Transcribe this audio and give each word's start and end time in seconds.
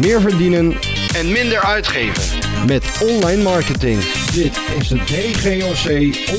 meer 0.00 0.20
verdienen 0.20 0.66
en 1.18 1.26
minder 1.38 1.60
uitgeven. 1.76 2.24
met 2.66 2.84
online 3.10 3.42
marketing. 3.42 3.98
Dit 4.40 4.54
is 4.78 4.88
de 4.88 5.00
DGOC 5.10 5.86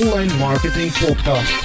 Online 0.02 0.34
Marketing 0.46 0.90
Podcast. 1.06 1.60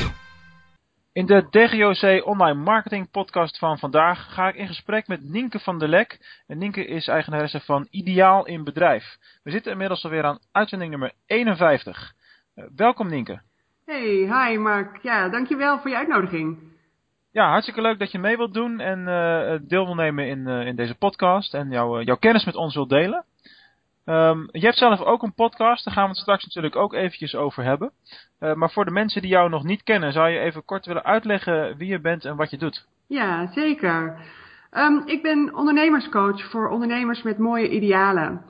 In 1.13 1.25
de 1.25 1.47
DGOC 1.49 2.25
Online 2.25 2.60
Marketing 2.60 3.12
Podcast 3.12 3.57
van 3.57 3.79
vandaag 3.79 4.33
ga 4.33 4.47
ik 4.47 4.55
in 4.55 4.68
gesprek 4.68 5.07
met 5.07 5.23
Nienke 5.23 5.60
van 5.60 5.79
der 5.79 5.88
Lek. 5.88 6.42
En 6.47 6.58
Nienke 6.58 6.86
is 6.86 7.08
eigenaresse 7.08 7.60
van 7.60 7.88
Ideaal 7.90 8.46
in 8.46 8.64
Bedrijf. 8.64 9.18
We 9.44 9.52
zitten 9.52 9.72
inmiddels 9.72 10.04
alweer 10.04 10.24
aan 10.24 10.40
uitzending 10.52 10.90
nummer 10.90 11.12
51. 11.26 12.14
Uh, 12.56 12.66
welkom 12.76 13.10
Nienke. 13.10 13.42
Hey, 13.86 14.50
hi 14.50 14.58
Mark. 14.58 14.98
Ja, 15.02 15.29
dankjewel 15.29 15.79
voor 15.79 15.90
je 15.90 15.98
uitnodiging. 15.98 16.76
Ja, 17.38 17.49
hartstikke 17.49 17.81
leuk 17.81 17.99
dat 17.99 18.12
je 18.12 18.20
mee 18.20 18.38
wilt 18.38 18.54
doen 18.54 18.80
en 18.80 18.99
uh, 18.99 19.67
deel 19.67 19.86
wil 19.86 19.95
nemen 19.95 20.27
in, 20.27 20.40
uh, 20.48 20.66
in 20.66 20.76
deze 20.76 20.95
podcast 20.95 21.54
en 21.54 21.70
jou, 21.70 22.04
jouw 22.04 22.16
kennis 22.16 22.46
met 22.46 22.55
ons 22.55 22.73
wilt 22.76 22.90
delen. 22.90 23.26
Um, 24.05 24.50
je 24.52 24.66
hebt 24.66 24.77
zelf 24.77 25.02
ook 25.02 25.23
een 25.23 25.34
podcast, 25.34 25.86
daar 25.86 25.94
gaan 25.94 26.04
we 26.04 26.10
het 26.10 26.18
straks 26.18 26.46
natuurlijk 26.46 26.76
ook 26.76 26.94
eventjes 26.94 27.36
over 27.36 27.63
hebben. 27.63 27.91
Maar 28.40 28.72
voor 28.72 28.86
de 28.86 28.91
mensen 28.91 29.22
die 29.22 29.30
jou 29.30 29.50
nog 29.50 29.63
niet 29.63 29.84
kennen, 29.84 30.12
zou 30.12 30.30
je 30.30 30.40
even 30.40 30.66
kort 30.66 30.86
willen 30.86 31.04
uitleggen 31.04 31.77
wie 31.77 31.88
je 31.88 32.00
bent 32.00 32.26
en 32.26 32.36
wat 32.36 32.50
je 32.50 32.58
doet? 32.58 32.86
Ja, 33.08 33.52
zeker. 33.52 34.20
Um, 34.72 35.02
ik 35.05 35.22
ben 35.22 35.55
ondernemerscoach 35.55 36.49
voor 36.49 36.70
ondernemers 36.70 37.22
met 37.22 37.38
mooie 37.38 37.70
idealen. 37.70 38.41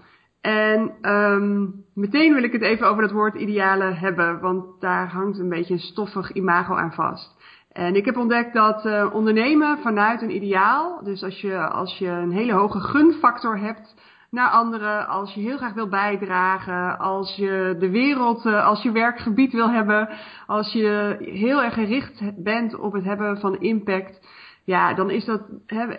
En 0.41 0.91
um, 1.01 1.85
meteen 1.93 2.33
wil 2.33 2.43
ik 2.43 2.51
het 2.51 2.61
even 2.61 2.87
over 2.87 3.01
dat 3.01 3.11
woord 3.11 3.35
idealen 3.35 3.97
hebben, 3.97 4.39
want 4.39 4.81
daar 4.81 5.07
hangt 5.07 5.39
een 5.39 5.49
beetje 5.49 5.73
een 5.73 5.79
stoffig 5.79 6.31
imago 6.31 6.75
aan 6.75 6.93
vast. 6.93 7.36
En 7.77 7.95
ik 7.95 8.05
heb 8.05 8.17
ontdekt 8.17 8.53
dat 8.53 8.85
uh, 8.85 9.09
ondernemen 9.13 9.77
vanuit 9.77 10.21
een 10.21 10.35
ideaal, 10.35 11.03
dus 11.03 11.23
als 11.23 11.41
je, 11.41 11.67
als 11.67 11.97
je 11.97 12.07
een 12.07 12.31
hele 12.31 12.53
hoge 12.53 12.79
gunfactor 12.79 13.59
hebt 13.59 13.95
naar 14.31 14.49
anderen, 14.49 15.07
als 15.07 15.33
je 15.33 15.41
heel 15.41 15.57
graag 15.57 15.73
wil 15.73 15.87
bijdragen, 15.87 16.99
als 16.99 17.35
je 17.35 17.75
de 17.79 17.89
wereld 17.89 18.45
uh, 18.45 18.65
als 18.65 18.83
je 18.83 18.91
werkgebied 18.91 19.51
wil 19.51 19.69
hebben, 19.69 20.09
als 20.45 20.73
je 20.73 21.17
heel 21.19 21.63
erg 21.63 21.73
gericht 21.73 22.43
bent 22.43 22.79
op 22.79 22.93
het 22.93 23.03
hebben 23.03 23.39
van 23.39 23.59
impact, 23.59 24.27
ja, 24.63 24.93
dan 24.93 25.09
is 25.09 25.25
dat 25.25 25.41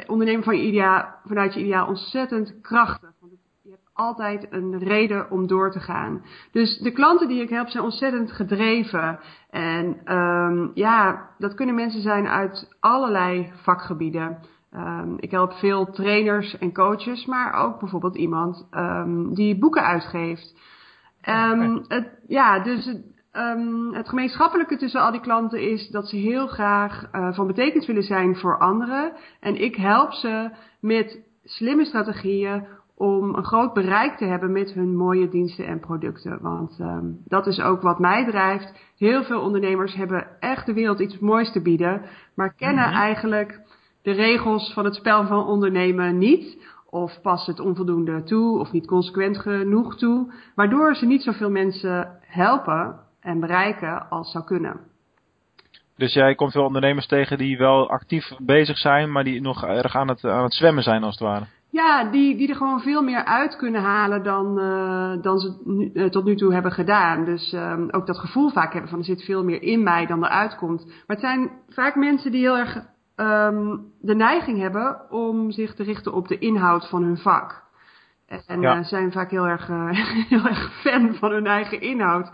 ondernemen 0.06 0.44
van 0.44 0.56
je 0.56 0.66
ideaal, 0.66 1.14
vanuit 1.24 1.54
je 1.54 1.60
ideaal 1.60 1.86
ontzettend 1.86 2.60
krachtig. 2.60 3.17
Altijd 4.00 4.46
een 4.50 4.78
reden 4.78 5.30
om 5.30 5.46
door 5.46 5.70
te 5.70 5.80
gaan. 5.80 6.24
Dus 6.52 6.78
de 6.78 6.92
klanten 6.92 7.28
die 7.28 7.42
ik 7.42 7.48
help 7.48 7.68
zijn 7.68 7.84
ontzettend 7.84 8.32
gedreven. 8.32 9.18
En 9.50 10.14
um, 10.16 10.70
ja, 10.74 11.28
dat 11.38 11.54
kunnen 11.54 11.74
mensen 11.74 12.00
zijn 12.02 12.28
uit 12.28 12.76
allerlei 12.80 13.52
vakgebieden. 13.62 14.38
Um, 14.74 15.16
ik 15.18 15.30
help 15.30 15.52
veel 15.52 15.90
trainers 15.90 16.58
en 16.58 16.72
coaches, 16.72 17.26
maar 17.26 17.52
ook 17.52 17.80
bijvoorbeeld 17.80 18.16
iemand 18.16 18.68
um, 18.70 19.34
die 19.34 19.58
boeken 19.58 19.82
uitgeeft. 19.82 20.54
Het, 21.88 22.08
ja, 22.26 22.58
dus 22.58 22.84
het, 22.84 23.02
het 23.92 24.08
gemeenschappelijke 24.08 24.76
tussen 24.76 25.00
al 25.00 25.10
die 25.10 25.20
klanten 25.20 25.70
is 25.70 25.88
dat 25.88 26.08
ze 26.08 26.16
heel 26.16 26.46
graag 26.46 27.08
uh, 27.12 27.32
van 27.32 27.46
betekenis 27.46 27.86
willen 27.86 28.02
zijn 28.02 28.36
voor 28.36 28.58
anderen. 28.58 29.12
En 29.40 29.62
ik 29.62 29.76
help 29.76 30.12
ze 30.12 30.50
met 30.80 31.26
slimme 31.44 31.84
strategieën 31.84 32.66
om 32.98 33.34
een 33.34 33.44
groot 33.44 33.72
bereik 33.72 34.16
te 34.16 34.24
hebben 34.24 34.52
met 34.52 34.72
hun 34.72 34.96
mooie 34.96 35.28
diensten 35.28 35.66
en 35.66 35.80
producten. 35.80 36.38
Want 36.40 36.78
um, 36.80 37.18
dat 37.24 37.46
is 37.46 37.60
ook 37.60 37.82
wat 37.82 37.98
mij 37.98 38.24
drijft. 38.24 38.72
Heel 38.96 39.22
veel 39.24 39.40
ondernemers 39.40 39.94
hebben 39.94 40.26
echt 40.40 40.66
de 40.66 40.72
wereld 40.72 41.00
iets 41.00 41.18
moois 41.18 41.52
te 41.52 41.62
bieden, 41.62 42.02
maar 42.34 42.54
kennen 42.54 42.84
mm-hmm. 42.84 43.00
eigenlijk 43.00 43.60
de 44.02 44.12
regels 44.12 44.72
van 44.72 44.84
het 44.84 44.94
spel 44.94 45.26
van 45.26 45.46
ondernemen 45.46 46.18
niet. 46.18 46.66
Of 46.90 47.20
passen 47.22 47.54
het 47.54 47.64
onvoldoende 47.64 48.22
toe 48.22 48.58
of 48.58 48.72
niet 48.72 48.86
consequent 48.86 49.38
genoeg 49.38 49.96
toe. 49.96 50.32
Waardoor 50.54 50.94
ze 50.94 51.06
niet 51.06 51.22
zoveel 51.22 51.50
mensen 51.50 52.18
helpen 52.20 53.00
en 53.20 53.40
bereiken 53.40 54.08
als 54.08 54.30
zou 54.30 54.44
kunnen. 54.44 54.80
Dus 55.96 56.14
jij 56.14 56.34
komt 56.34 56.52
veel 56.52 56.64
ondernemers 56.64 57.06
tegen 57.06 57.38
die 57.38 57.58
wel 57.58 57.90
actief 57.90 58.30
bezig 58.38 58.78
zijn, 58.78 59.12
maar 59.12 59.24
die 59.24 59.40
nog 59.40 59.64
erg 59.64 59.96
aan 59.96 60.08
het, 60.08 60.24
aan 60.24 60.42
het 60.42 60.54
zwemmen 60.54 60.82
zijn 60.82 61.02
als 61.02 61.18
het 61.18 61.28
ware. 61.28 61.46
Ja, 61.70 62.04
die, 62.04 62.36
die 62.36 62.48
er 62.48 62.56
gewoon 62.56 62.80
veel 62.80 63.02
meer 63.02 63.24
uit 63.24 63.56
kunnen 63.56 63.82
halen 63.82 64.22
dan, 64.22 64.58
uh, 64.58 65.22
dan 65.22 65.38
ze 65.38 65.60
nu, 65.64 65.90
uh, 65.94 66.04
tot 66.04 66.24
nu 66.24 66.36
toe 66.36 66.52
hebben 66.52 66.72
gedaan. 66.72 67.24
Dus 67.24 67.52
um, 67.52 67.90
ook 67.90 68.06
dat 68.06 68.18
gevoel 68.18 68.50
vaak 68.50 68.72
hebben 68.72 68.90
van 68.90 68.98
er 68.98 69.04
zit 69.04 69.24
veel 69.24 69.44
meer 69.44 69.62
in 69.62 69.82
mij 69.82 70.06
dan 70.06 70.24
eruit 70.24 70.56
komt. 70.56 70.84
Maar 70.86 71.16
het 71.16 71.20
zijn 71.20 71.50
vaak 71.68 71.94
mensen 71.96 72.32
die 72.32 72.40
heel 72.40 72.58
erg 72.58 72.76
um, 73.16 73.92
de 74.00 74.14
neiging 74.14 74.58
hebben 74.58 75.10
om 75.10 75.50
zich 75.50 75.74
te 75.74 75.82
richten 75.82 76.12
op 76.12 76.28
de 76.28 76.38
inhoud 76.38 76.88
van 76.88 77.02
hun 77.02 77.18
vak. 77.18 77.62
En 78.46 78.60
ja. 78.60 78.78
uh, 78.78 78.84
zijn 78.84 79.12
vaak 79.12 79.30
heel 79.30 79.46
erg, 79.46 79.66
heel 80.28 80.44
erg 80.44 80.80
fan 80.80 81.14
van 81.14 81.30
hun 81.30 81.46
eigen 81.46 81.80
inhoud. 81.80 82.30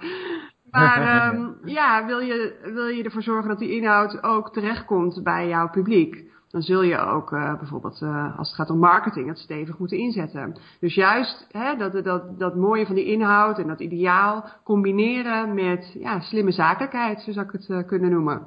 Maar 0.70 1.34
um, 1.34 1.56
ja, 1.78 2.06
wil 2.06 2.18
je, 2.18 2.70
wil 2.74 2.86
je 2.86 3.02
ervoor 3.02 3.22
zorgen 3.22 3.48
dat 3.48 3.58
die 3.58 3.76
inhoud 3.76 4.22
ook 4.22 4.52
terechtkomt 4.52 5.22
bij 5.22 5.48
jouw 5.48 5.70
publiek? 5.70 6.32
Dan 6.54 6.62
zul 6.62 6.82
je 6.82 6.98
ook 6.98 7.32
uh, 7.32 7.58
bijvoorbeeld 7.58 8.00
uh, 8.02 8.38
als 8.38 8.48
het 8.48 8.56
gaat 8.56 8.70
om 8.70 8.78
marketing 8.78 9.28
het 9.28 9.38
stevig 9.38 9.78
moeten 9.78 9.98
inzetten. 9.98 10.56
Dus 10.80 10.94
juist 10.94 11.46
hè, 11.50 11.76
dat, 11.76 12.04
dat, 12.04 12.38
dat 12.38 12.54
mooie 12.54 12.86
van 12.86 12.94
die 12.94 13.04
inhoud 13.04 13.58
en 13.58 13.66
dat 13.66 13.80
ideaal 13.80 14.44
combineren 14.64 15.54
met 15.54 15.96
ja, 15.98 16.20
slimme 16.20 16.52
zakelijkheid, 16.52 17.20
zo 17.20 17.32
zou 17.32 17.46
ik 17.46 17.52
het 17.52 17.68
uh, 17.68 17.86
kunnen 17.86 18.10
noemen. 18.10 18.46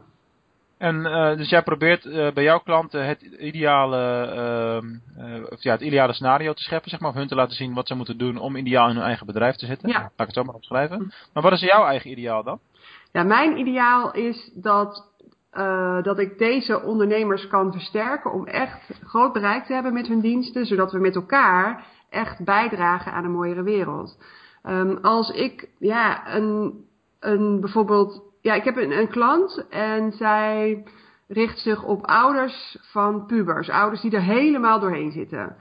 En 0.77 1.03
dus 1.37 1.49
jij 1.49 1.63
probeert 1.63 2.33
bij 2.33 2.43
jouw 2.43 2.59
klanten 2.59 3.05
het 3.05 3.21
ideale, 3.21 4.01
uh, 5.17 5.43
of 5.49 5.63
ja, 5.63 5.71
het 5.71 5.81
ideale 5.81 6.13
scenario 6.13 6.53
te 6.53 6.63
scheppen, 6.63 6.89
zeg 6.89 6.99
maar, 6.99 7.09
of 7.09 7.15
hun 7.15 7.27
te 7.27 7.35
laten 7.35 7.55
zien 7.55 7.73
wat 7.73 7.87
ze 7.87 7.95
moeten 7.95 8.17
doen 8.17 8.37
om 8.37 8.55
ideaal 8.55 8.89
in 8.89 8.95
hun 8.95 9.05
eigen 9.05 9.25
bedrijf 9.25 9.55
te 9.55 9.65
zitten. 9.65 9.89
Ja. 9.89 9.99
Laat 9.99 10.11
ik 10.11 10.25
het 10.25 10.33
zo 10.33 10.43
maar 10.43 10.55
opschrijven. 10.55 11.13
Maar 11.33 11.43
wat 11.43 11.51
is 11.51 11.61
jouw 11.61 11.85
eigen 11.85 12.11
ideaal 12.11 12.43
dan? 12.43 12.59
Ja, 13.11 13.23
mijn 13.23 13.57
ideaal 13.57 14.13
is 14.13 14.51
dat, 14.53 15.11
dat 16.01 16.19
ik 16.19 16.37
deze 16.37 16.81
ondernemers 16.81 17.47
kan 17.47 17.71
versterken 17.71 18.31
om 18.31 18.47
echt 18.47 18.89
groot 19.03 19.33
bereik 19.33 19.65
te 19.65 19.73
hebben 19.73 19.93
met 19.93 20.07
hun 20.07 20.19
diensten, 20.19 20.65
zodat 20.65 20.91
we 20.91 20.99
met 20.99 21.15
elkaar 21.15 21.85
echt 22.09 22.43
bijdragen 22.43 23.11
aan 23.11 23.23
een 23.23 23.31
mooiere 23.31 23.63
wereld. 23.63 24.17
Um, 24.63 24.97
als 25.01 25.29
ik 25.29 25.69
ja, 25.79 26.35
een, 26.35 26.85
een 27.19 27.59
bijvoorbeeld 27.59 28.21
ja, 28.41 28.53
ik 28.53 28.63
heb 28.63 28.77
een, 28.77 28.91
een 28.91 29.09
klant 29.09 29.65
en 29.69 30.11
zij 30.11 30.83
richt 31.27 31.59
zich 31.59 31.83
op 31.83 32.05
ouders 32.05 32.77
van 32.81 33.25
pubers. 33.25 33.69
Ouders 33.69 34.01
die 34.01 34.11
er 34.11 34.21
helemaal 34.21 34.79
doorheen 34.79 35.11
zitten. 35.11 35.55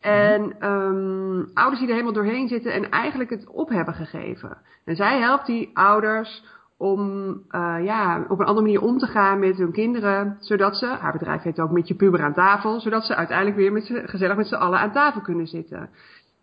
En 0.00 0.66
um, 0.68 1.50
ouders 1.54 1.78
die 1.78 1.88
er 1.88 1.94
helemaal 1.94 2.22
doorheen 2.22 2.48
zitten 2.48 2.72
en 2.72 2.90
eigenlijk 2.90 3.30
het 3.30 3.48
op 3.48 3.68
hebben 3.68 3.94
gegeven. 3.94 4.58
En 4.84 4.96
zij 4.96 5.18
helpt 5.18 5.46
die 5.46 5.70
ouders 5.72 6.44
om 6.80 7.30
uh, 7.50 7.76
ja, 7.84 8.24
op 8.28 8.38
een 8.38 8.46
andere 8.46 8.66
manier 8.66 8.82
om 8.82 8.98
te 8.98 9.06
gaan 9.06 9.38
met 9.38 9.56
hun 9.56 9.72
kinderen. 9.72 10.36
Zodat 10.38 10.76
ze, 10.76 10.86
haar 10.86 11.12
bedrijf 11.12 11.42
heet 11.42 11.60
ook 11.60 11.70
met 11.70 11.88
je 11.88 11.94
puber 11.94 12.22
aan 12.22 12.34
tafel. 12.34 12.80
Zodat 12.80 13.04
ze 13.04 13.14
uiteindelijk 13.14 13.56
weer 13.56 13.72
met 13.72 13.90
gezellig 14.04 14.36
met 14.36 14.46
z'n 14.46 14.54
allen 14.54 14.78
aan 14.78 14.92
tafel 14.92 15.20
kunnen 15.20 15.46
zitten. 15.46 15.90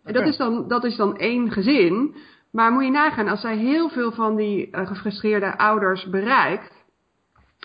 En 0.04 0.12
dat 0.12 0.26
is 0.26 0.36
dan, 0.36 0.68
dat 0.68 0.84
is 0.84 0.96
dan 0.96 1.16
één 1.16 1.50
gezin. 1.50 2.14
Maar 2.52 2.72
moet 2.72 2.84
je 2.84 2.90
nagaan, 2.90 3.28
als 3.28 3.40
zij 3.40 3.56
heel 3.56 3.88
veel 3.88 4.12
van 4.12 4.36
die 4.36 4.68
uh, 4.70 4.86
gefrustreerde 4.86 5.58
ouders 5.58 6.08
bereikt, 6.10 6.72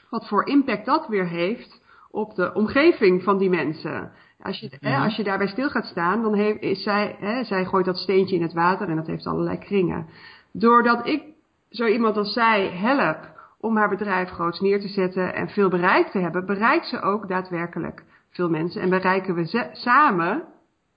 wat 0.10 0.28
voor 0.28 0.48
impact 0.48 0.86
dat 0.86 1.08
weer 1.08 1.28
heeft 1.28 1.82
op 2.12 2.36
de 2.36 2.54
omgeving 2.54 3.24
van 3.24 3.38
die 3.38 3.50
mensen. 3.50 4.12
Als 4.42 4.60
je, 4.60 4.72
hè, 4.80 4.98
als 4.98 5.16
je 5.16 5.24
daarbij 5.24 5.48
stil 5.48 5.70
gaat 5.70 5.86
staan, 5.86 6.22
dan 6.22 6.34
heeft, 6.34 6.62
is 6.62 6.84
zij, 6.84 7.16
hè, 7.20 7.44
zij 7.44 7.66
gooit 7.66 7.86
dat 7.86 7.98
steentje 7.98 8.36
in 8.36 8.42
het 8.42 8.54
water 8.54 8.90
en 8.90 8.96
dat 8.96 9.08
heeft 9.08 9.28
allerlei 9.28 9.58
kringen. 9.58 10.08
Doordat 10.52 11.08
ik 11.08 11.33
zo 11.74 11.86
iemand 11.86 12.18
als 12.18 12.34
zij 12.34 12.70
help 12.70 13.18
om 13.60 13.78
haar 13.78 13.90
bedrijf 13.90 14.30
groots 14.30 14.60
neer 14.60 14.82
te 14.82 14.88
zetten 14.88 15.34
en 15.34 15.50
veel 15.50 15.70
bereik 15.70 16.08
te 16.08 16.20
hebben, 16.20 16.46
bereikt 16.46 16.86
ze 16.86 17.02
ook 17.02 17.28
daadwerkelijk 17.28 18.04
veel 18.30 18.50
mensen. 18.50 18.82
En 18.82 18.90
bereiken 18.90 19.36
we 19.36 19.70
samen 19.74 20.44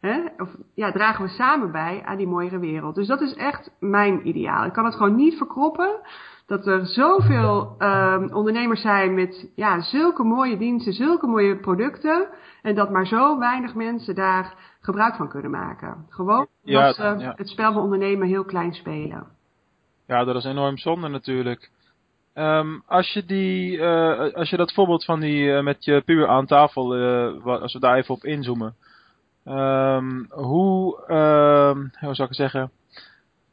Hè? 0.00 0.20
Of 0.38 0.48
ja, 0.74 0.92
dragen 0.92 1.24
we 1.24 1.30
samen 1.30 1.72
bij 1.72 2.02
aan 2.04 2.16
die 2.16 2.26
mooiere 2.26 2.58
wereld. 2.58 2.94
Dus 2.94 3.06
dat 3.06 3.20
is 3.20 3.34
echt 3.34 3.70
mijn 3.80 4.28
ideaal. 4.28 4.64
Ik 4.64 4.72
kan 4.72 4.84
het 4.84 4.94
gewoon 4.94 5.16
niet 5.16 5.36
verkroppen 5.36 6.00
dat 6.46 6.66
er 6.66 6.86
zoveel 6.86 7.76
um, 7.78 8.32
ondernemers 8.32 8.80
zijn 8.80 9.14
met 9.14 9.50
ja, 9.54 9.80
zulke 9.80 10.22
mooie 10.22 10.56
diensten, 10.56 10.92
zulke 10.92 11.26
mooie 11.26 11.56
producten. 11.56 12.28
En 12.62 12.74
dat 12.74 12.90
maar 12.90 13.06
zo 13.06 13.38
weinig 13.38 13.74
mensen 13.74 14.14
daar 14.14 14.54
gebruik 14.80 15.14
van 15.14 15.28
kunnen 15.28 15.50
maken. 15.50 16.06
Gewoon 16.08 16.46
ja, 16.62 16.86
als 16.86 16.96
ze 16.96 17.02
ja. 17.02 17.32
het 17.36 17.48
spel 17.48 17.72
van 17.72 17.82
ondernemen 17.82 18.28
heel 18.28 18.44
klein 18.44 18.74
spelen. 18.74 19.26
Ja, 20.06 20.24
dat 20.24 20.36
is 20.36 20.44
enorm 20.44 20.78
zonde 20.78 21.08
natuurlijk. 21.08 21.70
Um, 22.34 22.82
als 22.86 23.12
je 23.12 23.24
die, 23.24 23.76
uh, 23.76 24.32
als 24.34 24.50
je 24.50 24.56
dat 24.56 24.72
voorbeeld 24.72 25.04
van 25.04 25.20
die 25.20 25.42
uh, 25.44 25.62
met 25.62 25.84
je 25.84 26.02
puur 26.04 26.28
aan 26.28 26.46
tafel, 26.46 26.96
uh, 26.96 27.46
als 27.46 27.72
we 27.72 27.78
daar 27.78 27.96
even 27.96 28.14
op 28.14 28.24
inzoomen. 28.24 28.74
Um, 29.44 30.26
hoe, 30.30 31.04
um, 31.08 31.90
hoe 32.00 32.14
zou 32.14 32.28
ik 32.28 32.34
zeggen? 32.34 32.70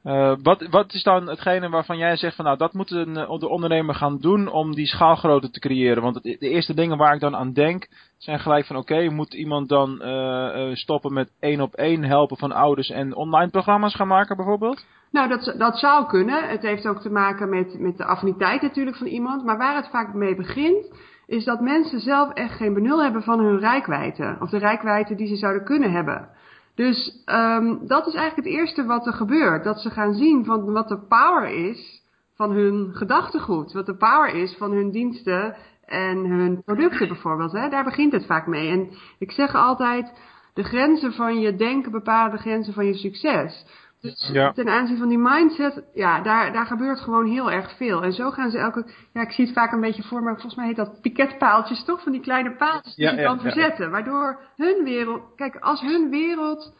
Uh, 0.04 0.34
wat, 0.42 0.68
wat 0.70 0.94
is 0.94 1.04
dan 1.04 1.28
hetgene 1.28 1.70
waarvan 1.70 1.98
jij 1.98 2.16
zegt 2.16 2.36
van 2.36 2.46
nou 2.46 2.58
dat 2.58 2.74
moet 2.74 2.92
een, 2.92 3.14
de 3.14 3.50
ondernemer 3.50 3.96
gaan 3.96 4.18
doen 4.18 4.48
om 4.48 4.76
die 4.76 4.86
schaalgrootte 4.86 5.50
te 5.50 5.60
creëren? 5.60 6.04
Want 6.04 6.24
de 6.24 6.38
eerste 6.38 6.74
dingen 6.74 6.98
waar 6.98 7.14
ik 7.14 7.20
dan 7.20 7.36
aan 7.36 7.54
denk 7.54 7.88
zijn 8.18 8.40
gelijk 8.40 8.66
van 8.66 8.76
oké, 8.76 9.10
moet 9.10 9.34
iemand 9.34 9.70
dan 9.70 10.02
uh, 10.02 10.76
stoppen 10.76 11.14
met 11.14 11.32
één 11.40 11.62
op 11.62 11.74
één 11.74 12.04
helpen 12.04 12.38
van 12.38 12.52
ouders 12.52 12.90
en 12.90 13.16
online 13.16 13.52
programma's 13.52 13.96
gaan 13.96 14.08
maken 14.08 14.36
bijvoorbeeld? 14.36 14.86
Nou, 15.12 15.30
dat, 15.30 15.56
dat 15.58 15.78
zou 15.78 16.06
kunnen. 16.06 16.50
Het 16.50 16.62
heeft 16.62 16.88
ook 16.88 17.02
te 17.02 17.10
maken 17.10 17.50
met, 17.50 17.80
met 17.80 17.98
de 17.98 18.06
affiniteit 18.06 18.62
natuurlijk 18.62 18.98
van 18.98 19.08
iemand. 19.08 19.46
Maar 19.46 19.58
waar 19.58 19.76
het 19.76 19.90
vaak 19.90 20.14
mee 20.14 20.36
begint, 20.36 20.92
is 21.28 21.46
dat 21.46 21.62
mensen 21.62 22.00
zelf 22.00 22.34
echt 22.34 22.56
geen 22.56 22.74
benul 22.74 23.04
hebben 23.04 23.24
van 23.24 23.40
hun 23.40 23.60
rijkwijde. 23.60 24.38
Of 24.40 24.50
de 24.50 24.58
rijkwijde 24.58 25.16
die 25.16 25.28
ze 25.28 25.36
zouden 25.36 25.64
kunnen 25.64 25.92
hebben. 25.92 26.30
Dus 26.75 27.24
um, 27.25 27.88
dat 27.88 28.08
is 28.08 28.14
eigenlijk 28.14 28.48
het 28.48 28.58
eerste 28.58 28.86
wat 28.86 29.08
er 29.08 29.14
gebeurt. 29.14 29.64
Dat 29.64 29.80
ze 29.80 29.90
gaan 29.90 30.14
zien 30.14 30.46
van 30.46 30.72
wat 30.72 30.88
de 30.88 31.00
power 31.00 31.70
is 31.70 32.02
van 32.36 32.52
hun 32.52 32.90
gedachtegoed. 32.94 33.74
Wat 33.74 33.86
de 33.86 33.96
power 33.96 34.34
is 34.34 34.56
van 34.58 34.72
hun 34.72 34.92
diensten 34.92 35.56
en 35.86 36.18
hun 36.18 36.64
producten 36.64 37.08
bijvoorbeeld. 37.08 37.52
Hè. 37.52 37.70
Daar 37.70 37.84
begint 37.84 38.12
het 38.12 38.25
vaak 38.25 38.48
mee. 38.48 38.70
En 38.70 38.90
ik 39.20 39.31
zeg 39.31 39.56
altijd, 39.56 40.14
de 40.54 40.64
grenzen 40.64 41.14
van 41.14 41.40
je 41.40 41.56
denken 41.56 41.92
bepalen 41.92 42.31
de 42.31 42.38
grenzen 42.38 42.74
van 42.74 42.86
je 42.86 42.94
succes. 42.94 43.66
Dus 44.04 44.30
ja. 44.34 44.52
ten 44.52 44.70
aanzien 44.70 44.98
van 44.98 45.08
die 45.08 45.18
mindset, 45.18 45.84
ja, 45.94 46.22
daar, 46.22 46.54
daar 46.54 46.66
gebeurt 46.66 47.00
gewoon 47.00 47.26
heel 47.26 47.52
erg 47.52 47.76
veel. 47.78 48.04
En 48.04 48.14
zo 48.14 48.32
gaan 48.32 48.52
ze 48.52 48.58
elke, 48.58 48.86
ja, 49.14 49.22
ik 49.22 49.32
zie 49.32 49.46
het 49.46 49.54
vaak 49.54 49.72
een 49.72 49.82
beetje 49.82 50.04
voor 50.04 50.24
me, 50.24 50.30
volgens 50.30 50.56
mij 50.56 50.66
heet 50.66 50.76
dat 50.76 51.02
piketpaaltjes 51.02 51.84
toch? 51.84 52.04
Van 52.04 52.12
die 52.12 52.22
kleine 52.22 52.56
paaltjes 52.56 52.96
die 52.96 53.16
je 53.16 53.24
kan 53.24 53.40
verzetten. 53.40 53.92
Waardoor 53.92 54.40
hun 54.56 54.84
wereld, 54.84 55.22
kijk, 55.36 55.56
als 55.56 55.82
hun 55.82 56.10
wereld, 56.10 56.74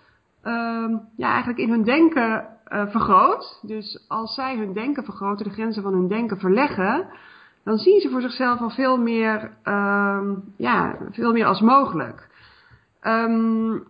um, 0.44 1.02
ja, 1.18 1.28
eigenlijk 1.30 1.60
in 1.60 1.70
hun 1.70 1.84
denken 1.84 2.48
uh, 2.68 2.88
vergroot. 2.88 3.60
Dus 3.62 4.06
als 4.08 4.34
zij 4.34 4.58
hun 4.58 4.74
denken 4.74 5.04
vergroten, 5.04 5.46
de 5.46 5.54
grenzen 5.54 5.84
van 5.84 5.94
hun 5.94 6.08
denken 6.08 6.38
verleggen, 6.40 7.08
dan 7.64 7.78
zien 7.78 8.00
ze 8.00 8.10
voor 8.10 8.22
zichzelf 8.22 8.60
al 8.60 8.70
veel 8.70 8.98
meer, 8.98 9.52
um, 9.64 10.54
ja, 10.58 10.98
veel 11.12 11.32
meer 11.32 11.46
als 11.46 11.62
mogelijk. 11.62 12.30
Um, 13.02 13.84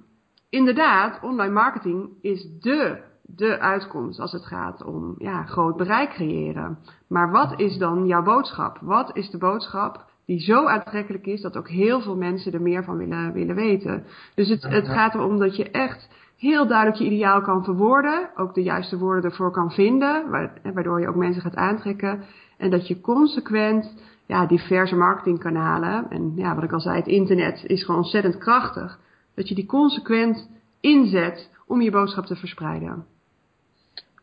inderdaad, 0.49 1.19
online 1.21 1.53
marketing 1.53 2.09
is 2.21 2.47
de 2.59 3.11
de 3.25 3.59
uitkomst 3.59 4.19
als 4.19 4.31
het 4.31 4.45
gaat 4.45 4.83
om 4.83 5.15
ja, 5.17 5.43
groot 5.43 5.77
bereik 5.77 6.09
creëren. 6.09 6.77
Maar 7.07 7.31
wat 7.31 7.59
is 7.59 7.77
dan 7.77 8.05
jouw 8.07 8.23
boodschap? 8.23 8.77
Wat 8.81 9.15
is 9.15 9.29
de 9.29 9.37
boodschap 9.37 10.05
die 10.25 10.39
zo 10.39 10.65
aantrekkelijk 10.65 11.25
is 11.25 11.41
dat 11.41 11.57
ook 11.57 11.69
heel 11.69 12.01
veel 12.01 12.15
mensen 12.15 12.53
er 12.53 12.61
meer 12.61 12.83
van 12.83 12.97
willen, 12.97 13.33
willen 13.33 13.55
weten? 13.55 14.05
Dus 14.35 14.49
het, 14.49 14.63
het 14.63 14.87
gaat 14.87 15.13
erom 15.13 15.39
dat 15.39 15.55
je 15.55 15.71
echt 15.71 16.09
heel 16.37 16.67
duidelijk 16.67 16.99
je 16.99 17.05
ideaal 17.05 17.41
kan 17.41 17.63
verwoorden, 17.63 18.29
ook 18.35 18.53
de 18.53 18.63
juiste 18.63 18.97
woorden 18.97 19.29
ervoor 19.29 19.51
kan 19.51 19.71
vinden, 19.71 20.29
waardoor 20.73 20.99
je 20.99 21.07
ook 21.07 21.15
mensen 21.15 21.41
gaat 21.41 21.55
aantrekken. 21.55 22.23
En 22.57 22.69
dat 22.69 22.87
je 22.87 23.01
consequent 23.01 23.95
ja, 24.25 24.45
diverse 24.45 24.95
marketingkanalen, 24.95 26.09
en 26.09 26.31
ja, 26.35 26.55
wat 26.55 26.63
ik 26.63 26.71
al 26.71 26.79
zei, 26.79 26.95
het 26.95 27.07
internet 27.07 27.63
is 27.67 27.83
gewoon 27.83 28.01
ontzettend 28.01 28.37
krachtig, 28.37 28.99
dat 29.35 29.49
je 29.49 29.55
die 29.55 29.65
consequent 29.65 30.49
inzet 30.79 31.51
om 31.67 31.81
je 31.81 31.91
boodschap 31.91 32.25
te 32.25 32.35
verspreiden. 32.35 33.05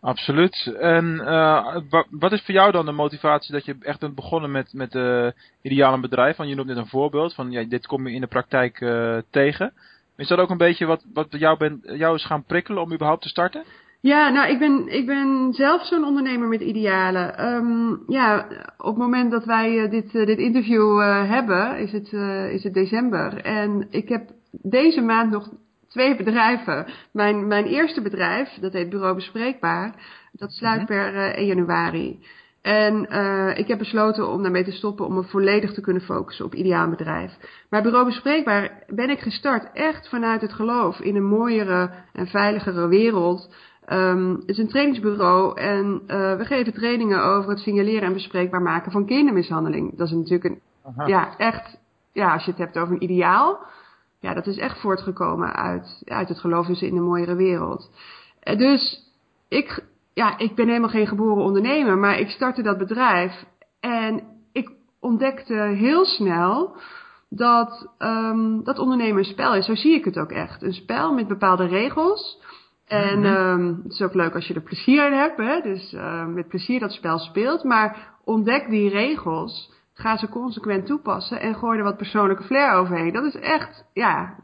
Absoluut. 0.01 0.75
En 0.79 1.05
uh, 1.05 1.77
wat 2.11 2.33
is 2.33 2.43
voor 2.43 2.55
jou 2.55 2.73
dan 2.73 2.87
de 2.87 2.93
motivatie 2.93 3.53
dat 3.53 3.65
je 3.65 3.77
echt 3.81 4.01
bent 4.01 4.15
begonnen 4.15 4.51
met, 4.51 4.73
met 4.73 4.95
uh, 4.95 5.27
ideale 5.63 6.01
bedrijf? 6.01 6.37
Want 6.37 6.49
je 6.49 6.55
noemt 6.55 6.69
net 6.69 6.77
een 6.77 6.87
voorbeeld 6.87 7.35
van 7.35 7.51
ja, 7.51 7.65
dit 7.65 7.87
kom 7.87 8.07
je 8.07 8.15
in 8.15 8.21
de 8.21 8.27
praktijk 8.27 8.81
uh, 8.81 9.17
tegen. 9.31 9.73
Is 10.17 10.29
dat 10.29 10.39
ook 10.39 10.51
een 10.51 10.57
beetje 10.57 10.87
wat, 10.87 11.05
wat 11.13 11.27
jou, 11.31 11.59
ben, 11.59 11.81
jou 11.83 12.15
is 12.15 12.27
gaan 12.27 12.45
prikkelen 12.45 12.83
om 12.83 12.93
überhaupt 12.93 13.23
te 13.23 13.29
starten? 13.29 13.63
Ja, 14.01 14.29
nou, 14.29 14.51
ik 14.51 14.59
ben, 14.59 14.89
ik 14.89 15.07
ben 15.07 15.53
zelf 15.53 15.87
zo'n 15.87 16.05
ondernemer 16.05 16.49
met 16.49 16.61
idealen. 16.61 17.47
Um, 17.47 18.03
ja, 18.07 18.47
op 18.79 18.87
het 18.87 18.97
moment 18.97 19.31
dat 19.31 19.45
wij 19.45 19.89
dit, 19.89 20.13
dit 20.13 20.39
interview 20.39 21.01
hebben, 21.29 21.79
is 21.79 21.93
het, 21.93 22.13
is 22.53 22.63
het 22.63 22.75
december. 22.75 23.37
En 23.45 23.87
ik 23.91 24.09
heb 24.09 24.31
deze 24.63 25.01
maand 25.01 25.31
nog 25.31 25.51
twee 25.91 26.17
bedrijven. 26.17 26.87
Mijn, 27.13 27.47
mijn 27.47 27.65
eerste 27.65 28.03
bedrijf, 28.03 28.49
dat 28.61 28.73
heet 28.73 28.91
Bureau 28.91 29.15
Bespreekbaar, 29.15 29.95
dat 30.33 30.53
sluit 30.53 30.81
mhm. 30.81 30.87
per 30.87 31.15
uh, 31.15 31.37
1 31.37 31.47
januari. 31.47 32.21
En 32.63 33.07
uh, 33.11 33.59
ik 33.59 33.69
heb 33.69 33.79
besloten 33.79 34.29
om 34.29 34.43
daarmee 34.43 34.65
te 34.65 34.73
stoppen 34.73 35.07
om 35.07 35.15
me 35.15 35.23
volledig 35.23 35.73
te 35.73 35.81
kunnen 35.81 36.03
focussen 36.03 36.45
op 36.45 36.55
ideaal 36.55 36.89
bedrijf. 36.89 37.33
Maar 37.71 37.83
Bureau 37.83 38.05
Bespreekbaar 38.05 38.83
ben 38.87 39.11
ik 39.11 39.19
gestart 39.19 39.73
echt 39.73 40.09
vanuit 40.09 40.41
het 40.41 40.53
geloof 40.53 40.99
in 40.99 41.17
een 41.17 41.29
mooiere 41.29 41.91
en 42.13 42.27
veiligere 42.27 42.89
wereld. 42.89 43.55
Um, 43.93 44.35
het 44.35 44.49
is 44.49 44.59
een 44.59 44.69
trainingsbureau 44.69 45.61
en 45.61 46.03
uh, 46.07 46.37
we 46.37 46.45
geven 46.45 46.73
trainingen 46.73 47.23
over 47.23 47.51
het 47.51 47.59
signaleren 47.59 48.03
en 48.03 48.13
bespreekbaar 48.13 48.63
maken 48.63 48.93
van 48.93 49.07
kindermishandeling. 49.07 49.97
Dat 49.97 50.07
is 50.07 50.13
natuurlijk 50.13 50.45
een, 50.45 50.61
ja, 51.07 51.37
echt, 51.37 51.79
ja, 52.13 52.33
als 52.33 52.45
je 52.45 52.51
het 52.51 52.61
hebt 52.61 52.79
over 52.79 52.95
een 52.95 53.03
ideaal 53.03 53.59
ja, 54.21 54.35
dat 54.35 54.47
is 54.47 54.59
echt 54.59 54.81
voortgekomen 54.81 55.55
uit, 55.55 56.03
uit 56.05 56.29
het 56.29 56.39
geloof 56.39 56.67
dus 56.67 56.83
in 56.83 56.97
een 56.97 57.03
mooiere 57.03 57.35
wereld. 57.35 57.91
Eh, 58.41 58.59
dus 58.59 59.11
ik, 59.49 59.85
ja, 60.15 60.39
ik 60.39 60.55
ben 60.55 60.69
helemaal 60.69 60.89
geen 60.89 61.07
geboren 61.07 61.45
ondernemer, 61.45 61.99
maar 61.99 62.19
ik 62.19 62.29
startte 62.29 62.63
dat 62.63 62.79
bedrijf 62.79 63.45
en 63.81 64.23
ik 64.53 64.71
ontdekte 65.01 65.55
heel 65.55 66.05
snel 66.05 66.77
dat, 67.29 67.89
um, 67.99 68.65
dat 68.65 68.79
ondernemen 68.79 69.19
een 69.19 69.25
spel 69.25 69.55
is. 69.55 69.67
Zo 69.67 69.75
zie 69.75 69.95
ik 69.95 70.05
het 70.05 70.19
ook 70.19 70.31
echt. 70.31 70.63
Een 70.63 70.73
spel 70.73 71.13
met 71.15 71.29
bepaalde 71.29 71.67
regels. 71.67 72.39
En 72.87 73.19
mm 73.19 73.25
um, 73.25 73.81
het 73.83 73.93
is 73.93 74.03
ook 74.03 74.15
leuk 74.15 74.35
als 74.35 74.47
je 74.47 74.55
er 74.55 74.63
plezier 74.63 75.07
in 75.07 75.13
hebt, 75.13 75.37
hè? 75.37 75.61
dus 75.61 75.93
uh, 75.93 76.27
met 76.27 76.49
plezier 76.49 76.81
dat 76.81 76.93
spel 76.93 77.19
speelt. 77.19 77.65
Maar 77.65 78.15
ontdek 78.25 78.69
die 78.69 78.89
regels 78.89 79.71
Ga 80.01 80.17
ze 80.17 80.29
consequent 80.29 80.87
toepassen 80.87 81.41
en 81.41 81.55
gooi 81.55 81.79
er 81.79 81.85
wat 81.85 81.97
persoonlijke 81.97 82.43
flair 82.43 82.73
overheen. 82.73 83.13
Dat 83.13 83.25
is 83.25 83.35
echt, 83.35 83.85
ja, 83.93 84.35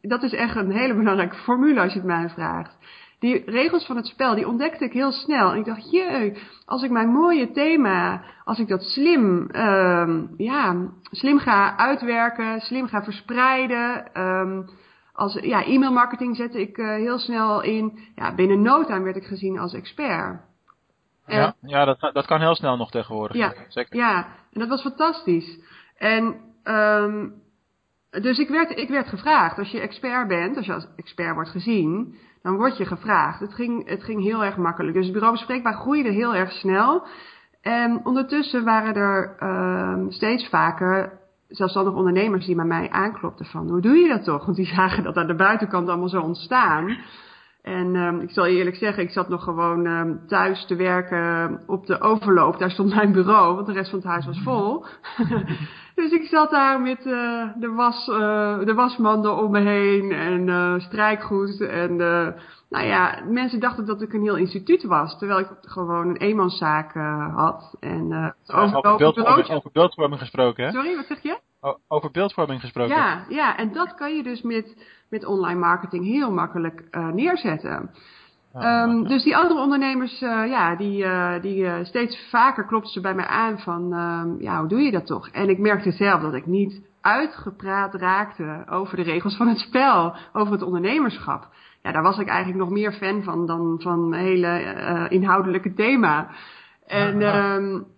dat 0.00 0.22
is 0.22 0.32
echt 0.32 0.56
een 0.56 0.70
hele 0.70 0.94
belangrijke 0.94 1.36
formule 1.36 1.80
als 1.80 1.92
je 1.92 1.98
het 1.98 2.08
mij 2.08 2.28
vraagt. 2.28 2.76
Die 3.18 3.50
regels 3.50 3.86
van 3.86 3.96
het 3.96 4.06
spel, 4.06 4.34
die 4.34 4.48
ontdekte 4.48 4.84
ik 4.84 4.92
heel 4.92 5.12
snel. 5.12 5.52
En 5.52 5.58
ik 5.58 5.64
dacht, 5.64 5.90
jee, 5.90 6.36
als 6.64 6.82
ik 6.82 6.90
mijn 6.90 7.08
mooie 7.08 7.50
thema, 7.50 8.22
als 8.44 8.58
ik 8.58 8.68
dat 8.68 8.82
slim, 8.82 9.48
um, 9.52 10.34
ja, 10.36 10.76
slim 11.10 11.38
ga 11.38 11.76
uitwerken, 11.76 12.60
slim 12.60 12.86
ga 12.86 13.02
verspreiden. 13.02 14.20
Um, 14.22 14.68
als 15.12 15.38
ja, 15.40 15.64
e-mailmarketing 15.64 16.36
zette 16.36 16.60
ik 16.60 16.78
uh, 16.78 16.88
heel 16.88 17.18
snel 17.18 17.62
in. 17.62 17.98
Ja, 18.14 18.34
binnen 18.34 18.62
no 18.62 18.84
time 18.84 19.02
werd 19.02 19.16
ik 19.16 19.24
gezien 19.24 19.58
als 19.58 19.74
expert. 19.74 20.47
Ja, 21.28 21.54
ja 21.60 21.84
dat, 21.84 22.10
dat 22.12 22.26
kan 22.26 22.40
heel 22.40 22.54
snel 22.54 22.76
nog 22.76 22.90
tegenwoordig. 22.90 23.36
Ja, 23.36 23.52
Zeker. 23.68 23.96
ja 23.96 24.26
en 24.52 24.60
dat 24.60 24.68
was 24.68 24.82
fantastisch. 24.82 25.58
En 25.96 26.36
um, 26.64 27.32
dus 28.10 28.38
ik 28.38 28.48
werd, 28.48 28.78
ik 28.78 28.88
werd 28.88 29.08
gevraagd, 29.08 29.58
als 29.58 29.70
je 29.70 29.80
expert 29.80 30.28
bent, 30.28 30.56
als 30.56 30.66
je 30.66 30.72
als 30.72 30.86
expert 30.96 31.34
wordt 31.34 31.50
gezien, 31.50 32.14
dan 32.42 32.56
word 32.56 32.76
je 32.76 32.86
gevraagd. 32.86 33.40
Het 33.40 33.54
ging, 33.54 33.88
het 33.88 34.04
ging 34.04 34.22
heel 34.22 34.44
erg 34.44 34.56
makkelijk. 34.56 34.94
Dus 34.94 35.04
het 35.04 35.12
bureau 35.12 35.34
bespreekbaar 35.34 35.74
groeide 35.74 36.10
heel 36.10 36.34
erg 36.34 36.52
snel. 36.52 37.06
En 37.62 38.00
ondertussen 38.04 38.64
waren 38.64 38.94
er 38.94 39.36
um, 39.42 40.10
steeds 40.10 40.48
vaker 40.48 41.18
zelfstandig 41.48 41.94
ondernemers 41.94 42.46
die 42.46 42.54
bij 42.54 42.64
mij 42.64 42.90
aanklopten 42.90 43.46
van, 43.46 43.68
hoe 43.68 43.80
doe 43.80 43.96
je 43.96 44.08
dat 44.08 44.24
toch? 44.24 44.44
Want 44.44 44.56
die 44.56 44.66
zagen 44.66 45.02
dat 45.02 45.16
aan 45.16 45.26
de 45.26 45.34
buitenkant 45.34 45.88
allemaal 45.88 46.08
zo 46.08 46.20
ontstaan. 46.20 46.98
En 47.68 47.94
um, 47.96 48.20
ik 48.20 48.30
zal 48.30 48.46
je 48.46 48.56
eerlijk 48.56 48.76
zeggen, 48.76 49.02
ik 49.02 49.10
zat 49.10 49.28
nog 49.28 49.44
gewoon 49.44 49.86
um, 49.86 50.20
thuis 50.26 50.66
te 50.66 50.76
werken 50.76 51.60
op 51.66 51.86
de 51.86 52.00
overloop. 52.00 52.58
Daar 52.58 52.70
stond 52.70 52.94
mijn 52.94 53.12
bureau, 53.12 53.54
want 53.54 53.66
de 53.66 53.72
rest 53.72 53.90
van 53.90 53.98
het 53.98 54.08
huis 54.08 54.26
was 54.26 54.40
vol. 54.42 54.84
dus 55.94 56.12
ik 56.12 56.26
zat 56.26 56.50
daar 56.50 56.80
met 56.80 57.06
uh, 57.06 57.48
de, 57.56 57.68
was, 57.68 58.08
uh, 58.08 58.58
de 58.58 58.74
wasmanden 58.74 59.36
om 59.36 59.50
me 59.50 59.60
heen 59.60 60.12
en 60.12 60.46
uh, 60.46 60.78
strijkgoed. 60.78 61.60
En 61.60 61.96
nou 62.68 62.86
ja, 62.86 63.22
mensen 63.28 63.60
dachten 63.60 63.86
dat 63.86 64.02
ik 64.02 64.12
een 64.12 64.22
heel 64.22 64.36
instituut 64.36 64.84
was. 64.84 65.18
Terwijl 65.18 65.38
ik 65.38 65.48
gewoon 65.60 66.08
een 66.08 66.16
eenmanszaak 66.16 66.92
had. 67.34 67.76
En, 67.80 68.34
over, 68.46 68.76
over, 68.76 68.96
beeldvorming, 68.96 69.48
over 69.48 69.70
beeldvorming 69.72 70.20
gesproken, 70.20 70.64
hè? 70.64 70.70
Sorry, 70.70 70.96
wat 70.96 71.06
zeg 71.06 71.22
je? 71.22 71.38
over 71.88 72.10
beeldvorming 72.10 72.60
gesproken. 72.60 72.96
Ja, 72.96 73.24
ja, 73.28 73.56
en 73.56 73.72
dat 73.72 73.94
kan 73.94 74.16
je 74.16 74.22
dus 74.22 74.42
met 74.42 74.76
met 75.10 75.24
online 75.24 75.58
marketing 75.58 76.04
heel 76.04 76.32
makkelijk 76.32 76.82
uh, 76.90 77.08
neerzetten. 77.08 77.90
Um, 78.56 79.08
dus 79.08 79.22
die 79.22 79.36
andere 79.36 79.60
ondernemers, 79.60 80.22
uh, 80.22 80.48
ja, 80.48 80.76
die, 80.76 81.04
uh, 81.04 81.32
die 81.40 81.84
steeds 81.84 82.28
vaker 82.30 82.64
klopten 82.64 82.92
ze 82.92 83.00
bij 83.00 83.14
mij 83.14 83.26
aan 83.26 83.58
van, 83.58 83.94
uh, 83.94 84.40
ja, 84.40 84.58
hoe 84.58 84.68
doe 84.68 84.80
je 84.80 84.90
dat 84.90 85.06
toch? 85.06 85.28
En 85.28 85.48
ik 85.48 85.58
merkte 85.58 85.90
zelf 85.90 86.20
dat 86.20 86.34
ik 86.34 86.46
niet 86.46 86.82
uitgepraat 87.00 87.94
raakte 87.94 88.64
over 88.70 88.96
de 88.96 89.02
regels 89.02 89.36
van 89.36 89.48
het 89.48 89.58
spel, 89.58 90.16
over 90.32 90.52
het 90.52 90.62
ondernemerschap. 90.62 91.48
Ja, 91.82 91.92
daar 91.92 92.02
was 92.02 92.18
ik 92.18 92.28
eigenlijk 92.28 92.58
nog 92.58 92.70
meer 92.70 92.92
fan 92.92 93.22
van 93.22 93.46
dan 93.46 93.76
van 93.78 94.14
hele 94.14 95.06
inhoudelijke 95.08 95.74
thema. 95.74 96.28
En, 96.86 97.36
um, 97.36 97.86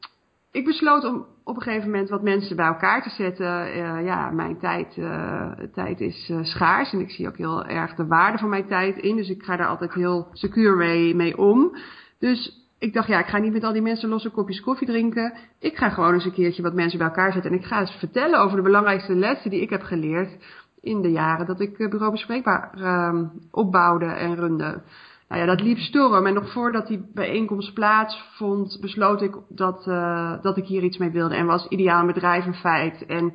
ik 0.53 0.65
besloot 0.65 1.05
om 1.05 1.27
op 1.45 1.57
een 1.57 1.63
gegeven 1.63 1.91
moment 1.91 2.09
wat 2.09 2.23
mensen 2.23 2.57
bij 2.57 2.67
elkaar 2.67 3.03
te 3.03 3.11
zetten. 3.11 3.77
Uh, 3.77 4.05
ja, 4.05 4.31
mijn 4.31 4.59
tijd, 4.59 4.97
uh, 4.97 5.51
tijd 5.73 6.01
is 6.01 6.29
uh, 6.31 6.39
schaars 6.43 6.93
en 6.93 7.01
ik 7.01 7.11
zie 7.11 7.29
ook 7.29 7.37
heel 7.37 7.65
erg 7.65 7.95
de 7.95 8.07
waarde 8.07 8.39
van 8.39 8.49
mijn 8.49 8.67
tijd 8.67 8.97
in. 8.97 9.17
Dus 9.17 9.29
ik 9.29 9.43
ga 9.43 9.57
daar 9.57 9.67
altijd 9.67 9.95
heel 9.95 10.29
secuur 10.33 10.77
mee, 11.17 11.39
om. 11.39 11.77
Dus 12.19 12.69
ik 12.79 12.93
dacht, 12.93 13.09
ja, 13.09 13.19
ik 13.19 13.27
ga 13.27 13.39
niet 13.39 13.53
met 13.53 13.65
al 13.65 13.73
die 13.73 13.83
mensen 13.83 14.09
losse 14.09 14.31
kopjes 14.31 14.61
koffie 14.61 14.87
drinken. 14.87 15.33
Ik 15.59 15.77
ga 15.77 15.89
gewoon 15.89 16.15
eens 16.15 16.25
een 16.25 16.33
keertje 16.33 16.63
wat 16.63 16.75
mensen 16.75 16.99
bij 16.99 17.07
elkaar 17.07 17.33
zetten. 17.33 17.51
En 17.51 17.59
ik 17.59 17.65
ga 17.65 17.81
eens 17.81 17.97
vertellen 17.99 18.41
over 18.41 18.57
de 18.57 18.63
belangrijkste 18.63 19.15
lessen 19.15 19.51
die 19.51 19.61
ik 19.61 19.71
heb 19.71 19.83
geleerd 19.83 20.37
in 20.81 21.03
de 21.03 21.11
jaren 21.11 21.47
dat 21.47 21.61
ik 21.61 21.77
bureau 21.77 22.11
bespreekbaar 22.11 22.75
uh, 22.79 23.23
opbouwde 23.51 24.07
en 24.07 24.37
runde. 24.37 24.83
Nou 25.31 25.43
ja, 25.43 25.49
dat 25.49 25.61
liep 25.61 25.79
storm. 25.79 26.27
En 26.27 26.35
nog 26.35 26.53
voordat 26.53 26.87
die 26.87 27.11
bijeenkomst 27.15 27.75
plaatsvond, 27.75 28.79
besloot 28.81 29.23
ik 29.23 29.37
dat, 29.49 29.87
uh, 29.87 30.43
dat 30.43 30.57
ik 30.57 30.65
hier 30.65 30.83
iets 30.83 30.99
mee 30.99 31.11
wilde. 31.11 31.35
En 31.35 31.47
was 31.47 31.67
ideaal 31.69 32.07
bedrijf 32.07 32.47
een 32.47 32.55
feit. 32.55 33.07
En 33.07 33.35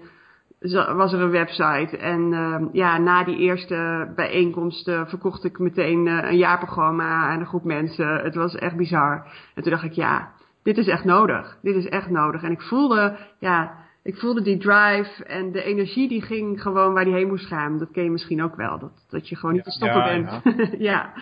was 0.95 1.13
er 1.13 1.21
een 1.21 1.29
website. 1.29 1.97
En 1.97 2.31
uh, 2.31 2.61
ja, 2.71 2.97
na 2.97 3.23
die 3.23 3.37
eerste 3.37 4.11
bijeenkomst 4.15 4.87
uh, 4.87 5.05
verkocht 5.05 5.43
ik 5.43 5.59
meteen 5.59 6.05
uh, 6.05 6.29
een 6.29 6.37
jaarprogramma 6.37 7.27
aan 7.27 7.39
een 7.39 7.45
groep 7.45 7.63
mensen. 7.63 8.23
Het 8.23 8.35
was 8.35 8.55
echt 8.55 8.75
bizar. 8.75 9.27
En 9.53 9.63
toen 9.63 9.71
dacht 9.71 9.83
ik, 9.83 9.93
ja, 9.93 10.31
dit 10.63 10.77
is 10.77 10.87
echt 10.87 11.03
nodig. 11.03 11.57
Dit 11.61 11.75
is 11.75 11.87
echt 11.87 12.09
nodig. 12.09 12.43
En 12.43 12.51
ik 12.51 12.61
voelde, 12.61 13.17
ja, 13.39 13.71
ik 14.03 14.17
voelde 14.17 14.41
die 14.41 14.57
drive 14.57 15.23
en 15.23 15.51
de 15.51 15.63
energie 15.63 16.07
die 16.07 16.21
ging 16.21 16.61
gewoon 16.61 16.93
waar 16.93 17.05
die 17.05 17.13
heen 17.13 17.27
moest 17.27 17.47
gaan. 17.47 17.77
Dat 17.77 17.91
ken 17.91 18.03
je 18.03 18.11
misschien 18.11 18.43
ook 18.43 18.55
wel. 18.55 18.79
Dat, 18.79 19.05
dat 19.09 19.29
je 19.29 19.35
gewoon 19.35 19.55
niet 19.55 19.63
te 19.63 19.71
stoppen 19.71 20.01
ja, 20.01 20.41
bent. 20.41 20.57
Ja. 20.57 20.77
ja. 20.91 21.13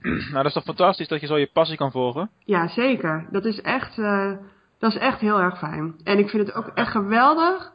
Nou, 0.32 0.32
dat 0.32 0.44
is 0.44 0.52
toch 0.52 0.64
fantastisch 0.64 1.08
dat 1.08 1.20
je 1.20 1.26
zo 1.26 1.36
je 1.36 1.50
passie 1.52 1.76
kan 1.76 1.90
volgen? 1.90 2.30
Ja, 2.44 2.68
zeker. 2.68 3.26
Dat 3.30 3.44
is 3.44 3.60
echt, 3.60 3.98
uh, 3.98 4.32
dat 4.78 4.90
is 4.92 4.98
echt 4.98 5.20
heel 5.20 5.40
erg 5.40 5.58
fijn. 5.58 5.94
En 6.04 6.18
ik 6.18 6.28
vind 6.28 6.46
het 6.46 6.56
ook 6.56 6.70
echt 6.74 6.90
geweldig 6.90 7.72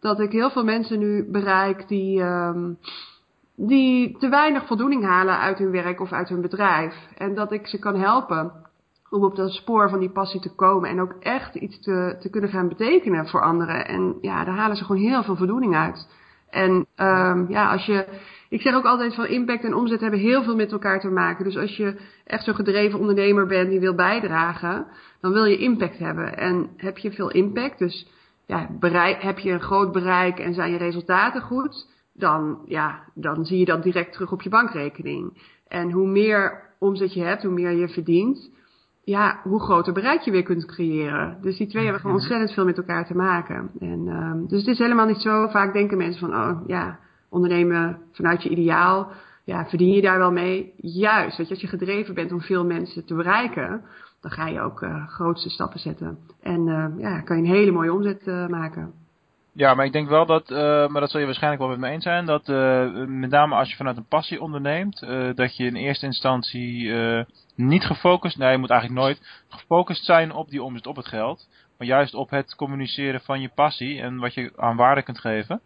dat 0.00 0.20
ik 0.20 0.32
heel 0.32 0.50
veel 0.50 0.64
mensen 0.64 0.98
nu 0.98 1.30
bereik 1.30 1.88
die, 1.88 2.22
um, 2.22 2.78
die 3.56 4.18
te 4.18 4.28
weinig 4.28 4.66
voldoening 4.66 5.04
halen 5.04 5.38
uit 5.38 5.58
hun 5.58 5.70
werk 5.70 6.00
of 6.00 6.12
uit 6.12 6.28
hun 6.28 6.40
bedrijf. 6.40 6.94
En 7.16 7.34
dat 7.34 7.52
ik 7.52 7.66
ze 7.66 7.78
kan 7.78 8.00
helpen 8.00 8.52
om 9.10 9.24
op 9.24 9.36
dat 9.36 9.52
spoor 9.52 9.90
van 9.90 9.98
die 9.98 10.10
passie 10.10 10.40
te 10.40 10.54
komen 10.54 10.90
en 10.90 11.00
ook 11.00 11.14
echt 11.20 11.54
iets 11.54 11.80
te, 11.80 12.16
te 12.20 12.30
kunnen 12.30 12.50
gaan 12.50 12.68
betekenen 12.68 13.28
voor 13.28 13.42
anderen. 13.42 13.86
En 13.86 14.18
ja, 14.20 14.44
daar 14.44 14.56
halen 14.56 14.76
ze 14.76 14.84
gewoon 14.84 15.02
heel 15.02 15.22
veel 15.22 15.36
voldoening 15.36 15.76
uit. 15.76 16.08
En 16.54 16.86
um, 16.96 17.46
ja, 17.48 17.72
als 17.72 17.86
je, 17.86 18.06
ik 18.48 18.60
zeg 18.60 18.74
ook 18.74 18.84
altijd 18.84 19.14
van 19.14 19.26
impact 19.26 19.64
en 19.64 19.74
omzet 19.74 20.00
hebben 20.00 20.20
heel 20.20 20.42
veel 20.42 20.56
met 20.56 20.72
elkaar 20.72 21.00
te 21.00 21.08
maken. 21.08 21.44
Dus 21.44 21.56
als 21.56 21.76
je 21.76 21.96
echt 22.24 22.44
zo'n 22.44 22.54
gedreven 22.54 22.98
ondernemer 22.98 23.46
bent 23.46 23.70
die 23.70 23.80
wil 23.80 23.94
bijdragen, 23.94 24.86
dan 25.20 25.32
wil 25.32 25.44
je 25.44 25.56
impact 25.56 25.98
hebben. 25.98 26.36
En 26.36 26.68
heb 26.76 26.98
je 26.98 27.12
veel 27.12 27.30
impact, 27.30 27.78
dus 27.78 28.06
ja, 28.46 28.68
bereik, 28.78 29.22
heb 29.22 29.38
je 29.38 29.50
een 29.50 29.60
groot 29.60 29.92
bereik 29.92 30.38
en 30.38 30.54
zijn 30.54 30.72
je 30.72 30.78
resultaten 30.78 31.42
goed, 31.42 31.86
dan, 32.12 32.62
ja, 32.66 33.04
dan 33.14 33.44
zie 33.44 33.58
je 33.58 33.64
dat 33.64 33.82
direct 33.82 34.12
terug 34.12 34.32
op 34.32 34.42
je 34.42 34.48
bankrekening. 34.48 35.42
En 35.68 35.90
hoe 35.90 36.08
meer 36.08 36.62
omzet 36.78 37.14
je 37.14 37.22
hebt, 37.22 37.42
hoe 37.42 37.52
meer 37.52 37.72
je 37.72 37.88
verdient, 37.88 38.50
ja, 39.04 39.40
hoe 39.42 39.60
groter 39.60 39.92
bereik 39.92 40.20
je 40.20 40.30
weer 40.30 40.42
kunt 40.42 40.66
creëren. 40.66 41.38
Dus 41.40 41.56
die 41.56 41.66
twee 41.66 41.82
hebben 41.82 42.00
gewoon 42.00 42.16
ontzettend 42.16 42.52
veel 42.52 42.64
met 42.64 42.76
elkaar 42.76 43.06
te 43.06 43.16
maken. 43.16 43.70
En, 43.80 44.08
um, 44.08 44.46
dus 44.48 44.58
het 44.58 44.68
is 44.68 44.78
helemaal 44.78 45.06
niet 45.06 45.20
zo. 45.20 45.48
Vaak 45.48 45.72
denken 45.72 45.96
mensen 45.96 46.28
van, 46.28 46.40
oh 46.40 46.60
ja, 46.66 46.98
ondernemen 47.28 47.98
vanuit 48.12 48.42
je 48.42 48.48
ideaal. 48.48 49.10
Ja, 49.44 49.66
verdien 49.66 49.92
je 49.92 50.00
daar 50.00 50.18
wel 50.18 50.32
mee? 50.32 50.72
Juist, 50.76 51.36
weet 51.36 51.46
je, 51.46 51.52
als 51.52 51.62
je 51.62 51.68
gedreven 51.68 52.14
bent 52.14 52.32
om 52.32 52.40
veel 52.40 52.64
mensen 52.64 53.04
te 53.04 53.14
bereiken, 53.14 53.82
dan 54.20 54.30
ga 54.30 54.46
je 54.46 54.60
ook 54.60 54.82
uh, 54.82 55.08
grootste 55.08 55.50
stappen 55.50 55.80
zetten. 55.80 56.18
En 56.42 56.66
uh, 56.66 56.86
ja, 56.96 57.20
kan 57.20 57.36
je 57.36 57.42
een 57.42 57.54
hele 57.56 57.70
mooie 57.70 57.92
omzet 57.92 58.26
uh, 58.26 58.46
maken. 58.46 58.92
Ja, 59.56 59.74
maar 59.74 59.84
ik 59.84 59.92
denk 59.92 60.08
wel 60.08 60.26
dat, 60.26 60.50
uh, 60.50 60.58
maar 60.88 61.00
dat 61.00 61.10
zul 61.10 61.20
je 61.20 61.26
waarschijnlijk 61.26 61.62
wel 61.62 61.70
met 61.70 61.80
me 61.80 61.88
eens 61.88 62.02
zijn, 62.02 62.26
dat 62.26 62.48
uh, 62.48 62.90
met 63.06 63.30
name 63.30 63.54
als 63.54 63.70
je 63.70 63.76
vanuit 63.76 63.96
een 63.96 64.06
passie 64.08 64.40
onderneemt, 64.40 65.02
uh, 65.02 65.34
dat 65.34 65.56
je 65.56 65.64
in 65.64 65.76
eerste 65.76 66.06
instantie 66.06 66.92
niet 67.54 67.84
gefocust, 67.84 68.38
nee 68.38 68.50
je 68.50 68.58
moet 68.58 68.70
eigenlijk 68.70 69.00
nooit 69.00 69.44
gefocust 69.48 70.04
zijn 70.04 70.32
op 70.32 70.50
die 70.50 70.62
omzet, 70.62 70.86
op 70.86 70.96
het 70.96 71.08
geld, 71.08 71.48
maar 71.78 71.86
juist 71.86 72.14
op 72.14 72.30
het 72.30 72.54
communiceren 72.54 73.20
van 73.20 73.40
je 73.40 73.50
passie 73.54 74.00
en 74.00 74.18
wat 74.18 74.34
je 74.34 74.52
aan 74.56 74.76
waarde 74.76 75.02
kunt 75.02 75.18
geven. 75.18 75.60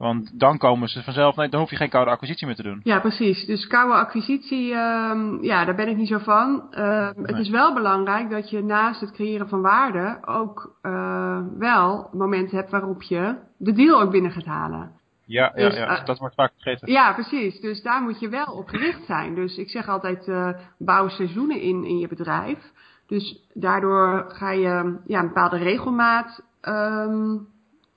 Want 0.00 0.40
dan 0.40 0.58
komen 0.58 0.88
ze 0.88 1.02
vanzelf, 1.02 1.36
nee, 1.36 1.48
dan 1.48 1.60
hoef 1.60 1.70
je 1.70 1.76
geen 1.76 1.88
koude 1.88 2.10
acquisitie 2.10 2.46
meer 2.46 2.56
te 2.56 2.62
doen. 2.62 2.80
Ja, 2.82 3.00
precies. 3.00 3.46
Dus 3.46 3.66
koude 3.66 3.94
acquisitie, 3.94 4.74
um, 4.74 5.42
ja, 5.42 5.64
daar 5.64 5.74
ben 5.74 5.88
ik 5.88 5.96
niet 5.96 6.08
zo 6.08 6.18
van. 6.18 6.66
Uh, 6.70 6.78
nee. 6.78 7.26
Het 7.26 7.38
is 7.38 7.48
wel 7.48 7.74
belangrijk 7.74 8.30
dat 8.30 8.50
je 8.50 8.62
naast 8.62 9.00
het 9.00 9.12
creëren 9.12 9.48
van 9.48 9.60
waarde 9.60 10.18
ook 10.24 10.76
uh, 10.82 11.38
wel 11.58 12.10
momenten 12.12 12.56
hebt 12.56 12.70
waarop 12.70 13.02
je 13.02 13.34
de 13.56 13.72
deal 13.72 14.00
ook 14.00 14.10
binnen 14.10 14.30
gaat 14.30 14.44
halen. 14.44 14.92
Ja, 15.24 15.52
dus, 15.54 15.74
ja, 15.74 15.80
ja. 15.80 16.00
Uh, 16.00 16.04
dat 16.04 16.18
wordt 16.18 16.34
vaak 16.34 16.52
vergeten. 16.54 16.92
Ja, 16.92 17.12
precies. 17.12 17.60
Dus 17.60 17.82
daar 17.82 18.02
moet 18.02 18.20
je 18.20 18.28
wel 18.28 18.54
op 18.54 18.68
gericht 18.68 19.04
zijn. 19.06 19.34
Dus 19.34 19.56
ik 19.56 19.70
zeg 19.70 19.88
altijd, 19.88 20.26
uh, 20.26 20.48
bouw 20.78 21.08
seizoenen 21.08 21.60
in 21.60 21.84
in 21.84 21.98
je 21.98 22.08
bedrijf. 22.08 22.58
Dus 23.06 23.48
daardoor 23.54 24.24
ga 24.28 24.50
je 24.50 24.98
ja, 25.06 25.20
een 25.20 25.28
bepaalde 25.28 25.58
regelmaat 25.58 26.42
um, 26.62 27.48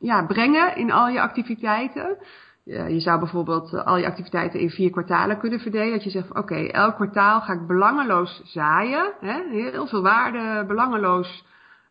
ja, 0.03 0.25
brengen 0.25 0.75
in 0.75 0.91
al 0.91 1.07
je 1.07 1.21
activiteiten. 1.21 2.17
Je 2.63 2.99
zou 2.99 3.19
bijvoorbeeld 3.19 3.73
uh, 3.73 3.85
al 3.85 3.97
je 3.97 4.05
activiteiten 4.05 4.59
in 4.59 4.69
vier 4.69 4.91
kwartalen 4.91 5.37
kunnen 5.39 5.59
verdelen. 5.59 5.91
Dat 5.91 6.03
je 6.03 6.09
zegt, 6.09 6.29
oké, 6.29 6.39
okay, 6.39 6.67
elk 6.67 6.95
kwartaal 6.95 7.41
ga 7.41 7.53
ik 7.53 7.67
belangeloos 7.67 8.41
zaaien. 8.43 9.13
Hè, 9.19 9.41
heel 9.49 9.87
veel 9.87 10.01
waarde 10.01 10.65
belangeloos 10.67 11.45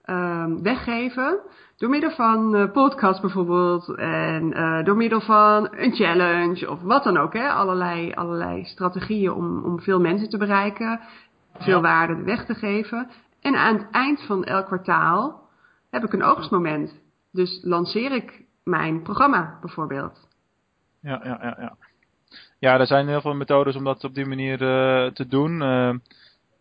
uh, 0.07 0.45
weggeven. 0.62 1.38
Door 1.76 1.90
middel 1.90 2.11
van 2.11 2.57
uh, 2.57 2.71
podcast 2.73 3.21
bijvoorbeeld. 3.21 3.95
En 3.97 4.59
uh, 4.59 4.85
door 4.85 4.97
middel 4.97 5.21
van 5.21 5.69
een 5.71 5.95
challenge 5.95 6.71
of 6.71 6.83
wat 6.83 7.04
dan 7.04 7.16
ook. 7.16 7.33
Hè, 7.33 7.49
allerlei, 7.49 8.12
allerlei 8.12 8.64
strategieën 8.64 9.33
om, 9.33 9.64
om 9.64 9.81
veel 9.81 10.00
mensen 10.00 10.28
te 10.28 10.38
bereiken. 10.38 11.00
Veel 11.59 11.81
waarde 11.81 12.23
weg 12.23 12.45
te 12.45 12.54
geven. 12.54 13.11
En 13.40 13.57
aan 13.57 13.76
het 13.76 13.87
eind 13.90 14.23
van 14.23 14.45
elk 14.45 14.66
kwartaal 14.66 15.40
heb 15.90 16.04
ik 16.04 16.12
een 16.12 16.25
oogstmoment. 16.25 17.02
Dus 17.33 17.61
lanceer 17.62 18.12
ik 18.12 18.45
mijn 18.65 19.03
programma 19.03 19.59
bijvoorbeeld. 19.61 20.29
Ja, 21.01 21.21
ja, 21.25 21.39
ja, 21.43 21.57
ja. 21.61 21.77
Ja, 22.59 22.79
er 22.79 22.87
zijn 22.87 23.09
heel 23.09 23.21
veel 23.21 23.35
methodes 23.35 23.77
om 23.77 23.85
dat 23.85 24.05
op 24.05 24.15
die 24.15 24.27
manier 24.27 24.62
uh, 24.62 25.12
te 25.12 25.27
doen. 25.27 25.61
Uh, 25.61 25.95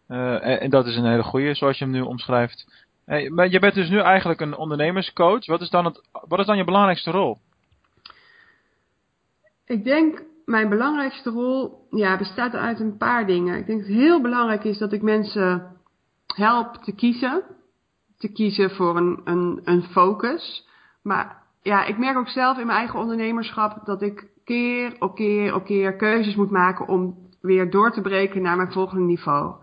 uh, 0.08 0.46
en, 0.46 0.60
en, 0.60 0.70
dat 0.70 0.86
is 0.86 0.96
een 0.96 1.06
hele 1.06 1.24
goede, 1.24 1.54
zoals 1.54 1.78
je 1.78 1.84
hem 1.84 1.94
nu 1.94 2.01
omschrijft. 2.01 2.86
Hey, 3.06 3.30
maar 3.30 3.50
je 3.50 3.60
bent 3.60 3.74
dus 3.74 3.90
nu 3.90 4.00
eigenlijk 4.00 4.42
een 4.42 4.56
ondernemerscoach. 4.56 5.46
Wat 5.46 5.62
is 5.62 5.70
dan, 5.70 5.86
het, 5.86 6.01
wat 6.28 6.40
is 6.40 6.46
dan 6.46 6.58
je 6.58 6.63
belangrijkste 6.63 7.12
rol? 7.12 7.38
Ik 9.66 9.84
denk, 9.84 10.24
mijn 10.46 10.70
belangrijkste 10.70 11.30
rol 11.30 11.88
ja, 11.90 12.18
bestaat 12.18 12.54
uit 12.54 12.80
een 12.80 12.98
paar 12.98 13.25
dingen. 13.25 13.58
Ik 13.58 13.66
denk 13.66 13.80
dat 13.80 13.88
het 13.88 13.98
heel 13.98 14.22
belangrijk 14.22 14.63
is 14.63 14.78
dat 14.78 14.94
ik 14.94 15.01
mensen 15.01 15.78
help 16.28 16.75
te 16.75 16.96
kiezen 16.96 17.44
te 18.22 18.32
kiezen 18.32 18.72
voor 18.72 18.98
een, 18.98 19.22
een, 19.24 19.62
een 19.63 19.84
focus. 19.84 20.68
Maar 21.04 21.44
ja, 21.62 21.86
ik 21.86 21.98
merk 21.98 22.18
ook 22.18 22.30
zelf 22.30 22.58
in 22.58 22.66
mijn 22.66 22.78
eigen 22.78 23.00
ondernemerschap 23.00 23.86
dat 23.86 24.01
ik 24.01 24.30
keer 24.46 24.96
op 25.00 25.16
keer 25.16 25.56
op 25.56 25.66
keer 25.66 25.96
keuzes 25.96 26.36
moet 26.36 26.51
maken 26.51 26.88
om 26.88 27.30
weer 27.42 27.70
door 27.70 27.92
te 27.92 28.01
breken 28.01 28.42
naar 28.42 28.58
mijn 28.58 28.72
volgende 28.72 29.04
niveau. 29.04 29.56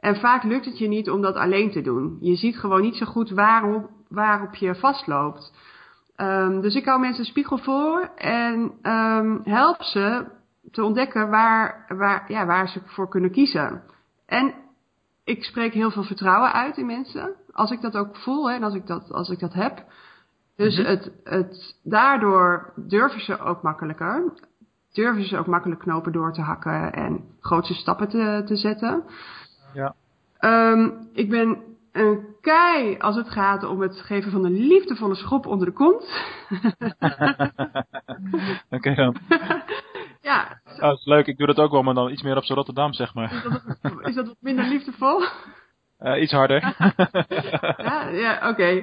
En 0.00 0.16
vaak 0.16 0.42
lukt 0.42 0.64
het 0.64 0.78
je 0.78 0.88
niet 0.88 1.10
om 1.10 1.20
dat 1.22 1.34
alleen 1.34 1.70
te 1.70 1.80
doen. 1.80 2.16
Je 2.20 2.36
ziet 2.36 2.58
gewoon 2.58 2.80
niet 2.80 2.96
zo 2.96 3.06
goed 3.06 3.30
waarop, 3.30 3.90
waarop 4.08 4.54
je 4.54 4.74
vastloopt. 4.74 5.52
Um, 6.16 6.60
dus 6.60 6.74
ik 6.74 6.84
hou 6.84 7.00
mensen 7.00 7.20
een 7.20 7.30
spiegel 7.30 7.58
voor 7.58 8.10
en 8.16 8.72
um, 8.82 9.40
help 9.44 9.82
ze 9.82 10.24
te 10.70 10.84
ontdekken 10.84 11.30
waar, 11.30 11.84
waar, 11.88 12.24
ja, 12.28 12.46
waar 12.46 12.68
ze 12.68 12.80
voor 12.84 13.08
kunnen 13.08 13.30
kiezen. 13.30 13.82
En 14.26 14.54
ik 15.24 15.44
spreek 15.44 15.72
heel 15.72 15.90
veel 15.90 16.04
vertrouwen 16.04 16.52
uit 16.52 16.76
in 16.76 16.86
mensen 16.86 17.34
als 17.60 17.70
ik 17.70 17.80
dat 17.80 17.96
ook 17.96 18.16
voel 18.16 18.50
hè, 18.50 18.54
en 18.54 18.62
als 18.62 18.74
ik 18.74 18.86
dat, 18.86 19.12
als 19.12 19.28
ik 19.28 19.38
dat 19.38 19.52
heb. 19.52 19.84
Dus 20.56 20.78
mm 20.78 20.84
-hmm. 20.84 20.94
het, 20.94 21.12
het, 21.24 21.78
daardoor 21.82 22.72
durven 22.76 23.20
ze 23.20 23.38
ook 23.38 23.62
makkelijker. 23.62 24.32
Durven 24.92 25.24
ze 25.24 25.38
ook 25.38 25.46
makkelijk 25.46 25.80
knopen 25.80 26.12
door 26.12 26.32
te 26.32 26.40
hakken 26.40 26.92
en 26.92 27.24
grootste 27.40 27.74
stappen 27.74 28.08
te, 28.08 28.42
te 28.46 28.56
zetten. 28.56 29.04
Ja. 29.74 29.94
Um, 30.40 31.08
ik 31.12 31.30
ben 31.30 31.58
een 31.92 32.26
kei 32.40 32.98
als 32.98 33.16
het 33.16 33.30
gaat 33.30 33.64
om 33.64 33.80
het 33.80 34.00
geven 34.00 34.30
van 34.30 34.44
een 34.44 34.66
liefdevolle 34.66 35.14
schop 35.14 35.46
onder 35.46 35.66
de 35.66 35.72
kont. 35.72 36.10
Oké 38.76 38.94
dan. 38.94 39.16
ja. 40.30 40.60
Oh, 40.64 40.80
dat 40.80 40.98
is 40.98 41.04
leuk. 41.04 41.26
Ik 41.26 41.38
doe 41.38 41.46
dat 41.46 41.58
ook 41.58 41.70
wel, 41.70 41.82
maar 41.82 41.94
dan 41.94 42.10
iets 42.10 42.22
meer 42.22 42.36
op 42.36 42.44
z'n 42.44 42.52
Rotterdam, 42.52 42.92
zeg 42.92 43.14
maar. 43.14 43.32
Is 43.32 43.42
dat, 43.42 44.08
is 44.08 44.14
dat 44.14 44.26
wat 44.26 44.36
minder 44.40 44.68
liefdevol? 44.68 45.22
Uh, 46.02 46.22
iets 46.22 46.32
harder. 46.32 46.62
ja, 47.88 48.08
ja 48.08 48.48
oké. 48.48 48.82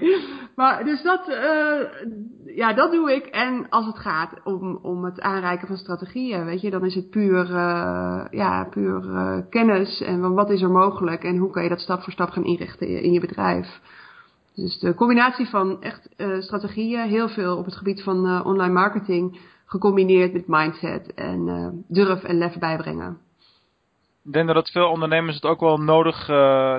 Maar 0.55 0.85
dus 0.85 1.01
dat, 1.03 1.27
uh, 1.29 2.55
ja, 2.55 2.73
dat 2.73 2.91
doe 2.91 3.15
ik. 3.15 3.25
En 3.25 3.69
als 3.69 3.85
het 3.85 3.99
gaat 3.99 4.33
om, 4.43 4.79
om 4.81 5.03
het 5.03 5.21
aanreiken 5.21 5.67
van 5.67 5.77
strategieën, 5.77 6.45
weet 6.45 6.61
je, 6.61 6.69
dan 6.69 6.85
is 6.85 6.95
het 6.95 7.09
puur, 7.09 7.49
uh, 7.49 8.25
ja, 8.29 8.63
puur 8.69 9.01
kennis 9.49 10.01
en 10.01 10.33
wat 10.33 10.49
is 10.49 10.61
er 10.61 10.71
mogelijk 10.71 11.23
en 11.23 11.37
hoe 11.37 11.51
kan 11.51 11.63
je 11.63 11.69
dat 11.69 11.79
stap 11.79 12.01
voor 12.01 12.13
stap 12.13 12.29
gaan 12.29 12.45
inrichten 12.45 12.87
in 12.87 13.11
je 13.11 13.19
bedrijf. 13.19 13.79
Dus 14.55 14.79
de 14.79 14.93
combinatie 14.93 15.49
van 15.49 15.81
echt 15.81 16.09
strategieën, 16.39 17.07
heel 17.07 17.29
veel 17.29 17.57
op 17.57 17.65
het 17.65 17.75
gebied 17.75 18.03
van 18.03 18.45
online 18.45 18.73
marketing, 18.73 19.39
gecombineerd 19.65 20.33
met 20.33 20.47
mindset 20.47 21.13
en 21.13 21.83
durf 21.87 22.23
en 22.23 22.37
lef 22.37 22.57
bijbrengen. 22.59 23.26
Ik 24.27 24.33
denk 24.33 24.47
dat 24.47 24.71
veel 24.71 24.89
ondernemers 24.89 25.35
het 25.35 25.45
ook 25.45 25.59
wel 25.59 25.77
nodig, 25.77 26.27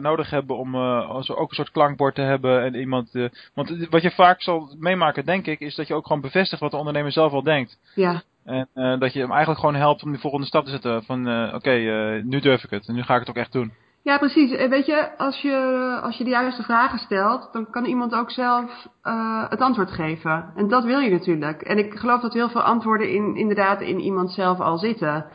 nodig 0.01 0.31
hebben 0.31 0.57
om 0.57 0.77
ook 0.77 1.49
een 1.49 1.55
soort 1.55 1.71
klankbord 1.71 2.15
te 2.15 2.21
hebben 2.21 2.63
en 2.63 2.75
iemand. 2.75 3.11
want 3.55 3.87
wat 3.91 4.03
je 4.03 4.11
vaak 4.11 4.43
zal 4.43 4.75
meemaken, 4.79 5.25
denk 5.25 5.47
ik, 5.47 5.61
is 5.61 5.75
dat 5.75 5.87
je 5.87 5.95
ook 5.95 6.07
gewoon 6.07 6.23
bevestigt 6.23 6.61
wat 6.61 6.71
de 6.71 6.77
ondernemer 6.77 7.13
zelf 7.13 7.33
al 7.33 7.43
denkt. 7.43 7.79
Ja. 7.95 8.23
En 8.45 8.99
dat 8.99 9.13
je 9.13 9.21
hem 9.21 9.31
eigenlijk 9.31 9.61
gewoon 9.61 9.75
helpt 9.75 10.03
om 10.03 10.11
die 10.11 10.21
volgende 10.21 10.47
stap 10.47 10.65
te 10.65 10.71
zetten. 10.71 11.05
Van 11.05 11.53
oké, 11.55 11.71
nu 12.25 12.41
durf 12.41 12.65
ik 12.65 12.71
het 12.71 12.89
en 12.89 12.95
nu 12.95 13.03
ga 13.03 13.15
ik 13.15 13.21
het 13.21 13.29
ook 13.29 13.37
echt 13.37 13.53
doen. 13.53 13.73
Ja, 14.03 14.19
precies. 14.19 14.51
Weet 14.69 14.87
je, 14.87 15.19
als 15.19 15.41
je, 15.41 15.99
als 16.03 16.17
je 16.17 16.25
de 16.25 16.31
juiste 16.31 16.63
vragen 16.63 16.99
stelt, 16.99 17.49
dan 17.53 17.71
kan 17.71 17.85
iemand 17.85 18.15
ook 18.15 18.31
zelf 18.31 18.87
uh, 19.05 19.51
het 19.51 19.61
antwoord 19.61 19.91
geven. 19.91 20.53
En 20.57 20.69
dat 20.69 20.85
wil 20.85 20.99
je 20.99 21.11
natuurlijk. 21.11 21.63
En 21.63 21.79
ik 21.79 21.95
geloof 21.95 22.21
dat 22.21 22.33
heel 22.33 22.49
veel 22.49 22.63
antwoorden 22.63 23.13
in, 23.13 23.37
inderdaad 23.37 23.81
in 23.81 24.01
iemand 24.01 24.33
zelf 24.33 24.61
al 24.61 24.79
zitten. 24.79 25.27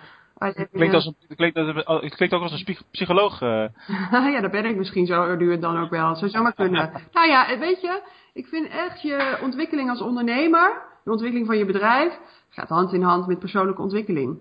Het 0.43 0.69
klinkt, 0.71 0.95
als 0.95 1.05
een, 1.05 1.15
het, 1.27 1.37
klinkt, 1.37 1.57
het 1.85 2.15
klinkt 2.15 2.35
ook 2.35 2.41
als 2.41 2.63
een 2.65 2.77
psycholoog. 2.91 3.41
Uh. 3.41 3.65
ja, 4.33 4.41
dat 4.41 4.51
ben 4.51 4.65
ik 4.65 4.75
misschien 4.75 5.05
zo 5.05 5.23
en 5.23 5.59
dan 5.59 5.79
ook 5.79 5.89
wel. 5.89 6.15
Zou 6.15 6.31
zomaar 6.31 6.53
kunnen. 6.63 6.91
nou 7.11 7.27
ja, 7.27 7.59
weet 7.59 7.81
je, 7.81 8.01
ik 8.33 8.47
vind 8.47 8.67
echt 8.67 9.01
je 9.01 9.37
ontwikkeling 9.41 9.89
als 9.89 10.01
ondernemer, 10.01 10.81
de 11.03 11.11
ontwikkeling 11.11 11.47
van 11.47 11.57
je 11.57 11.65
bedrijf, 11.65 12.19
gaat 12.49 12.69
hand 12.69 12.93
in 12.93 13.01
hand 13.01 13.27
met 13.27 13.39
persoonlijke 13.39 13.81
ontwikkeling. 13.81 14.37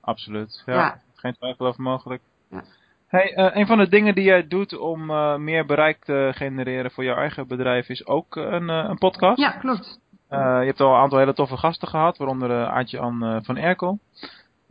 Absoluut, 0.00 0.62
ja. 0.66 0.74
ja. 0.74 1.00
Geen 1.14 1.34
twijfel 1.34 1.66
over 1.66 1.82
mogelijk. 1.82 2.22
Ja. 2.50 2.62
Hey, 3.06 3.36
uh, 3.36 3.56
een 3.56 3.66
van 3.66 3.78
de 3.78 3.88
dingen 3.88 4.14
die 4.14 4.24
jij 4.24 4.48
doet 4.48 4.78
om 4.78 5.10
uh, 5.10 5.36
meer 5.36 5.66
bereik 5.66 6.04
te 6.04 6.30
genereren 6.34 6.90
voor 6.90 7.04
jouw 7.04 7.16
eigen 7.16 7.46
bedrijf 7.46 7.88
is 7.88 8.06
ook 8.06 8.36
een, 8.36 8.68
een 8.68 8.98
podcast. 8.98 9.38
Ja, 9.38 9.50
klopt. 9.50 10.00
je 10.28 10.36
hebt 10.36 10.80
al 10.80 10.94
een 10.94 11.00
aantal 11.00 11.18
hele 11.18 11.34
toffe 11.34 11.56
gasten 11.56 11.88
gehad, 11.88 12.16
waaronder 12.16 12.66
Aartje-Ann 12.66 13.44
van 13.44 13.56
Erkel. 13.56 13.98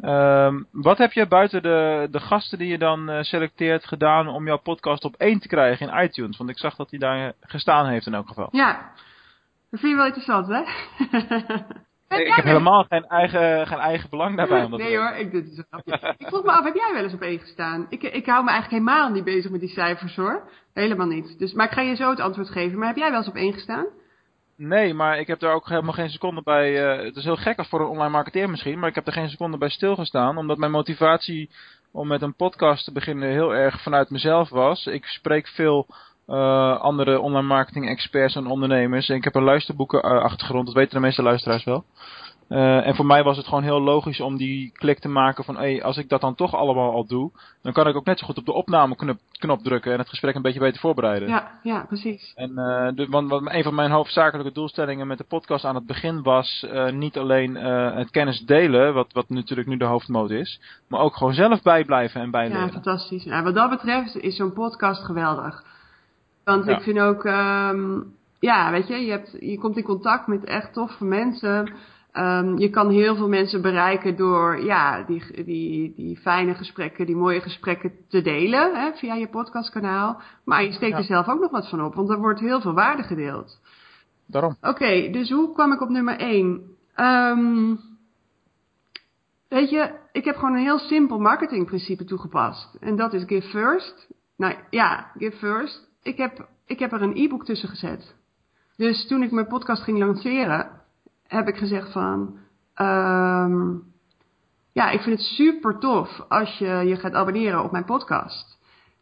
Um, 0.01 0.68
wat 0.72 0.98
heb 0.98 1.12
je 1.12 1.27
buiten 1.27 1.62
de, 1.62 2.08
de 2.12 2.20
gasten 2.20 2.58
die 2.58 2.68
je 2.68 2.77
dan 2.77 3.24
selecteert 3.24 3.86
gedaan 3.86 4.27
om 4.27 4.46
jouw 4.46 4.58
podcast 4.58 5.03
op 5.03 5.15
één 5.15 5.39
te 5.39 5.48
krijgen 5.48 5.89
in 5.89 6.03
iTunes? 6.03 6.38
Want 6.38 6.50
ik 6.50 6.58
zag 6.58 6.75
dat 6.75 6.89
hij 6.89 7.00
daar 7.00 7.34
gestaan 7.41 7.88
heeft 7.88 8.06
in 8.06 8.13
elk 8.13 8.27
geval. 8.27 8.48
Ja, 8.51 8.91
dat 9.70 9.79
vind 9.79 9.91
je 9.91 9.98
wel 9.98 10.06
interessant, 10.06 10.48
hè? 10.48 10.62
ik 12.18 12.34
heb 12.34 12.46
helemaal 12.46 12.84
geen 12.84 13.06
eigen, 13.06 13.68
geen 13.68 13.79
eigen 13.79 14.10
belang 14.10 14.38
daarbij. 14.38 14.63
Omdat 14.63 14.79
nee 14.79 14.98
hoor, 14.98 15.12
ik, 15.12 15.32
dit 15.32 15.46
is 15.46 15.58
een 15.58 15.84
ik 16.18 16.27
vroeg 16.27 16.44
me 16.44 16.51
af, 16.51 16.63
heb 16.63 16.75
jij 16.75 16.91
wel 16.94 17.03
eens 17.03 17.13
op 17.13 17.22
één 17.22 17.39
gestaan? 17.39 17.86
Ik, 17.89 18.03
ik 18.03 18.25
hou 18.25 18.44
me 18.44 18.50
eigenlijk 18.50 18.84
helemaal 18.84 19.10
niet 19.10 19.24
bezig 19.24 19.51
met 19.51 19.60
die 19.60 19.70
cijfers 19.70 20.15
hoor. 20.15 20.50
Helemaal 20.74 21.08
niet. 21.08 21.39
Dus, 21.39 21.53
maar 21.53 21.65
ik 21.65 21.72
ga 21.72 21.82
je 21.82 21.96
zo 21.96 22.10
het 22.10 22.20
antwoord 22.20 22.50
geven. 22.50 22.77
Maar 22.77 22.88
heb 22.88 22.98
jij 22.98 23.10
wel 23.10 23.20
eens 23.20 23.27
op 23.27 23.36
één 23.36 23.53
gestaan? 23.53 23.86
Nee, 24.62 24.94
maar 24.94 25.20
ik 25.20 25.28
heb 25.28 25.42
er 25.42 25.51
ook 25.51 25.70
helemaal 25.70 25.94
geen 25.94 26.10
seconde 26.10 26.42
bij... 26.44 26.98
Uh, 26.98 27.06
het 27.06 27.16
is 27.16 27.24
heel 27.24 27.36
gek 27.36 27.58
als 27.58 27.68
voor 27.68 27.80
een 27.80 27.88
online 27.88 28.10
marketeer 28.10 28.50
misschien, 28.50 28.80
maar 28.80 28.89
ik 28.89 28.96
heb 28.96 29.08
er 29.08 29.13
geen 29.13 29.30
seconde 29.30 29.58
bij 29.58 29.70
stilgestaan. 29.70 30.38
Omdat 30.38 30.58
mijn 30.58 30.72
motivatie 30.72 31.50
om 31.92 32.08
met 32.08 32.22
een 32.22 32.36
podcast 32.36 32.86
te 32.86 32.92
beginnen 32.92 33.30
heel 33.30 33.56
erg 33.56 33.82
vanuit 33.82 34.10
mezelf 34.10 34.50
was. 34.50 34.86
Ik 34.86 35.06
spreek 35.06 35.48
veel 35.48 35.88
uh, 36.28 36.80
andere 36.80 37.20
online 37.20 37.48
marketing 37.48 37.89
experts 37.89 38.36
en 38.36 38.48
ondernemers. 38.48 39.10
En 39.10 39.16
ik 39.16 39.24
heb 39.24 39.36
een 39.36 39.44
luisterboeken 39.44 40.06
uh, 40.06 40.22
achtergrond, 40.22 40.66
dat 40.66 40.75
weten 40.75 40.94
de 40.94 41.06
meeste 41.06 41.24
luisteraars 41.24 41.63
wel. 41.63 41.84
Uh, 42.50 42.88
en 42.88 42.96
voor 42.96 43.06
mij 43.06 43.24
was 43.24 43.38
het 43.38 43.48
gewoon 43.48 43.63
heel 43.63 43.82
logisch 43.82 44.20
om 44.20 44.38
die 44.38 44.72
klik 44.72 45.00
te 45.00 45.08
maken 45.08 45.44
van, 45.44 45.58
hey, 45.58 45.84
als 45.84 45.98
ik 45.98 46.10
dat 46.10 46.22
dan 46.22 46.36
toch 46.36 46.56
allemaal 46.56 46.91
al 46.91 47.06
doe, 47.06 47.32
dan 47.62 47.74
kan 47.74 47.88
ik 47.88 47.96
ook 47.96 48.06
net 48.06 48.20
zo 48.20 48.25
goed 48.25 48.38
op 48.38 48.46
de 48.46 48.53
opname 48.53 49.18
knop 49.32 49.63
drukken 49.63 49.91
en 49.91 50.00
het 50.00 50.10
gesprek 50.10 50.36
een 50.36 50.41
beetje 50.41 50.60
beter 50.60 50.79
voorbereiden. 50.79 51.27
Ja, 51.27 51.51
ja, 51.63 51.86
precies. 51.88 52.34
En 52.36 52.50
uh, 52.50 52.88
de, 52.96 53.08
want, 53.10 53.29
want 53.29 53.53
een 53.53 53.63
van 53.63 53.75
mijn 53.75 53.91
hoofdzakelijke 53.91 54.51
doelstellingen 54.51 55.08
met 55.08 55.18
de 55.18 55.24
podcast 55.24 55.65
aan 55.65 55.75
het 55.75 55.86
begin 55.86 56.24
was 56.24 56.65
uh, 56.72 56.91
niet 56.91 57.18
alleen 57.18 57.56
het 57.56 58.10
kennis 58.10 58.39
delen, 58.39 58.94
wat, 58.94 59.13
wat 59.13 59.29
natuurlijk 59.29 59.68
nu 59.68 59.77
de 59.77 59.86
hoofdmoot 59.86 60.29
is, 60.29 60.62
maar 60.88 61.00
ook 61.00 61.15
gewoon 61.15 61.34
zelf 61.34 61.62
bijblijven 61.62 62.22
en 62.22 62.32
bijleren. 62.32 62.65
Ja, 62.65 62.72
fantastisch. 62.72 63.25
Wat 63.25 63.56
dat 63.56 63.70
betreft 63.70 64.18
is 64.18 64.36
zo'n 64.36 64.53
podcast 64.53 65.03
geweldig. 65.03 65.63
Want 66.44 66.68
ik 66.68 66.82
vind 66.82 67.00
ook, 67.00 67.24
um, 67.24 68.13
ja, 68.39 68.72
weet 68.72 68.88
je, 68.88 68.96
je, 68.96 69.12
hebt, 69.12 69.36
je 69.39 69.60
komt 69.60 69.77
in 69.77 69.84
contact 69.84 70.27
met 70.27 70.44
echt 70.44 70.74
toffe 70.74 71.06
mensen. 71.06 71.74
Um, 72.13 72.58
je 72.58 72.70
kan 72.70 72.89
heel 72.89 73.16
veel 73.16 73.28
mensen 73.28 73.62
bereiken 73.62 74.16
door 74.16 74.63
ja, 74.63 75.04
die, 75.04 75.44
die, 75.44 75.94
die 75.96 76.18
fijne 76.18 76.54
gesprekken, 76.54 77.06
die 77.06 77.16
mooie 77.16 77.42
gesprekken 77.42 77.92
te 78.08 78.22
delen 78.22 78.76
hè, 78.76 78.91
via 78.93 79.15
je 79.15 79.28
podcastkanaal. 79.28 80.22
Maar 80.43 80.63
je 80.63 80.72
steekt 80.72 80.98
er 80.98 81.04
zelf 81.04 81.28
ook 81.28 81.39
nog 81.39 81.52
wat 81.52 81.69
van 81.69 81.84
op, 81.84 81.95
want 81.95 82.10
er 82.10 82.19
wordt 82.19 82.39
heel 82.39 82.62
veel 82.62 82.74
waarde 82.74 83.04
gedeeld. 83.04 83.60
Daarom. 84.26 84.56
Oké, 84.62 84.69
okay, 84.69 85.12
dus 85.12 85.30
hoe 85.30 85.54
kwam 85.54 85.74
ik 85.74 85.82
op 85.82 85.89
nummer 85.89 86.17
1? 86.17 86.62
Um, 86.95 87.80
weet 89.50 89.69
je, 89.69 89.91
ik 90.12 90.26
heb 90.26 90.36
gewoon 90.36 90.54
een 90.54 90.63
heel 90.63 90.80
simpel 90.80 91.19
marketingprincipe 91.19 92.04
toegepast. 92.04 92.78
En 92.80 92.95
dat 92.95 93.13
is 93.13 93.24
give 93.26 93.50
first. 93.50 94.08
Nou 94.36 94.56
ja, 94.69 95.12
give 95.17 95.38
first 95.38 95.89
ik 96.04 96.17
heb, 96.17 96.48
ik 96.65 96.80
heb 96.80 96.91
er 96.91 97.02
een 97.02 97.17
e-book 97.17 97.45
tussen 97.45 97.69
gezet. 97.69 98.15
Dus 98.76 99.08
toen 99.08 99.24
ik 99.24 99.32
mijn 99.32 99.48
podcast 99.48 99.84
ging 99.84 99.98
lanceren, 99.98 100.79
heb 101.30 101.48
ik 101.48 101.58
gezegd 101.58 101.92
van, 101.92 102.38
um, 102.76 103.84
ja, 104.72 104.89
ik 104.89 105.02
vind 105.02 105.18
het 105.18 105.26
super 105.26 105.78
tof 105.78 106.26
als 106.28 106.58
je 106.58 106.65
je 106.65 106.96
gaat 106.96 107.13
abonneren 107.13 107.63
op 107.63 107.72
mijn 107.72 107.86
podcast. 107.86 108.58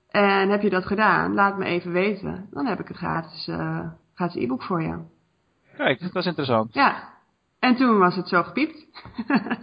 En 0.09 0.49
heb 0.49 0.61
je 0.61 0.69
dat 0.69 0.85
gedaan, 0.85 1.33
laat 1.33 1.57
me 1.57 1.65
even 1.65 1.91
weten. 1.91 2.47
Dan 2.51 2.65
heb 2.65 2.79
ik 2.79 2.89
een 2.89 2.95
gratis, 2.95 3.47
uh, 3.47 3.79
gratis 4.13 4.43
e-book 4.43 4.63
voor 4.63 4.81
je. 4.81 4.97
Kijk, 5.77 5.99
dat 6.01 6.15
is 6.15 6.25
interessant. 6.25 6.73
Ja. 6.73 7.15
En 7.59 7.75
toen 7.75 7.97
was 7.97 8.15
het 8.15 8.27
zo 8.27 8.43
gepiept. 8.43 8.85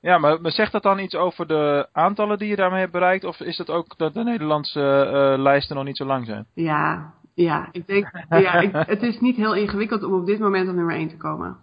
Ja, 0.00 0.18
maar, 0.18 0.38
zegt 0.42 0.72
dat 0.72 0.82
dan 0.82 0.98
iets 0.98 1.14
over 1.14 1.46
de 1.46 1.88
aantallen 1.92 2.38
die 2.38 2.48
je 2.48 2.56
daarmee 2.56 2.80
hebt 2.80 2.92
bereikt? 2.92 3.24
Of 3.24 3.40
is 3.40 3.58
het 3.58 3.70
ook 3.70 3.96
dat 3.96 4.14
de 4.14 4.22
Nederlandse 4.22 4.80
uh, 4.80 5.42
lijsten 5.42 5.76
nog 5.76 5.84
niet 5.84 5.96
zo 5.96 6.04
lang 6.04 6.26
zijn? 6.26 6.46
Ja, 6.54 7.12
ja 7.34 7.68
ik 7.72 7.86
denk, 7.86 8.24
ja, 8.28 8.54
ik, 8.54 8.72
het 8.72 9.02
is 9.02 9.20
niet 9.20 9.36
heel 9.36 9.54
ingewikkeld 9.54 10.02
om 10.02 10.14
op 10.14 10.26
dit 10.26 10.38
moment 10.38 10.68
op 10.68 10.74
nummer 10.74 10.94
1 10.94 11.08
te 11.08 11.16
komen. 11.16 11.56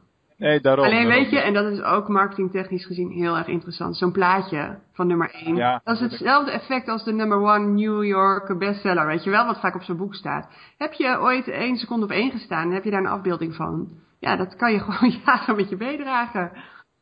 Nee, 0.43 0.61
daarom. 0.61 0.85
Alleen 0.85 1.03
daarom. 1.03 1.21
weet 1.21 1.31
je, 1.31 1.39
en 1.39 1.53
dat 1.53 1.71
is 1.71 1.81
ook 1.81 2.07
marketingtechnisch 2.07 2.85
gezien 2.85 3.09
heel 3.09 3.37
erg 3.37 3.47
interessant. 3.47 3.97
Zo'n 3.97 4.11
plaatje 4.11 4.79
van 4.93 5.07
nummer 5.07 5.31
1. 5.31 5.55
Ja, 5.55 5.81
dat 5.83 5.95
is 5.95 6.01
hetzelfde 6.01 6.51
effect 6.51 6.87
als 6.87 7.03
de 7.03 7.13
number 7.13 7.53
1 7.55 7.73
New 7.73 8.03
York 8.03 8.57
bestseller. 8.57 9.05
Weet 9.05 9.23
je 9.23 9.29
wel, 9.29 9.45
wat 9.45 9.59
vaak 9.59 9.75
op 9.75 9.81
zo'n 9.81 9.97
boek 9.97 10.15
staat. 10.15 10.47
Heb 10.77 10.93
je 10.93 11.19
ooit 11.19 11.47
één 11.47 11.77
seconde 11.77 12.05
op 12.05 12.11
één 12.11 12.31
gestaan 12.31 12.67
en 12.67 12.73
heb 12.73 12.83
je 12.83 12.91
daar 12.91 12.99
een 12.99 13.07
afbeelding 13.07 13.55
van? 13.55 13.89
Ja, 14.19 14.35
dat 14.35 14.55
kan 14.55 14.71
je 14.71 14.79
gewoon 14.87 15.19
jaren 15.25 15.55
met 15.55 15.69
je 15.69 15.75
meedragen. 15.77 16.51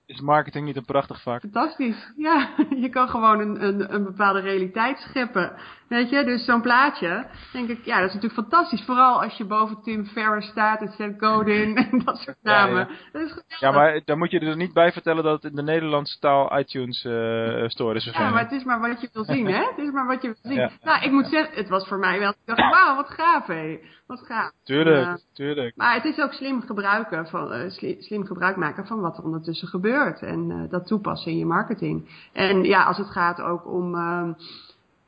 Is 0.05 0.21
marketing 0.21 0.65
niet 0.65 0.75
een 0.75 0.85
prachtig 0.85 1.21
vak? 1.21 1.39
Fantastisch. 1.39 2.11
Ja, 2.17 2.49
je 2.85 2.89
kan 2.89 3.09
gewoon 3.09 3.39
een, 3.39 3.63
een, 3.63 3.93
een 3.93 4.03
bepaalde 4.03 4.39
realiteit 4.39 4.97
scheppen. 4.97 5.53
Weet 5.91 6.09
je, 6.09 6.23
dus 6.23 6.45
zo'n 6.45 6.61
plaatje, 6.61 7.25
denk 7.51 7.69
ik, 7.69 7.85
ja, 7.85 7.99
dat 7.99 8.07
is 8.07 8.13
natuurlijk 8.13 8.41
fantastisch. 8.41 8.83
Vooral 8.85 9.21
als 9.21 9.37
je 9.37 9.45
boven 9.45 9.81
Tim 9.81 10.05
Ferriss 10.05 10.49
staat 10.49 10.81
en 10.81 10.87
Seth 10.87 11.13
Godin 11.17 11.75
en 11.91 12.01
dat 12.05 12.17
soort 12.17 12.37
namen. 12.41 12.79
Ja, 12.79 12.87
ja. 12.89 13.19
Dat 13.19 13.21
is 13.21 13.59
ja, 13.59 13.71
maar 13.71 14.01
dan 14.05 14.17
moet 14.17 14.31
je 14.31 14.39
er 14.39 14.55
niet 14.55 14.73
bij 14.73 14.91
vertellen 14.91 15.23
dat 15.23 15.41
het 15.41 15.51
in 15.51 15.55
de 15.55 15.63
Nederlandse 15.63 16.19
taal 16.19 16.59
iTunes 16.59 17.03
uh, 17.03 17.67
store 17.67 17.95
is. 17.95 18.05
Ja, 18.05 18.29
maar 18.29 18.43
het 18.43 18.51
is 18.51 18.63
maar 18.63 18.79
wat 18.79 19.01
je 19.01 19.09
wil 19.13 19.23
zien, 19.23 19.45
hè? 19.55 19.63
Het 19.63 19.77
is 19.77 19.91
maar 19.91 20.07
wat 20.07 20.21
je 20.21 20.27
wil 20.27 20.51
zien. 20.51 20.59
Ja. 20.59 20.71
Nou, 20.81 21.03
ik 21.03 21.11
moet 21.11 21.27
zeggen, 21.27 21.55
het 21.55 21.69
was 21.69 21.87
voor 21.87 21.99
mij 21.99 22.19
wel, 22.19 22.29
ik 22.29 22.37
dacht, 22.45 22.59
wauw, 22.59 22.95
wat 22.95 23.09
gaaf, 23.09 23.47
hé. 23.47 23.79
Wat 24.07 24.19
gaaf. 24.19 24.51
Tuurlijk, 24.63 25.07
uh, 25.07 25.13
tuurlijk. 25.33 25.75
Maar 25.75 25.93
het 25.93 26.05
is 26.05 26.19
ook 26.19 26.33
slim 26.33 26.61
gebruiken 26.61 27.27
van, 27.27 27.53
uh, 27.53 27.69
slim, 27.69 28.01
slim 28.01 28.25
gebruik 28.25 28.55
maken 28.55 28.87
van 28.87 29.01
wat 29.01 29.17
er 29.17 29.23
ondertussen 29.23 29.67
gebeurt. 29.67 30.21
En 30.21 30.67
dat 30.69 30.87
toepassen 30.87 31.31
in 31.31 31.37
je 31.37 31.45
marketing. 31.45 32.27
En 32.33 32.63
ja, 32.63 32.83
als 32.83 32.97
het 32.97 33.09
gaat 33.09 33.41
ook 33.41 33.67
om 33.67 33.95
ehm, 33.95 34.33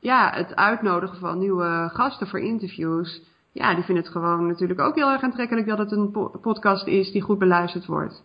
ja, 0.04 0.30
het 0.34 0.56
uitnodigen 0.56 1.18
van 1.18 1.38
nieuwe 1.38 1.90
gasten 1.92 2.26
voor 2.26 2.40
interviews. 2.40 3.22
Ja, 3.52 3.74
die 3.74 3.84
vinden 3.84 4.04
het 4.04 4.12
gewoon 4.12 4.46
natuurlijk 4.46 4.80
ook 4.80 4.94
heel 4.94 5.10
erg 5.10 5.22
aantrekkelijk 5.22 5.66
dat 5.66 5.78
het 5.78 5.92
een 5.92 6.10
po 6.10 6.32
podcast 6.40 6.86
is 6.86 7.12
die 7.12 7.22
goed 7.22 7.38
beluisterd 7.38 7.86
wordt. 7.86 8.24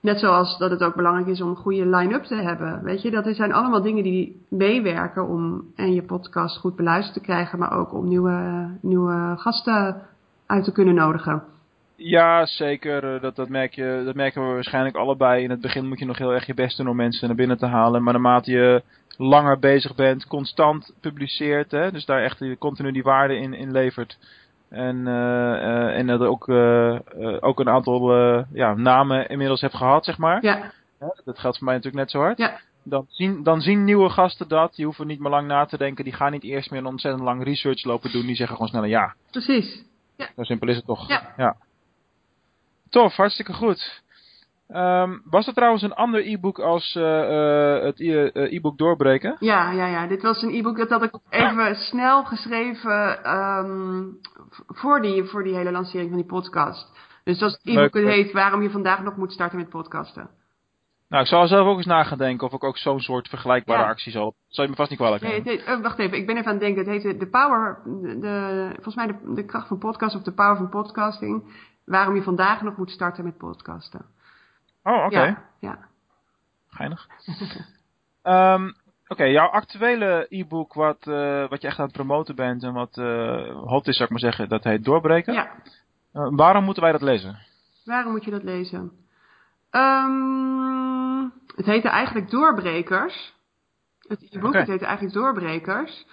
Net 0.00 0.18
zoals 0.18 0.58
dat 0.58 0.70
het 0.70 0.82
ook 0.82 0.94
belangrijk 0.94 1.26
is 1.26 1.40
om 1.40 1.48
een 1.48 1.56
goede 1.56 1.86
line-up 1.86 2.22
te 2.22 2.34
hebben. 2.34 2.82
Weet 2.82 3.02
je, 3.02 3.10
dat 3.10 3.36
zijn 3.36 3.52
allemaal 3.52 3.82
dingen 3.82 4.02
die 4.02 4.46
meewerken 4.48 5.28
om 5.28 5.64
en 5.76 5.94
je 5.94 6.02
podcast 6.02 6.58
goed 6.58 6.76
beluisterd 6.76 7.14
te 7.14 7.22
krijgen, 7.22 7.58
maar 7.58 7.78
ook 7.78 7.94
om 7.94 8.08
nieuwe, 8.08 8.68
nieuwe 8.80 9.34
gasten 9.36 10.02
uit 10.46 10.64
te 10.64 10.72
kunnen 10.72 10.94
nodigen. 10.94 11.42
Ja, 11.96 12.46
zeker. 12.46 13.20
Dat, 13.20 13.36
dat, 13.36 13.48
merk 13.48 13.74
je, 13.74 14.02
dat 14.04 14.14
merken 14.14 14.48
we 14.48 14.54
waarschijnlijk 14.54 14.96
allebei. 14.96 15.42
In 15.42 15.50
het 15.50 15.60
begin 15.60 15.88
moet 15.88 15.98
je 15.98 16.04
nog 16.04 16.18
heel 16.18 16.32
erg 16.32 16.46
je 16.46 16.54
best 16.54 16.76
doen 16.76 16.88
om 16.88 16.96
mensen 16.96 17.26
naar 17.26 17.36
binnen 17.36 17.58
te 17.58 17.66
halen. 17.66 18.02
Maar 18.02 18.12
naarmate 18.12 18.50
je 18.50 18.82
langer 19.16 19.58
bezig 19.58 19.94
bent, 19.94 20.26
constant 20.26 20.94
publiceert, 21.00 21.70
hè, 21.70 21.92
dus 21.92 22.04
daar 22.04 22.22
echt 22.22 22.58
continu 22.58 22.92
die 22.92 23.02
waarde 23.02 23.36
in, 23.36 23.54
in 23.54 23.72
levert. 23.72 24.18
En, 24.68 24.96
uh, 24.96 25.98
en 25.98 26.06
dat 26.06 26.20
ook, 26.20 26.48
uh, 26.48 26.98
ook 27.40 27.60
een 27.60 27.68
aantal 27.68 28.14
ja, 28.52 28.74
namen 28.74 29.28
inmiddels 29.28 29.60
hebt 29.60 29.76
gehad, 29.76 30.04
zeg 30.04 30.18
maar. 30.18 30.44
Ja. 30.44 30.72
Dat 31.24 31.38
geldt 31.38 31.56
voor 31.56 31.66
mij 31.66 31.74
natuurlijk 31.74 32.02
net 32.02 32.10
zo 32.10 32.18
hard. 32.18 32.38
Ja. 32.38 32.60
Dan 32.84 33.06
zien, 33.08 33.42
dan 33.42 33.60
zien 33.60 33.84
nieuwe 33.84 34.08
gasten 34.08 34.48
dat. 34.48 34.74
Die 34.74 34.84
hoeven 34.84 35.06
niet 35.06 35.20
meer 35.20 35.30
lang 35.30 35.46
na 35.46 35.64
te 35.64 35.78
denken. 35.78 36.04
Die 36.04 36.12
gaan 36.12 36.32
niet 36.32 36.42
eerst 36.42 36.70
meer 36.70 36.80
een 36.80 36.86
ontzettend 36.86 37.24
lang 37.24 37.44
research 37.44 37.84
lopen 37.84 38.12
doen. 38.12 38.26
Die 38.26 38.34
zeggen 38.34 38.56
gewoon 38.56 38.70
sneller 38.70 38.88
ja. 38.88 39.14
Precies. 39.30 39.84
Ja. 40.16 40.28
Zo 40.36 40.42
simpel 40.42 40.68
is 40.68 40.76
het 40.76 40.86
toch? 40.86 41.08
Ja. 41.36 41.56
Tof, 42.90 43.16
hartstikke 43.16 43.52
goed. 43.52 44.02
Ehm, 44.72 45.18
was 45.24 45.46
er 45.46 45.54
trouwens 45.54 45.82
een 45.82 45.94
ander 45.94 46.26
e-book 46.26 46.58
als 46.58 46.94
eh, 46.96 47.76
eh, 47.76 47.82
het 47.84 48.00
eh, 48.00 48.52
e-book 48.52 48.78
doorbreken? 48.78 49.36
Ja, 49.38 49.70
ja, 49.70 49.86
ja. 49.86 50.06
Dit 50.06 50.22
was 50.22 50.42
een 50.42 50.54
e-book 50.54 50.76
dat 50.76 50.90
had 50.90 51.02
ik 51.02 51.14
even 51.30 51.74
snel 51.90 52.24
geschreven 52.24 53.18
v- 54.50 54.62
voor, 54.66 55.00
die, 55.02 55.24
voor 55.24 55.44
die 55.44 55.54
hele 55.54 55.70
lancering 55.72 56.08
van 56.08 56.18
die 56.18 56.26
podcast. 56.26 56.90
Dus 57.24 57.38
dat 57.38 57.58
e-book 57.62 57.94
het 57.94 58.04
heet 58.04 58.32
Waarom 58.32 58.62
je 58.62 58.70
vandaag 58.70 59.02
nog 59.02 59.16
moet 59.16 59.32
starten 59.32 59.58
met 59.58 59.68
podcasten. 59.68 60.28
Nou, 61.08 61.22
ik 61.24 61.28
zal 61.30 61.42
er 61.42 61.48
zelf 61.48 61.66
ook 61.66 61.76
eens 61.76 61.86
na 61.86 62.02
gaan 62.04 62.18
denken 62.18 62.46
of 62.46 62.52
ik 62.52 62.64
ook 62.64 62.78
zo'n 62.78 63.00
soort 63.00 63.28
vergelijkbare 63.28 63.82
Ja. 63.82 63.88
actie 63.88 64.12
zal. 64.12 64.34
Zal 64.48 64.64
je 64.64 64.70
me 64.70 64.76
vast 64.76 64.90
niet 64.90 64.98
kwalijk 64.98 65.22
Nee, 65.22 65.32
nemen? 65.32 65.48
heet- 65.64 65.76
oh, 65.76 65.82
wacht 65.82 65.98
even, 65.98 66.16
ik 66.18 66.26
ben 66.26 66.36
even 66.36 66.46
aan 66.48 66.52
het 66.56 66.62
denken. 66.62 66.92
Het 66.92 67.02
heet 67.02 67.20
de 67.20 67.26
Power, 67.28 67.78
de, 67.84 68.18
de- 68.18 68.70
volgens 68.74 68.94
mij 68.94 69.06
de, 69.06 69.34
de 69.34 69.44
kracht 69.44 69.68
van 69.68 69.78
podcast 69.78 70.16
of 70.16 70.22
de 70.22 70.32
Power 70.32 70.56
van 70.56 70.68
podcasting. 70.68 71.54
Waarom 71.84 72.14
je 72.14 72.22
vandaag 72.22 72.62
nog 72.62 72.76
moet 72.76 72.90
starten 72.90 73.24
met 73.24 73.36
podcasten. 73.36 74.04
Oh, 74.82 75.04
oké. 75.04 75.20
Ja, 75.22 75.42
ja. 75.58 75.78
Geinig. 76.68 77.06
Ehm, 78.22 78.70
Oké, 79.12 79.24
jouw 79.24 79.48
actuele 79.48 80.26
e-book 80.28 80.74
wat, 80.74 81.06
eh, 81.06 81.48
wat 81.48 81.60
je 81.62 81.66
echt 81.68 81.78
aan 81.78 81.84
het 81.84 81.94
promoten 81.94 82.34
bent 82.36 82.62
en 82.62 82.72
wat 82.72 82.98
eh 82.98 83.56
hot 83.56 83.86
is, 83.88 83.96
zou 83.96 84.04
ik 84.04 84.10
maar 84.10 84.32
zeggen, 84.32 84.48
dat 84.48 84.64
heet 84.64 84.84
Doorbreken. 84.84 85.32
ja. 85.32 85.50
Eh, 86.12 86.28
waarom 86.30 86.64
moeten 86.64 86.82
wij 86.82 86.92
dat 86.92 87.02
lezen? 87.02 87.38
Waarom 87.84 88.12
moet 88.12 88.24
je 88.24 88.30
dat 88.30 88.42
lezen? 88.42 88.92
Ehm, 89.70 91.22
het 91.56 91.66
heette 91.66 91.88
eigenlijk 91.88 92.30
Doorbrekers. 92.30 93.34
Het 94.08 94.26
e-book, 94.30 94.54
het 94.54 94.68
heette 94.68 94.84
eigenlijk 94.86 95.14
Doorbrekers. 95.14 96.06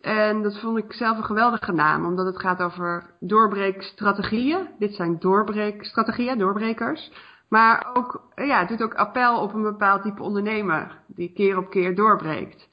En 0.00 0.42
dat 0.42 0.60
vond 0.60 0.78
ik 0.78 0.92
zelf 0.92 1.16
een 1.16 1.24
geweldige 1.24 1.72
naam, 1.72 2.06
omdat 2.06 2.26
het 2.26 2.40
gaat 2.40 2.60
over 2.60 3.10
doorbreekstrategieën. 3.20 4.68
Dit 4.78 4.94
zijn 4.94 5.18
doorbreekstrategieën, 5.18 6.38
doorbrekers. 6.38 7.10
Maar 7.52 7.90
ook, 7.94 8.22
ja, 8.34 8.58
het 8.58 8.68
doet 8.68 8.82
ook 8.82 8.94
appel 8.94 9.40
op 9.40 9.54
een 9.54 9.62
bepaald 9.62 10.02
type 10.02 10.22
ondernemer, 10.22 10.98
die 11.06 11.32
keer 11.32 11.56
op 11.56 11.70
keer 11.70 11.94
doorbreekt. 11.94 12.68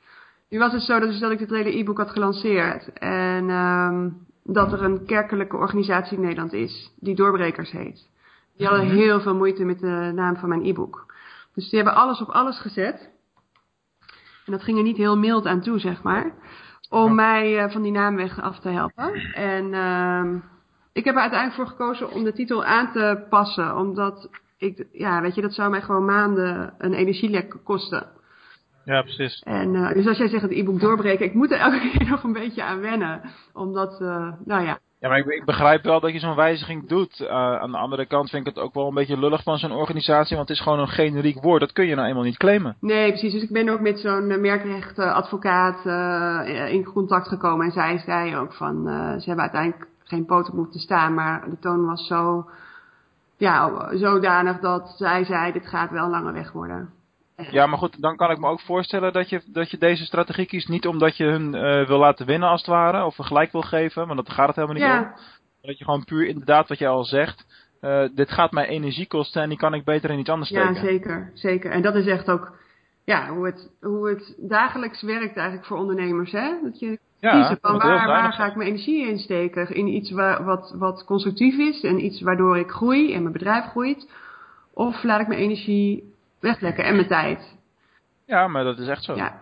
Nu 0.50 0.60
was 0.60 0.72
het 0.72 0.82
zo 0.82 1.00
dat, 1.00 1.10
dus 1.10 1.20
dat 1.20 1.32
ik 1.32 1.38
dit 1.40 1.50
hele 1.50 1.78
e-book 1.78 1.98
had 1.98 2.10
gelanceerd. 2.10 2.94
En 2.94 3.50
ehm, 3.50 4.10
dat 4.44 4.72
er 4.72 4.84
een 4.84 5.06
kerkelijke 5.06 5.58
organisatie 5.58 6.18
in 6.18 6.24
Nederland 6.24 6.54
is, 6.54 6.94
die 7.00 7.16
Doorbrekers 7.16 7.72
heet. 7.72 8.10
Die 8.58 8.68
hadden 8.68 8.86
Mhm. 8.86 8.96
heel 8.96 9.22
veel 9.22 9.36
moeite 9.36 9.64
met 9.66 9.80
de 9.80 10.12
naam 10.16 10.36
van 10.36 10.50
mijn 10.50 10.66
e-book. 10.66 11.14
Dus 11.54 11.70
die 11.70 11.80
hebben 11.80 11.98
alles 11.98 12.22
op 12.22 12.30
alles 12.30 12.60
gezet. 12.60 13.10
En 14.46 14.52
dat 14.52 14.64
ging 14.64 14.78
er 14.78 14.84
niet 14.84 14.98
heel 14.98 15.18
mild 15.18 15.46
aan 15.46 15.62
toe, 15.62 15.80
zeg 15.80 16.04
maar. 16.04 16.32
Om 16.90 17.16
mij 17.16 17.60
eh, 17.64 17.72
van 17.72 17.82
die 17.82 17.92
naam 17.92 18.16
weg 18.16 18.42
af 18.42 18.60
te 18.60 18.70
helpen. 18.70 19.14
En 19.34 19.74
ehm, 19.74 20.36
ik 20.94 21.06
heb 21.06 21.16
er 21.16 21.22
uiteindelijk 21.22 21.60
voor 21.62 21.68
gekozen 21.78 22.12
om 22.12 22.24
de 22.24 22.34
titel 22.34 22.64
aan 22.66 22.92
te 22.92 23.26
passen. 23.30 23.76
Omdat 23.78 24.30
ik, 24.60 24.88
ja, 24.92 25.22
weet 25.22 25.36
je, 25.36 25.42
dat 25.42 25.54
zou 25.54 25.70
mij 25.70 25.82
gewoon 25.82 26.06
maanden 26.06 26.74
een 26.78 26.94
energielek 26.94 27.56
kosten. 27.64 28.08
Ja, 28.86 29.02
precies. 29.02 29.42
En 29.44 29.76
eh, 29.76 29.94
dus 29.94 30.08
als 30.08 30.18
jij 30.18 30.28
zegt 30.28 30.42
het 30.42 30.52
e-book 30.52 30.80
doorbreken, 30.80 31.26
ik 31.26 31.34
moet 31.34 31.52
er 31.52 31.60
elke 31.60 31.90
keer 31.90 32.10
nog 32.10 32.24
een 32.24 32.34
beetje 32.34 32.64
aan 32.64 32.80
wennen. 32.80 33.22
Omdat, 33.54 34.02
eh, 34.02 34.32
nou 34.46 34.66
ja, 34.66 34.80
Ja, 35.00 35.10
maar 35.10 35.18
ik, 35.18 35.26
ik 35.26 35.46
begrijp 35.46 35.84
wel 35.84 36.00
dat 36.00 36.12
je 36.12 36.20
zo'n 36.20 36.36
wijziging 36.36 36.88
doet. 36.88 37.20
Eh, 37.20 37.56
aan 37.60 37.72
de 37.72 37.78
andere 37.78 38.06
kant 38.06 38.30
vind 38.30 38.48
ik 38.48 38.56
het 38.56 38.64
ook 38.64 38.74
wel 38.74 38.88
een 38.88 38.94
beetje 38.94 39.20
lullig 39.20 39.44
van 39.44 39.58
zo'n 39.58 39.72
organisatie, 39.72 40.36
want 40.36 40.48
het 40.48 40.58
is 40.58 40.64
gewoon 40.64 40.80
een 40.80 40.88
generiek 40.88 41.42
woord. 41.44 41.60
Dat 41.60 41.72
kun 41.72 41.86
je 41.86 41.96
nou 41.96 42.08
eenmaal 42.08 42.24
niet 42.24 42.38
claimen. 42.38 42.78
Nee, 42.80 43.10
precies. 43.10 43.34
Dus 43.34 43.44
ik 43.44 43.52
ben 43.52 43.70
ook 43.70 43.80
met 43.80 44.00
zo'n 44.00 44.42
merkrechtadvocaat 44.42 45.86
uh, 45.86 46.74
in 46.74 46.84
contact 46.84 47.28
gekomen. 47.28 47.66
En 47.66 47.72
zij 47.72 47.98
zei 47.98 48.36
ook 48.36 48.54
van, 48.54 48.88
uh, 48.88 49.12
ze 49.12 49.26
hebben 49.26 49.44
uiteindelijk 49.44 49.88
geen 50.04 50.26
poten 50.26 50.56
moeten 50.56 50.80
staan. 50.80 51.14
Maar 51.14 51.50
de 51.50 51.60
toon 51.60 51.86
was 51.86 52.08
zo, 52.08 52.50
ja, 53.40 53.90
zodanig 53.98 54.60
dat 54.60 54.94
zij 54.98 55.24
zei, 55.24 55.52
dit 55.52 55.68
gaat 55.68 55.92
wel 55.92 56.04
een 56.04 56.10
lange 56.10 56.32
weg 56.32 56.52
worden. 56.52 56.90
Ja, 57.36 57.66
maar 57.66 57.78
goed, 57.78 58.02
dan 58.02 58.16
kan 58.16 58.32
ik 58.32 58.40
me 58.40 58.48
ook 58.48 58.62
voorstellen 58.62 59.14
dat 59.14 59.30
je, 59.30 59.42
dat 59.46 59.72
je 59.72 59.78
deze 59.78 60.06
strategie 60.06 60.46
kiest. 60.46 60.70
Niet 60.70 60.88
omdat 60.88 61.18
je 61.18 61.24
hun 61.24 61.56
uh, 61.56 61.88
wil 61.88 61.98
laten 61.98 62.26
winnen 62.26 62.50
als 62.50 62.62
het 62.62 62.70
ware, 62.70 63.06
of 63.06 63.18
een 63.18 63.26
gelijk 63.26 63.52
wil 63.52 63.62
geven, 63.62 64.08
want 64.08 64.26
dat 64.26 64.34
gaat 64.34 64.48
het 64.48 64.56
helemaal 64.56 64.78
niet 64.78 64.86
ja. 64.86 65.00
om. 65.00 65.22
Dat 65.62 65.78
je 65.78 65.84
gewoon 65.84 66.04
puur 66.04 66.28
inderdaad, 66.28 66.68
wat 66.68 66.78
je 66.78 66.88
al 66.88 67.04
zegt, 67.04 67.46
uh, 67.82 68.04
dit 68.16 68.32
gaat 68.32 68.52
mij 68.52 68.68
energie 68.68 69.08
kosten 69.08 69.42
en 69.42 69.50
die 69.50 69.58
kan 69.58 69.74
ik 69.74 69.84
beter 69.84 70.10
in 70.10 70.20
iets 70.20 70.30
anders 70.30 70.50
steken. 70.50 70.74
Ja, 70.74 70.80
zeker, 70.80 71.32
zeker. 71.34 71.72
En 71.72 71.82
dat 71.82 71.96
is 71.96 72.06
echt 72.06 72.30
ook 72.30 72.58
ja, 73.10 73.30
hoe, 73.30 73.46
het, 73.46 73.72
hoe 73.82 74.10
het 74.10 74.36
dagelijks 74.38 75.02
werkt 75.02 75.36
eigenlijk 75.36 75.68
voor 75.68 75.78
ondernemers. 75.78 76.32
Hè? 76.32 76.54
Dat 76.64 76.80
je 76.80 77.00
kiezen 77.20 77.58
van 77.62 77.78
waar, 77.78 78.08
waar 78.08 78.34
ga 78.34 78.46
ik 78.46 78.56
mijn 78.56 78.70
energie 78.70 79.08
in 79.08 79.18
steken? 79.18 79.76
In 79.76 79.88
iets 79.88 80.12
waar, 80.12 80.44
wat, 80.44 80.74
wat 80.78 81.06
constructief 81.06 81.58
is 81.58 81.84
en 81.84 82.06
iets 82.06 82.22
waardoor 82.22 82.58
ik 82.58 82.70
groei 82.70 83.14
en 83.14 83.22
mijn 83.22 83.34
bedrijf 83.34 83.66
groeit. 83.66 84.10
Of 84.74 85.04
laat 85.04 85.22
ik 85.22 85.28
mijn 85.28 85.40
energie 85.40 86.14
weglekken 86.40 86.84
en 86.84 86.96
mijn 86.96 87.08
tijd. 87.08 87.58
Ja, 88.26 88.48
maar 88.48 88.64
dat 88.64 88.80
is 88.80 88.88
echt 88.88 89.04
zo. 89.04 89.16
Ja. 89.16 89.42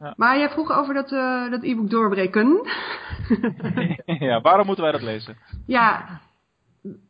ja. 0.00 0.14
Maar 0.16 0.38
jij 0.38 0.50
vroeg 0.50 0.72
over 0.72 0.94
dat, 0.94 1.12
uh, 1.12 1.50
dat 1.50 1.62
e-book 1.62 1.90
doorbreken. 1.90 2.66
ja, 4.28 4.40
waarom 4.40 4.66
moeten 4.66 4.84
wij 4.84 4.92
dat 4.92 5.02
lezen? 5.02 5.36
Ja, 5.66 6.20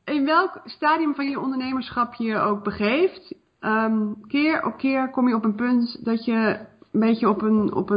in 0.04 0.24
welk 0.24 0.60
stadium 0.64 1.14
van 1.14 1.28
je 1.30 1.40
ondernemerschap 1.40 2.14
je 2.14 2.24
je 2.24 2.38
ook 2.38 2.64
begeeft, 2.64 3.34
um, 3.60 4.26
keer 4.26 4.64
op 4.64 4.76
keer 4.76 5.10
kom 5.10 5.28
je 5.28 5.34
op 5.34 5.44
een 5.44 5.54
punt 5.54 6.04
dat 6.04 6.24
je 6.24 6.58
een 6.92 7.00
beetje 7.00 7.28
op, 7.28 7.42
een, 7.42 7.74
op 7.74 7.90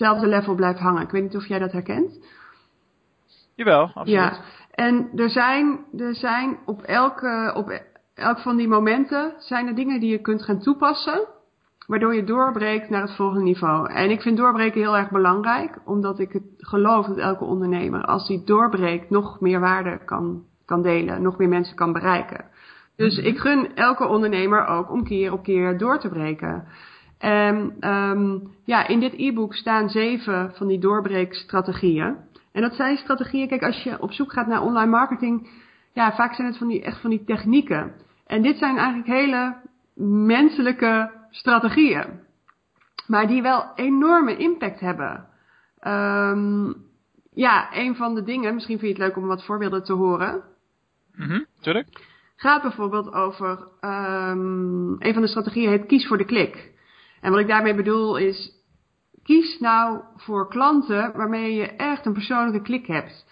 eenzelfde 0.00 0.26
level 0.26 0.54
blijft 0.54 0.78
hangen. 0.78 1.02
Ik 1.02 1.10
weet 1.10 1.22
niet 1.22 1.36
of 1.36 1.46
jij 1.46 1.58
dat 1.58 1.72
herkent. 1.72 2.18
Jawel, 3.54 3.82
absoluut. 3.82 4.08
Ja, 4.08 4.40
en 4.70 5.10
er 5.14 5.30
zijn, 5.30 5.78
er 5.98 6.14
zijn 6.14 6.58
op, 6.66 6.82
elke, 6.82 7.52
op 7.54 7.82
elk 8.14 8.38
van 8.38 8.56
die 8.56 8.68
momenten 8.68 9.34
zijn 9.38 9.66
er 9.66 9.74
dingen 9.74 10.00
die 10.00 10.10
je 10.10 10.20
kunt 10.20 10.42
gaan 10.42 10.60
toepassen, 10.60 11.26
waardoor 11.86 12.14
je 12.14 12.24
doorbreekt 12.24 12.90
naar 12.90 13.00
het 13.00 13.16
volgende 13.16 13.44
niveau. 13.44 13.92
En 13.92 14.10
ik 14.10 14.20
vind 14.20 14.36
doorbreken 14.36 14.80
heel 14.80 14.96
erg 14.96 15.10
belangrijk, 15.10 15.78
omdat 15.84 16.18
ik 16.18 16.32
het 16.32 16.44
geloof 16.56 17.06
dat 17.06 17.16
elke 17.16 17.44
ondernemer, 17.44 18.04
als 18.04 18.26
die 18.26 18.44
doorbreekt, 18.44 19.10
nog 19.10 19.40
meer 19.40 19.60
waarde 19.60 20.04
kan, 20.04 20.44
kan 20.64 20.82
delen, 20.82 21.22
nog 21.22 21.38
meer 21.38 21.48
mensen 21.48 21.76
kan 21.76 21.92
bereiken. 21.92 22.44
Dus 22.96 23.18
ik 23.18 23.38
gun 23.38 23.74
elke 23.74 24.06
ondernemer 24.06 24.66
ook 24.66 24.90
om 24.90 25.04
keer 25.04 25.32
op 25.32 25.42
keer 25.42 25.78
door 25.78 25.98
te 25.98 26.08
breken. 26.08 26.68
En 27.18 27.76
um, 27.90 28.50
ja, 28.64 28.86
in 28.86 29.00
dit 29.00 29.14
e-book 29.16 29.54
staan 29.54 29.88
zeven 29.88 30.52
van 30.54 30.66
die 30.66 30.78
doorbreekstrategieën. 30.78 32.16
En 32.52 32.62
dat 32.62 32.74
zijn 32.74 32.96
strategieën, 32.96 33.48
kijk, 33.48 33.62
als 33.62 33.82
je 33.82 34.02
op 34.02 34.12
zoek 34.12 34.32
gaat 34.32 34.46
naar 34.46 34.62
online 34.62 34.90
marketing, 34.90 35.48
ja, 35.92 36.14
vaak 36.14 36.34
zijn 36.34 36.46
het 36.46 36.58
van 36.58 36.68
die, 36.68 36.82
echt 36.82 37.00
van 37.00 37.10
die 37.10 37.24
technieken. 37.24 37.92
En 38.26 38.42
dit 38.42 38.58
zijn 38.58 38.76
eigenlijk 38.76 39.08
hele 39.08 39.56
menselijke 40.26 41.10
strategieën. 41.30 42.06
Maar 43.06 43.26
die 43.26 43.42
wel 43.42 43.64
enorme 43.74 44.36
impact 44.36 44.80
hebben. 44.80 45.26
Um, 45.86 46.74
ja, 47.34 47.68
een 47.72 47.96
van 47.96 48.14
de 48.14 48.22
dingen, 48.22 48.54
misschien 48.54 48.78
vind 48.78 48.96
je 48.96 49.02
het 49.02 49.08
leuk 49.08 49.22
om 49.22 49.28
wat 49.28 49.44
voorbeelden 49.44 49.84
te 49.84 49.92
horen. 49.92 50.42
Mm 51.14 51.28
-hmm, 51.28 51.46
tuurlijk. 51.60 51.88
Gaat 52.36 52.62
bijvoorbeeld 52.62 53.12
over, 53.12 53.68
um, 53.80 54.96
een 54.98 55.12
van 55.12 55.22
de 55.22 55.28
strategieën 55.28 55.70
heet 55.70 55.86
kies 55.86 56.06
voor 56.06 56.18
de 56.18 56.24
klik. 56.24 56.74
En 57.20 57.30
wat 57.30 57.40
ik 57.40 57.48
daarmee 57.48 57.74
bedoel 57.74 58.16
is, 58.16 58.50
kies 59.22 59.58
nou 59.60 60.00
voor 60.16 60.48
klanten 60.48 61.12
waarmee 61.16 61.54
je 61.54 61.66
echt 61.66 62.06
een 62.06 62.12
persoonlijke 62.12 62.62
klik 62.62 62.86
hebt. 62.86 63.26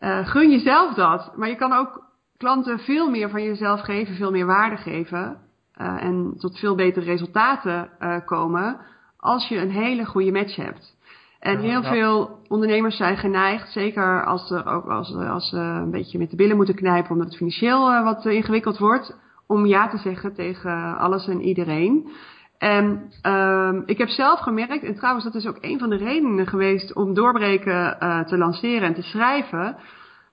Uh, 0.00 0.26
gun 0.26 0.50
jezelf 0.50 0.94
dat, 0.94 1.36
maar 1.36 1.48
je 1.48 1.56
kan 1.56 1.72
ook 1.72 2.04
klanten 2.36 2.78
veel 2.78 3.10
meer 3.10 3.30
van 3.30 3.42
jezelf 3.42 3.80
geven, 3.80 4.14
veel 4.14 4.30
meer 4.30 4.46
waarde 4.46 4.76
geven 4.76 5.36
uh, 5.80 6.04
en 6.04 6.34
tot 6.38 6.58
veel 6.58 6.74
betere 6.74 7.04
resultaten 7.04 7.90
uh, 8.00 8.16
komen 8.24 8.80
als 9.16 9.48
je 9.48 9.56
een 9.56 9.70
hele 9.70 10.04
goede 10.04 10.32
match 10.32 10.56
hebt. 10.56 10.96
En 11.40 11.58
heel 11.58 11.82
ja. 11.82 11.90
veel 11.90 12.38
ondernemers 12.48 12.96
zijn 12.96 13.16
geneigd, 13.16 13.72
zeker 13.72 14.24
als 14.24 14.46
ze, 14.46 14.64
ook 14.64 14.86
als, 14.86 15.14
als 15.14 15.48
ze 15.48 15.56
een 15.56 15.90
beetje 15.90 16.18
met 16.18 16.30
de 16.30 16.36
billen 16.36 16.56
moeten 16.56 16.74
knijpen 16.74 17.10
omdat 17.10 17.26
het 17.26 17.36
financieel 17.36 18.02
wat 18.02 18.26
ingewikkeld 18.26 18.78
wordt, 18.78 19.16
om 19.46 19.66
ja 19.66 19.88
te 19.88 19.98
zeggen 19.98 20.34
tegen 20.34 20.98
alles 20.98 21.26
en 21.28 21.40
iedereen. 21.40 22.10
En 22.58 23.12
um, 23.22 23.82
ik 23.86 23.98
heb 23.98 24.08
zelf 24.08 24.40
gemerkt, 24.40 24.84
en 24.84 24.94
trouwens 24.94 25.24
dat 25.24 25.34
is 25.34 25.46
ook 25.46 25.58
een 25.60 25.78
van 25.78 25.90
de 25.90 25.96
redenen 25.96 26.46
geweest 26.46 26.94
om 26.94 27.14
doorbreken 27.14 27.96
uh, 28.00 28.20
te 28.20 28.38
lanceren 28.38 28.88
en 28.88 28.94
te 28.94 29.02
schrijven, 29.02 29.76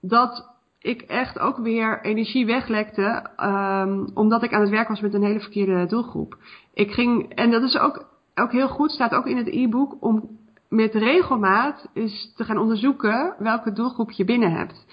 dat 0.01 0.53
ik 0.79 1.01
echt 1.01 1.39
ook 1.39 1.57
weer 1.57 2.01
energie 2.01 2.45
weglekte, 2.45 3.29
um, 3.43 4.07
omdat 4.13 4.43
ik 4.43 4.53
aan 4.53 4.61
het 4.61 4.69
werk 4.69 4.87
was 4.87 5.01
met 5.01 5.13
een 5.13 5.23
hele 5.23 5.39
verkeerde 5.39 5.85
doelgroep. 5.85 6.37
Ik 6.73 6.91
ging, 6.91 7.33
en 7.33 7.51
dat 7.51 7.61
is 7.61 7.77
ook, 7.77 8.05
ook 8.35 8.51
heel 8.51 8.67
goed, 8.67 8.91
staat 8.91 9.13
ook 9.13 9.25
in 9.25 9.37
het 9.37 9.47
e-book, 9.47 9.95
om 9.99 10.29
met 10.69 10.93
regelmaat 10.93 11.89
eens 11.93 12.33
te 12.35 12.43
gaan 12.43 12.57
onderzoeken 12.57 13.35
welke 13.39 13.71
doelgroep 13.71 14.11
je 14.11 14.25
binnen 14.25 14.51
hebt. 14.51 14.85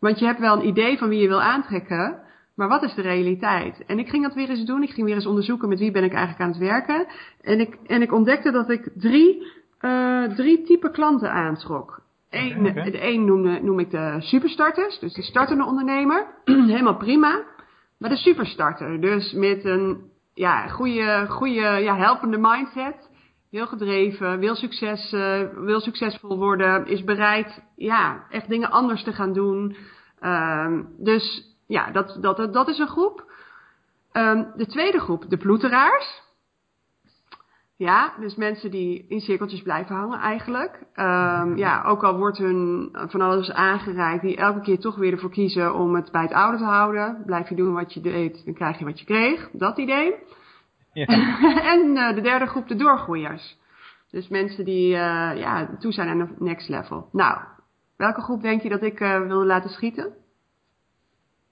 Want 0.00 0.18
je 0.18 0.24
hebt 0.24 0.40
wel 0.40 0.56
een 0.56 0.66
idee 0.66 0.98
van 0.98 1.08
wie 1.08 1.20
je 1.20 1.28
wil 1.28 1.42
aantrekken, 1.42 2.18
maar 2.56 2.68
wat 2.68 2.82
is 2.82 2.94
de 2.94 3.02
realiteit? 3.02 3.84
En 3.86 3.98
ik 3.98 4.08
ging 4.08 4.22
dat 4.22 4.34
weer 4.34 4.48
eens 4.48 4.64
doen. 4.64 4.82
Ik 4.82 4.90
ging 4.90 5.06
weer 5.06 5.14
eens 5.14 5.26
onderzoeken 5.26 5.68
met 5.68 5.78
wie 5.78 5.90
ben 5.90 6.04
ik 6.04 6.12
eigenlijk 6.12 6.42
aan 6.42 6.48
het 6.48 6.58
werken. 6.58 7.06
En 7.40 7.60
ik, 7.60 7.78
en 7.86 8.02
ik 8.02 8.12
ontdekte 8.12 8.50
dat 8.50 8.70
ik 8.70 8.90
drie, 8.94 9.46
uh, 9.80 10.24
drie 10.24 10.62
type 10.62 10.90
klanten 10.90 11.32
aantrok. 11.32 12.00
Eén. 12.30 12.62
De 12.62 13.06
een 13.06 13.24
noemde, 13.24 13.60
noem 13.62 13.78
ik 13.78 13.90
de 13.90 14.16
superstarters, 14.18 14.98
dus 14.98 15.14
de 15.14 15.22
startende 15.22 15.64
ondernemer. 15.64 16.26
Helemaal 16.44 16.96
prima. 16.96 17.44
Maar 17.98 18.10
de 18.10 18.16
superstarter, 18.16 19.00
dus 19.00 19.32
met 19.32 19.64
een 19.64 20.10
ja, 20.34 20.68
goede, 20.68 21.26
goede 21.28 21.60
ja, 21.60 21.96
helpende 21.96 22.38
mindset. 22.38 23.10
Heel 23.50 23.66
gedreven, 23.66 24.38
wil, 24.38 24.54
succes, 24.54 25.12
eh, 25.12 25.40
wil 25.54 25.80
succesvol 25.80 26.38
worden, 26.38 26.86
is 26.86 27.04
bereid 27.04 27.62
ja, 27.76 28.26
echt 28.30 28.48
dingen 28.48 28.70
anders 28.70 29.02
te 29.02 29.12
gaan 29.12 29.32
doen. 29.32 29.76
Ehm, 30.20 30.82
dus 30.98 31.55
ja, 31.66 31.90
dat, 31.90 32.18
dat, 32.20 32.52
dat 32.52 32.68
is 32.68 32.78
een 32.78 32.88
groep. 32.88 33.32
Ehm, 34.12 34.44
de 34.56 34.66
tweede 34.66 34.98
groep, 35.00 35.24
de 35.28 35.36
ploeteraars. 35.36 36.24
Ja, 37.76 38.12
dus 38.20 38.34
mensen 38.34 38.70
die 38.70 39.06
in 39.08 39.20
cirkeltjes 39.20 39.62
blijven 39.62 39.96
hangen 39.96 40.18
eigenlijk. 40.18 40.82
Ehm, 40.94 41.56
ja, 41.56 41.82
ook 41.82 42.04
al 42.04 42.16
wordt 42.16 42.38
hun 42.38 42.88
van 42.92 43.20
alles 43.20 43.52
aangereikt, 43.52 44.22
die 44.22 44.36
elke 44.36 44.60
keer 44.60 44.78
toch 44.78 44.96
weer 44.96 45.12
ervoor 45.12 45.30
kiezen 45.30 45.74
om 45.74 45.94
het 45.94 46.10
bij 46.12 46.22
het 46.22 46.32
oude 46.32 46.58
te 46.58 46.64
houden. 46.64 47.22
Blijf 47.26 47.48
je 47.48 47.54
doen 47.54 47.72
wat 47.72 47.94
je 47.94 48.00
deed, 48.00 48.44
dan 48.44 48.54
krijg 48.54 48.78
je 48.78 48.84
wat 48.84 48.98
je 48.98 49.04
kreeg. 49.04 49.48
Dat 49.52 49.78
idee. 49.78 50.14
Ja. 50.92 51.06
en 51.72 51.96
eh, 51.96 52.14
de 52.14 52.20
derde 52.20 52.46
groep, 52.46 52.68
de 52.68 52.76
doorgroeiers. 52.76 53.58
Dus 54.10 54.28
mensen 54.28 54.64
die 54.64 54.94
eh, 54.94 55.38
ja, 55.38 55.76
toe 55.78 55.92
zijn 55.92 56.08
aan 56.08 56.18
de 56.18 56.44
next 56.44 56.68
level. 56.68 57.08
Nou, 57.12 57.38
welke 57.96 58.20
groep 58.20 58.42
denk 58.42 58.62
je 58.62 58.68
dat 58.68 58.82
ik 58.82 59.00
eh, 59.00 59.20
wilde 59.20 59.46
laten 59.46 59.70
schieten? 59.70 60.12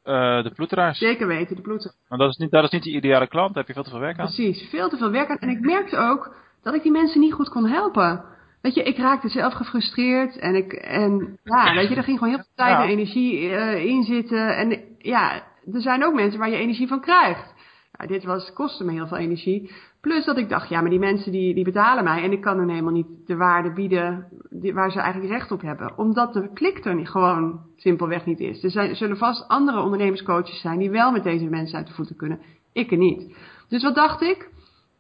Eh, 0.05 0.43
de 0.43 0.51
ploeteraars. 0.55 0.99
Zeker 0.99 1.27
weten, 1.27 1.57
de 1.57 1.63
ploeten. 1.63 1.93
Maar 2.09 2.19
dat 2.19 2.31
is, 2.31 2.37
niet, 2.37 2.51
dat 2.51 2.65
is 2.65 2.71
niet 2.71 2.83
de 2.83 2.91
ideale 2.91 3.27
klant, 3.27 3.49
daar 3.55 3.65
heb 3.65 3.67
je 3.67 3.73
veel 3.73 3.83
te 3.83 3.91
veel 3.91 3.99
werk 4.01 4.19
aan. 4.19 4.25
Precies, 4.27 4.69
veel 4.71 4.89
te 4.89 4.97
veel 4.97 5.11
werk 5.11 5.31
aan. 5.31 5.39
En 5.39 5.49
ik 5.49 5.61
merkte 5.61 5.97
ook 5.97 6.35
dat 6.63 6.75
ik 6.75 6.83
die 6.83 6.93
mensen 6.93 7.21
niet 7.21 7.33
goed 7.33 7.49
kon 7.49 7.67
helpen. 7.69 8.25
Weet 8.61 8.75
je, 8.75 8.83
ik 8.83 8.97
raakte 8.97 9.29
zelf 9.29 9.53
gefrustreerd 9.55 10.39
en 10.39 10.55
ik, 10.55 10.73
en 10.73 11.39
ja, 11.45 11.75
weet 11.75 11.89
je, 11.89 11.95
er 11.95 12.03
ging 12.03 12.19
gewoon 12.19 12.35
heel 12.35 12.43
veel 12.45 12.53
tijd 12.55 12.71
Ja. 12.77 12.83
en 12.83 12.89
energie 12.89 13.49
eh, 13.51 13.85
in 13.85 14.03
zitten. 14.03 14.57
En 14.57 14.81
ja, 14.99 15.33
er 15.73 15.81
zijn 15.81 16.05
ook 16.05 16.15
mensen 16.15 16.39
waar 16.39 16.51
je 16.51 16.57
energie 16.57 16.89
van 16.89 17.01
krijgt. 17.01 17.55
Ja, 17.99 18.07
dit 18.07 18.25
was, 18.25 18.53
kostte 18.53 18.85
me 18.85 18.93
heel 18.93 19.07
veel 19.07 19.17
energie. 19.17 19.71
Plus 20.05 20.25
dat 20.25 20.39
ik 20.39 20.49
dacht, 20.49 20.69
ja, 20.69 20.81
maar 20.81 20.91
die 20.91 20.99
mensen 20.99 21.33
die, 21.33 21.55
die 21.55 21.65
betalen 21.65 22.05
mij 22.05 22.23
en 22.23 22.33
ik 22.33 22.41
kan 22.41 22.59
hun 22.59 22.69
helemaal 22.69 22.93
niet 22.93 23.07
de 23.27 23.37
waarde 23.37 23.73
bieden 23.73 24.29
die, 24.51 24.75
waar 24.75 24.91
ze 24.91 25.01
eigenlijk 25.01 25.33
recht 25.33 25.51
op 25.51 25.61
hebben. 25.61 25.99
Omdat 25.99 26.33
de 26.33 26.53
klik 26.53 26.85
er 26.85 26.95
niet, 26.95 27.09
gewoon 27.09 27.61
simpelweg 27.77 28.27
niet 28.27 28.41
is. 28.41 28.63
Er 28.63 28.71
zijn, 28.71 28.97
zullen 28.97 29.17
vast 29.17 29.49
andere 29.49 29.81
ondernemerscoaches 29.81 30.61
zijn 30.61 30.79
die 30.79 30.91
wel 30.91 31.13
met 31.13 31.23
deze 31.23 31.45
mensen 31.45 31.79
uit 31.79 31.87
de 31.87 31.93
voeten 31.93 32.17
kunnen. 32.17 32.41
Ik 32.73 32.91
er 32.91 32.97
niet. 32.97 33.37
Dus 33.69 33.83
wat 33.83 33.95
dacht 33.95 34.23
ik? 34.23 34.51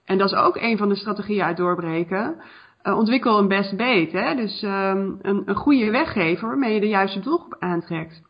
En 0.04 0.18
dat 0.18 0.32
is 0.32 0.38
ook 0.38 0.56
een 0.56 0.76
van 0.76 0.88
de 0.88 0.96
strategieën 0.96 1.44
uit 1.44 1.56
doorbreken. 1.56 2.36
Eh, 2.82 2.96
ontwikkel 2.98 3.38
een 3.38 3.48
best 3.48 3.76
beet. 3.76 4.12
Hè? 4.12 4.34
Dus 4.34 4.62
ehm, 4.62 5.10
een, 5.22 5.42
een 5.44 5.56
goede 5.56 5.90
weggever 5.90 6.48
waarmee 6.48 6.74
je 6.74 6.80
de 6.80 6.88
juiste 6.88 7.20
doelgroep 7.20 7.56
aantrekt. 7.58 8.22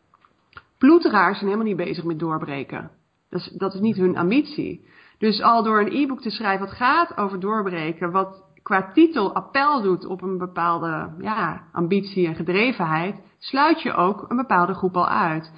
Ploeteraars 0.77 1.37
zijn 1.37 1.49
helemaal 1.49 1.73
niet 1.73 1.87
bezig 1.87 2.03
met 2.03 2.19
doorbreken. 2.19 2.91
Dat 3.29 3.39
is, 3.39 3.51
dat 3.57 3.73
is 3.73 3.79
niet 3.79 3.97
hun 3.97 4.17
ambitie. 4.17 4.93
Dus 5.17 5.41
al 5.41 5.63
door 5.63 5.79
een 5.79 5.95
e-book 5.95 6.21
te 6.21 6.29
schrijven 6.29 6.65
wat 6.65 6.75
gaat 6.75 7.17
over 7.17 7.39
doorbreken, 7.39 8.11
wat 8.11 8.43
qua 8.63 8.91
titel 8.93 9.33
appel 9.35 9.81
doet 9.81 10.05
op 10.05 10.21
een 10.21 10.37
bepaalde 10.37 11.09
ja, 11.19 11.61
ambitie 11.71 12.27
en 12.27 12.35
gedrevenheid, 12.35 13.15
sluit 13.37 13.81
je 13.81 13.93
ook 13.93 14.25
een 14.27 14.37
bepaalde 14.37 14.73
groep 14.73 14.95
al 14.97 15.07
uit. 15.07 15.51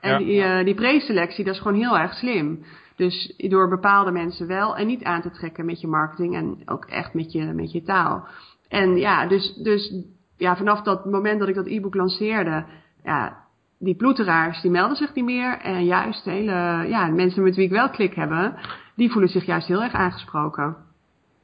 En 0.00 0.10
Ja. 0.10 0.18
die, 0.18 0.42
eh, 0.42 0.64
die 0.64 0.74
preselectie, 0.74 1.44
dat 1.44 1.54
is 1.54 1.60
gewoon 1.60 1.78
heel 1.80 1.98
erg 1.98 2.14
slim. 2.14 2.64
Dus 2.96 3.34
door 3.36 3.68
bepaalde 3.68 4.10
mensen 4.10 4.46
wel 4.46 4.76
en 4.76 4.86
niet 4.86 5.04
aan 5.04 5.22
te 5.22 5.30
trekken 5.30 5.64
met 5.64 5.80
je 5.80 5.86
marketing 5.86 6.34
en 6.34 6.62
ook 6.64 6.84
echt 6.84 7.14
met 7.14 7.32
je, 7.32 7.44
met 7.44 7.72
je 7.72 7.82
taal. 7.82 8.26
En 8.68 8.96
ja, 8.96 9.26
dus, 9.26 9.54
dus 9.54 9.94
ja, 10.36 10.56
vanaf 10.56 10.82
dat 10.82 11.04
moment 11.04 11.38
dat 11.38 11.48
ik 11.48 11.54
dat 11.54 11.66
e-book 11.66 11.94
lanceerde, 11.94 12.64
ja, 13.04 13.36
die 13.78 13.94
ploeteraars 13.94 14.60
die 14.60 14.70
melden 14.70 14.96
zich 14.96 15.14
niet 15.14 15.24
meer. 15.24 15.58
En 15.58 15.84
juist 15.84 16.24
hele, 16.24 16.84
ja, 16.88 17.06
mensen 17.06 17.42
met 17.42 17.56
wie 17.56 17.64
ik 17.64 17.70
wel 17.70 17.90
klik 17.90 18.14
hebben, 18.14 18.54
die 18.94 19.10
voelen 19.10 19.30
zich 19.30 19.44
juist 19.44 19.66
heel 19.66 19.82
erg 19.82 19.92
aangesproken. 19.92 20.76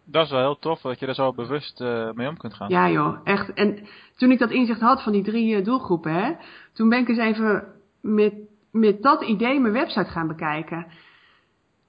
Dat 0.05 0.25
is 0.25 0.31
wel 0.31 0.41
heel 0.41 0.59
tof 0.59 0.81
dat 0.81 0.99
je 0.99 1.07
daar 1.07 1.15
zo 1.15 1.33
bewust 1.33 1.81
eh, 1.81 2.13
mee 2.13 2.29
om 2.29 2.37
kunt 2.37 2.55
gaan. 2.55 2.69
Ja 2.69 2.91
joh, 2.91 3.19
echt. 3.25 3.53
En 3.53 3.87
toen 4.17 4.31
ik 4.31 4.39
dat 4.39 4.51
inzicht 4.51 4.81
had 4.81 5.03
van 5.03 5.13
die 5.13 5.23
drie 5.23 5.57
eh, 5.57 5.65
doelgroepen, 5.65 6.15
hè, 6.15 6.33
toen 6.73 6.89
ben 6.89 6.99
ik 6.99 7.09
eens 7.09 7.19
even 7.19 7.65
met, 8.01 8.35
met 8.71 9.03
dat 9.03 9.23
idee 9.23 9.61
mijn 9.61 9.73
website 9.73 10.11
gaan 10.11 10.29
bekijken. 10.29 10.87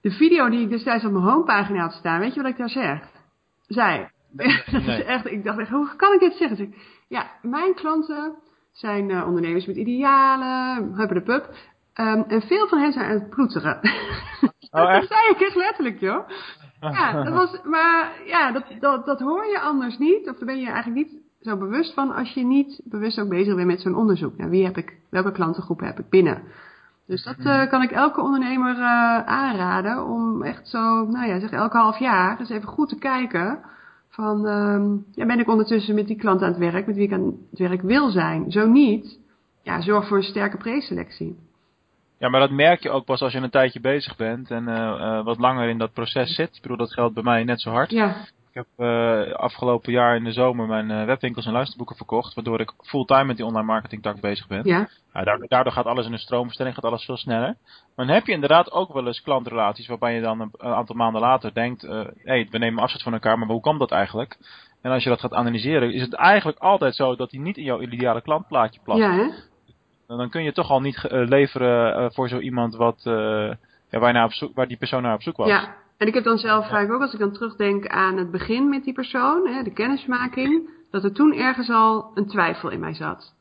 De 0.02 0.12
video 0.12 0.50
die 0.50 0.62
ik 0.62 0.70
destijds 0.70 1.06
op 1.06 1.12
mijn 1.12 1.24
homepagina 1.24 1.82
had 1.82 1.94
staan, 1.94 2.20
weet 2.20 2.34
je 2.34 2.42
wat 2.42 2.52
ik 2.52 2.58
daar 2.58 2.70
zeg? 2.70 3.02
Is 3.68 3.76
Nee. 4.32 5.04
echt, 5.04 5.32
ik 5.32 5.44
dacht 5.44 5.60
echt, 5.60 5.70
hoe 5.70 5.96
kan 5.96 6.14
ik 6.14 6.20
dit 6.20 6.34
zeggen? 6.34 6.58
Dus 6.58 6.68
ik, 6.68 6.76
ja, 7.08 7.32
mijn 7.42 7.74
klanten 7.74 8.36
zijn 8.72 9.10
eh, 9.10 9.28
ondernemers 9.28 9.66
met 9.66 9.76
idealen, 9.76 10.94
hupperdepub. 10.94 11.50
Um, 12.00 12.24
en 12.28 12.42
veel 12.42 12.68
van 12.68 12.80
hen 12.80 12.92
zijn 12.92 13.06
aan 13.06 13.20
het 13.20 13.30
ploeteren. 13.30 13.80
Oh, 14.72 14.94
dat 14.94 15.08
zei 15.08 15.30
ik 15.30 15.40
echt 15.40 15.56
letterlijk, 15.56 16.00
joh. 16.00 16.30
Ja, 16.80 17.24
dat 17.24 17.34
was, 17.34 17.62
maar 17.64 18.12
ja, 18.26 18.52
dat, 18.52 18.64
dat, 18.80 19.06
dat 19.06 19.20
hoor 19.20 19.46
je 19.46 19.60
anders 19.60 19.98
niet. 19.98 20.30
Of 20.30 20.38
daar 20.38 20.46
ben 20.46 20.60
je 20.60 20.70
eigenlijk 20.70 20.96
niet 20.96 21.22
zo 21.42 21.58
bewust 21.58 21.94
van 21.94 22.16
als 22.16 22.34
je 22.34 22.46
niet 22.46 22.82
bewust 22.84 23.20
ook 23.20 23.30
bezig 23.30 23.56
bent 23.56 23.68
met 23.68 23.82
zo'n 23.82 23.96
onderzoek. 23.96 24.38
Nou, 24.38 24.50
wie 24.50 24.66
heb 24.66 24.78
ik, 24.78 24.98
welke 25.10 25.32
klantengroepen 25.32 25.86
heb 25.86 26.00
ik 26.00 26.10
binnen? 26.10 26.42
Dus 27.08 27.24
dat 27.24 27.38
eh, 27.38 27.70
kan 27.70 27.82
ik 27.82 27.92
elke 27.92 28.22
ondernemer 28.22 28.76
eh, 28.76 29.26
aanraden 29.26 30.06
om 30.06 30.44
echt 30.44 30.68
zo, 30.68 31.06
nou 31.06 31.28
ja, 31.28 31.40
zeg 31.40 31.52
elke 31.52 31.78
half 31.78 32.00
jaar 32.00 32.40
eens 32.40 32.50
even 32.50 32.68
goed 32.68 32.90
te 32.90 32.98
kijken. 32.98 33.60
Van, 34.10 34.48
ehm, 34.48 34.96
ja, 35.12 35.26
ben 35.26 35.40
ik 35.40 35.48
ondertussen 35.48 35.96
met 35.96 36.08
die 36.08 36.18
klant 36.18 36.42
aan 36.42 36.50
het 36.50 36.58
werk, 36.58 36.86
met 36.86 36.96
wie 36.96 37.06
ik 37.06 37.14
aan 37.14 37.38
het 37.50 37.60
werk 37.60 37.82
wil 37.82 38.10
zijn? 38.10 38.52
Zo 38.52 38.68
niet, 38.68 39.20
ja, 39.62 39.82
zorg 39.82 40.08
voor 40.08 40.18
een 40.18 40.24
sterke 40.24 40.58
preselectie. 40.58 41.49
Ja, 42.20 42.30
maar 42.30 42.40
dat 42.40 42.50
merk 42.50 42.84
je 42.84 42.90
ook 42.90 43.06
pas 43.06 43.22
als 43.22 43.34
je 43.34 43.40
een 43.40 43.50
tijdje 43.50 43.80
bezig 43.80 44.16
bent 44.16 44.52
en 44.52 44.68
eh, 44.68 44.78
eh, 44.78 45.24
wat 45.26 45.40
langer 45.40 45.70
in 45.70 45.78
dat 45.78 45.94
proces 45.94 46.36
zit. 46.36 46.56
Ik 46.56 46.62
bedoel, 46.62 46.78
dat 46.78 46.94
geldt 46.94 47.14
bij 47.14 47.24
mij 47.24 47.44
net 47.44 47.62
zo 47.62 47.72
hard. 47.72 47.92
Ja, 47.92 48.16
Ik 48.52 48.56
heb 48.56 48.66
eh, 48.76 49.34
afgelopen 49.34 49.92
jaar 49.92 50.16
in 50.16 50.24
de 50.24 50.32
zomer 50.32 50.68
mijn 50.68 51.06
webwinkels 51.06 51.46
en 51.46 51.52
luisterboeken 51.52 51.96
verkocht, 51.96 52.34
waardoor 52.34 52.60
ik 52.60 52.74
fulltime 52.82 53.24
met 53.24 53.36
die 53.36 53.46
online 53.46 53.66
marketing 53.66 54.02
tak 54.02 54.20
bezig 54.20 54.48
ben. 54.48 54.62
ja, 54.64 54.90
Ja, 55.14 55.24
daardoor, 55.24 55.48
daardoor 55.48 55.74
gaat 55.74 55.86
alles 55.86 56.06
in 56.06 56.14
een 56.14 56.20
stroomversnelling, 56.20 56.76
gaat 56.76 56.86
alles 56.86 57.06
veel 57.06 57.18
sneller. 57.18 57.56
Maar 57.96 58.06
dan 58.06 58.16
heb 58.16 58.26
je 58.26 58.32
inderdaad 58.32 58.72
ook 58.72 58.94
wel 58.94 59.08
eens 59.08 59.22
klantrelaties 59.22 59.88
waarbij 59.88 60.16
je 60.16 60.22
dan 60.22 60.40
een, 60.40 60.52
een 60.58 60.74
aantal 60.74 60.96
maanden 60.96 61.22
later 61.22 61.54
denkt, 61.54 61.82
hé, 61.82 62.04
hey, 62.24 62.48
we 62.52 62.58
nemen 62.58 62.82
afstand 62.82 63.04
van 63.04 63.14
elkaar, 63.14 63.40
maar 63.40 63.48
hoe 63.48 63.62
komt 63.62 63.80
dat 63.80 63.92
eigenlijk? 63.92 64.38
En 64.82 64.92
als 64.92 65.04
je 65.04 65.10
dat 65.10 65.20
gaat 65.20 65.34
analyseren, 65.34 65.94
is 65.94 66.02
het 66.02 66.14
eigenlijk 66.14 66.60
altijd 66.60 66.96
zo 66.96 67.16
dat 67.16 67.30
die 67.30 67.40
niet 67.40 67.58
in 67.58 67.64
jouw 67.64 67.82
ideale 67.82 68.22
klantplaatje 68.22 68.80
past. 68.84 69.00
ja, 69.00 69.16
hè? 69.16 69.30
Dan 70.18 70.30
kun 70.30 70.44
je 70.44 70.52
toch 70.52 70.70
al 70.70 70.82
niet 70.82 71.06
eh, 71.06 71.28
leveren 71.28 71.96
eh, 71.96 72.10
voor 72.10 72.30
zo 72.30 72.40
iemand 72.40 72.76
wat, 72.76 73.02
eh, 73.04 73.14
ja, 73.90 74.00
waar, 74.00 74.08
je 74.08 74.14
naar 74.14 74.26
op 74.26 74.34
zoek, 74.34 74.56
waar 74.56 74.68
die 74.68 74.78
persoon 74.78 75.02
naar 75.02 75.14
op 75.14 75.22
zoek 75.22 75.38
was. 75.38 75.48
Ja, 75.48 75.76
en 75.98 76.08
ik 76.08 76.14
heb 76.14 76.24
dan 76.24 76.38
zelf 76.38 76.70
vaak 76.70 76.92
ook, 76.92 77.02
als 77.02 77.14
ik 77.14 77.20
dan 77.20 77.32
terugdenk 77.32 77.88
aan 77.88 78.18
het 78.18 78.32
begin 78.32 78.70
met 78.70 78.84
die 78.84 78.94
persoon, 78.94 79.48
hè, 79.48 79.64
de 79.64 79.74
kennismaking, 79.74 80.70
dat 80.92 81.04
er 81.04 81.14
toen 81.14 81.34
ergens 81.34 81.70
al 81.70 82.12
een 82.14 82.28
twijfel 82.28 82.70
in 82.70 82.80
mij 82.80 82.94
zat. 82.94 83.34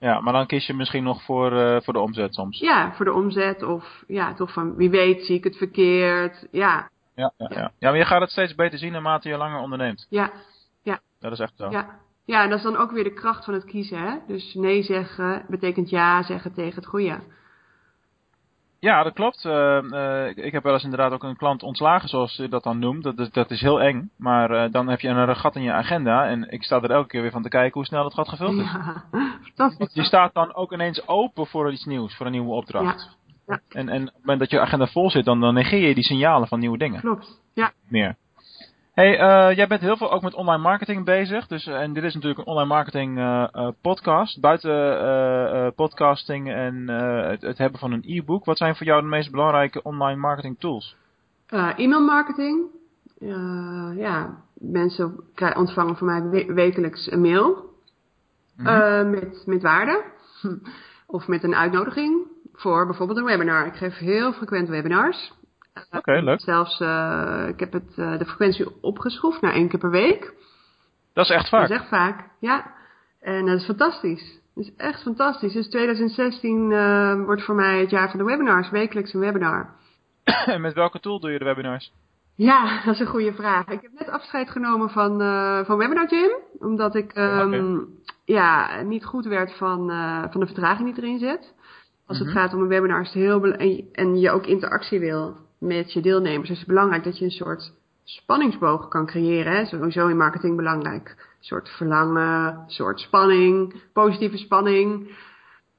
Ja, 0.00 0.20
maar 0.20 0.32
dan 0.32 0.46
kies 0.46 0.66
je 0.66 0.74
misschien 0.74 1.02
nog 1.02 1.22
voor, 1.22 1.82
voor 1.82 1.92
de 1.92 2.00
omzet 2.00 2.34
soms. 2.34 2.58
Ja, 2.58 2.92
voor 2.92 3.04
de 3.04 3.12
omzet 3.12 3.62
of 3.62 4.04
ja, 4.06 4.34
toch 4.34 4.52
van 4.52 4.74
wie 4.74 4.90
weet 4.90 5.24
zie 5.24 5.36
ik 5.36 5.44
het 5.44 5.56
verkeerd. 5.56 6.46
Ja, 6.50 6.88
Ja, 7.14 7.32
ja, 7.36 7.50
ja. 7.54 7.72
ja, 7.78 7.90
maar 7.90 7.96
je 7.96 8.04
gaat 8.04 8.20
het 8.20 8.30
steeds 8.30 8.54
beter 8.54 8.78
zien 8.78 8.92
naarmate 8.92 9.28
je 9.28 9.36
langer 9.36 9.60
onderneemt. 9.60 10.06
ja, 10.10 10.30
Dat 11.20 11.32
is 11.32 11.38
echt 11.38 11.52
zo. 11.56 11.70
ja. 11.70 12.04
Ja, 12.26 12.42
en 12.42 12.48
dat 12.48 12.58
is 12.58 12.64
dan 12.64 12.76
ook 12.76 12.90
weer 12.90 13.04
de 13.04 13.12
kracht 13.12 13.44
van 13.44 13.54
het 13.54 13.64
kiezen. 13.64 13.98
Hè? 13.98 14.14
Dus 14.26 14.54
nee 14.54 14.82
zeggen 14.82 15.44
betekent 15.48 15.90
ja 15.90 16.22
zeggen 16.22 16.52
tegen 16.54 16.74
het 16.74 16.86
goede. 16.86 17.18
Ja, 18.80 19.02
dat 19.02 19.12
klopt. 19.12 19.44
Eh, 19.44 19.76
eh, 20.24 20.36
ik- 20.44 20.52
heb 20.52 20.62
wel 20.62 20.72
eens 20.72 20.82
inderdaad 20.84 21.12
ook 21.12 21.22
een 21.22 21.36
klant 21.36 21.62
ontslagen, 21.62 22.08
zoals 22.08 22.36
je 22.36 22.48
dat 22.48 22.62
dan 22.62 22.78
noemt. 22.78 23.02
Dat, 23.02 23.18
is- 23.18 23.30
dat 23.30 23.50
is 23.50 23.60
heel 23.60 23.80
eng. 23.80 24.10
Maar 24.16 24.50
eh, 24.50 24.72
dan 24.72 24.88
heb 24.88 25.00
je 25.00 25.08
een 25.08 25.36
gat 25.36 25.56
in 25.56 25.62
je 25.62 25.72
agenda. 25.72 26.26
En 26.26 26.50
ik 26.50 26.62
sta 26.62 26.80
er 26.82 26.90
elke 26.90 27.08
keer 27.08 27.22
weer 27.22 27.30
van 27.30 27.42
te 27.42 27.48
kijken 27.48 27.72
hoe 27.74 27.84
snel 27.84 28.04
het 28.04 28.14
gat 28.14 28.28
gevuld 28.28 28.58
is. 28.58 28.64
Ja, 28.72 29.04
fantastisch. 29.54 29.94
Je 29.94 30.02
staat 30.04 30.34
dan 30.34 30.54
ook 30.54 30.72
ineens 30.72 31.08
open 31.08 31.46
voor 31.46 31.72
iets 31.72 31.84
nieuws, 31.84 32.16
voor 32.16 32.26
een 32.26 32.32
nieuwe 32.32 32.52
opdracht. 32.54 33.16
Ja, 33.46 33.60
En, 33.68 33.88
en 33.88 34.00
op 34.00 34.06
het 34.06 34.20
moment 34.20 34.38
dat 34.40 34.50
je 34.50 34.60
agenda 34.60 34.86
vol 34.86 35.10
zit, 35.10 35.24
dan, 35.24 35.40
dan 35.40 35.54
negeer 35.54 35.88
je 35.88 35.94
die 35.94 36.04
signalen 36.04 36.48
van 36.48 36.58
nieuwe 36.60 36.78
dingen 36.78 37.00
klopt. 37.00 37.40
Ja, 37.54 37.72
meer. 37.88 38.16
Hey, 38.96 39.18
eh, 39.18 39.56
jij 39.56 39.66
bent 39.66 39.80
heel 39.80 39.96
veel 39.96 40.12
ook 40.12 40.22
met 40.22 40.34
online 40.34 40.62
marketing 40.62 41.04
bezig. 41.04 41.46
Dus, 41.46 41.66
eh, 41.66 41.80
en 41.80 41.92
dit 41.92 42.04
is 42.04 42.14
natuurlijk 42.14 42.40
een 42.40 42.46
online 42.46 42.68
marketing 42.68 43.18
eh, 43.18 43.68
podcast. 43.80 44.40
Buiten 44.40 45.74
podcasting 45.74 46.52
en 46.52 46.88
het, 47.28 47.42
het 47.42 47.58
hebben 47.58 47.80
van 47.80 47.92
een 47.92 48.02
e-book. 48.06 48.44
Wat 48.44 48.56
zijn 48.56 48.76
voor 48.76 48.86
jou 48.86 49.00
de 49.00 49.06
meest 49.06 49.30
belangrijke 49.30 49.82
online 49.82 50.20
marketing 50.20 50.58
tools? 50.58 50.96
E-mailmarketing. 51.76 52.64
Eh, 53.18 53.90
ja, 53.96 54.36
mensen 54.54 55.16
ontvangen 55.54 55.96
van 55.96 56.06
mij 56.06 56.22
we- 56.22 56.52
wekelijks 56.52 57.10
een 57.10 57.20
mail. 57.20 57.70
Mhm. 58.56 59.10
Met, 59.10 59.42
met 59.46 59.62
waarde. 59.62 60.04
Of 61.06 61.28
met 61.28 61.42
een 61.42 61.54
uitnodiging 61.54 62.26
voor 62.52 62.86
bijvoorbeeld 62.86 63.18
een 63.18 63.24
webinar. 63.24 63.66
Ik 63.66 63.76
geef 63.76 63.98
heel 63.98 64.32
frequent 64.32 64.68
webinars. 64.68 65.32
Oké, 65.90 66.12
leuk. 66.12 66.40
Zelfs, 66.40 66.80
eh, 66.80 67.44
ik 67.48 67.60
heb 67.60 67.72
het, 67.72 67.92
eh, 67.96 68.18
de 68.18 68.24
frequentie 68.24 68.82
opgeschroefd 68.82 69.40
naar 69.40 69.52
één 69.52 69.68
keer 69.68 69.78
per 69.78 69.90
week. 69.90 70.34
Dat 71.12 71.24
is 71.24 71.30
echt 71.30 71.48
vaak. 71.48 71.60
Dat 71.60 71.70
is 71.70 71.76
echt 71.76 71.88
vaak, 71.88 72.28
ja. 72.40 72.74
En 73.20 73.46
dat 73.46 73.60
is 73.60 73.64
fantastisch. 73.64 74.40
Dat 74.54 74.64
is 74.64 74.74
echt 74.76 75.02
fantastisch. 75.02 75.52
Dus 75.52 75.68
2016 75.68 76.70
uh, 76.70 77.24
wordt 77.24 77.42
voor 77.42 77.54
mij 77.54 77.80
het 77.80 77.90
jaar 77.90 78.10
van 78.10 78.18
de 78.18 78.24
webinars, 78.24 78.70
wekelijks 78.70 79.14
een 79.14 79.20
webinar. 79.20 79.74
En 80.54 80.60
met 80.60 80.74
welke 80.74 81.00
tool 81.00 81.20
doe 81.20 81.30
je 81.30 81.38
de 81.38 81.44
webinars? 81.44 81.92
Ja, 82.34 82.74
dat 82.84 82.94
is 82.94 83.00
een 83.00 83.06
goede 83.06 83.32
vraag. 83.32 83.66
Ik 83.66 83.82
heb 83.82 83.92
net 83.98 84.08
afscheid 84.08 84.50
genomen 84.50 84.90
van, 84.90 85.22
uh, 85.22 85.64
van 85.64 85.76
Webinar 85.76 86.08
Gym. 86.08 86.30
Omdat 86.58 86.94
ik 86.94 87.16
um, 87.16 87.54
okay. 87.54 87.86
ja, 88.24 88.80
niet 88.82 89.04
goed 89.04 89.24
werd 89.24 89.56
van, 89.56 89.90
uh, 89.90 90.24
van 90.30 90.40
de 90.40 90.46
vertraging 90.46 90.94
die 90.94 91.04
erin 91.04 91.18
zit. 91.18 91.54
Als 92.06 92.18
het 92.18 92.26
mm 92.26 92.32
-hmm. 92.32 92.42
gaat 92.42 92.54
om 92.54 92.60
een 92.60 92.68
webinar 92.68 93.00
is 93.00 93.06
het 93.06 93.22
heel 93.22 93.44
en, 93.44 93.88
en 93.92 94.18
je 94.18 94.30
ook 94.30 94.46
interactie 94.46 95.00
wil 95.00 95.45
met 95.66 95.92
je 95.92 96.00
deelnemers, 96.00 96.50
is 96.50 96.58
het 96.58 96.66
belangrijk 96.66 97.04
dat 97.04 97.18
je 97.18 97.24
een 97.24 97.30
soort 97.30 97.72
spanningsboog 98.04 98.88
kan 98.88 99.06
creëren. 99.06 99.56
Hè? 99.56 99.64
Sowieso 99.64 100.08
in 100.08 100.16
marketing 100.16 100.56
belangrijk. 100.56 101.08
Een 101.08 101.44
soort 101.44 101.68
verlangen, 101.68 102.46
een 102.46 102.70
soort 102.70 103.00
spanning, 103.00 103.74
positieve 103.92 104.36
spanning. 104.36 105.16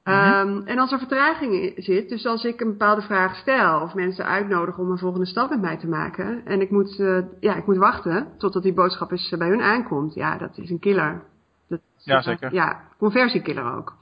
-hmm. 0.02 0.48
um, 0.48 0.66
en 0.66 0.78
als 0.78 0.92
er 0.92 0.98
vertraging 0.98 1.72
zit, 1.76 2.08
dus 2.08 2.26
als 2.26 2.44
ik 2.44 2.60
een 2.60 2.70
bepaalde 2.70 3.02
vraag 3.02 3.36
stel 3.36 3.80
of 3.80 3.94
mensen 3.94 4.24
uitnodig 4.24 4.78
om 4.78 4.90
een 4.90 4.98
volgende 4.98 5.26
stap 5.26 5.50
met 5.50 5.60
mij 5.60 5.76
te 5.76 5.88
maken 5.88 6.44
en 6.44 6.60
ik 6.60 6.70
moet, 6.70 6.98
uh, 6.98 7.24
ja, 7.40 7.54
ik 7.54 7.66
moet 7.66 7.76
wachten 7.76 8.28
totdat 8.38 8.62
die 8.62 8.74
boodschap 8.74 9.10
eens 9.10 9.34
bij 9.38 9.48
hun 9.48 9.62
aankomt, 9.62 10.14
ja, 10.14 10.38
dat 10.38 10.58
is 10.58 10.70
een 10.70 10.78
killer. 10.78 11.22
Dat, 11.68 11.80
ja, 11.96 12.22
zeker. 12.22 12.54
Ja, 12.54 12.80
conversiekiller 12.98 13.74
ook. 13.76 13.94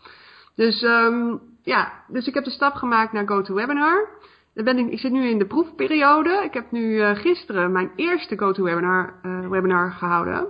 Dus, 0.55 0.83
um, 0.83 1.41
ja, 1.63 1.93
dus 2.09 2.27
ik 2.27 2.35
heb 2.35 2.45
de 2.45 2.51
stap 2.51 2.75
gemaakt 2.75 3.13
naar 3.13 3.29
GoToWebinar. 3.29 4.09
Dan 4.57 4.65
ben 4.65 4.79
ik, 4.79 4.91
ik 4.91 4.99
zit 4.99 5.13
nu 5.13 5.29
in 5.29 5.39
de 5.39 5.47
proefperiode. 5.47 6.43
Ik 6.45 6.55
heb 6.55 6.71
nu 6.71 6.81
uh, 6.81 7.17
gisteren 7.17 7.73
mijn 7.73 7.91
eerste 7.97 8.39
GoToWebinar 8.39 9.15
uh, 9.23 9.49
webinar 9.49 9.93
gehouden. 9.93 10.47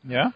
Ja? 0.00 0.32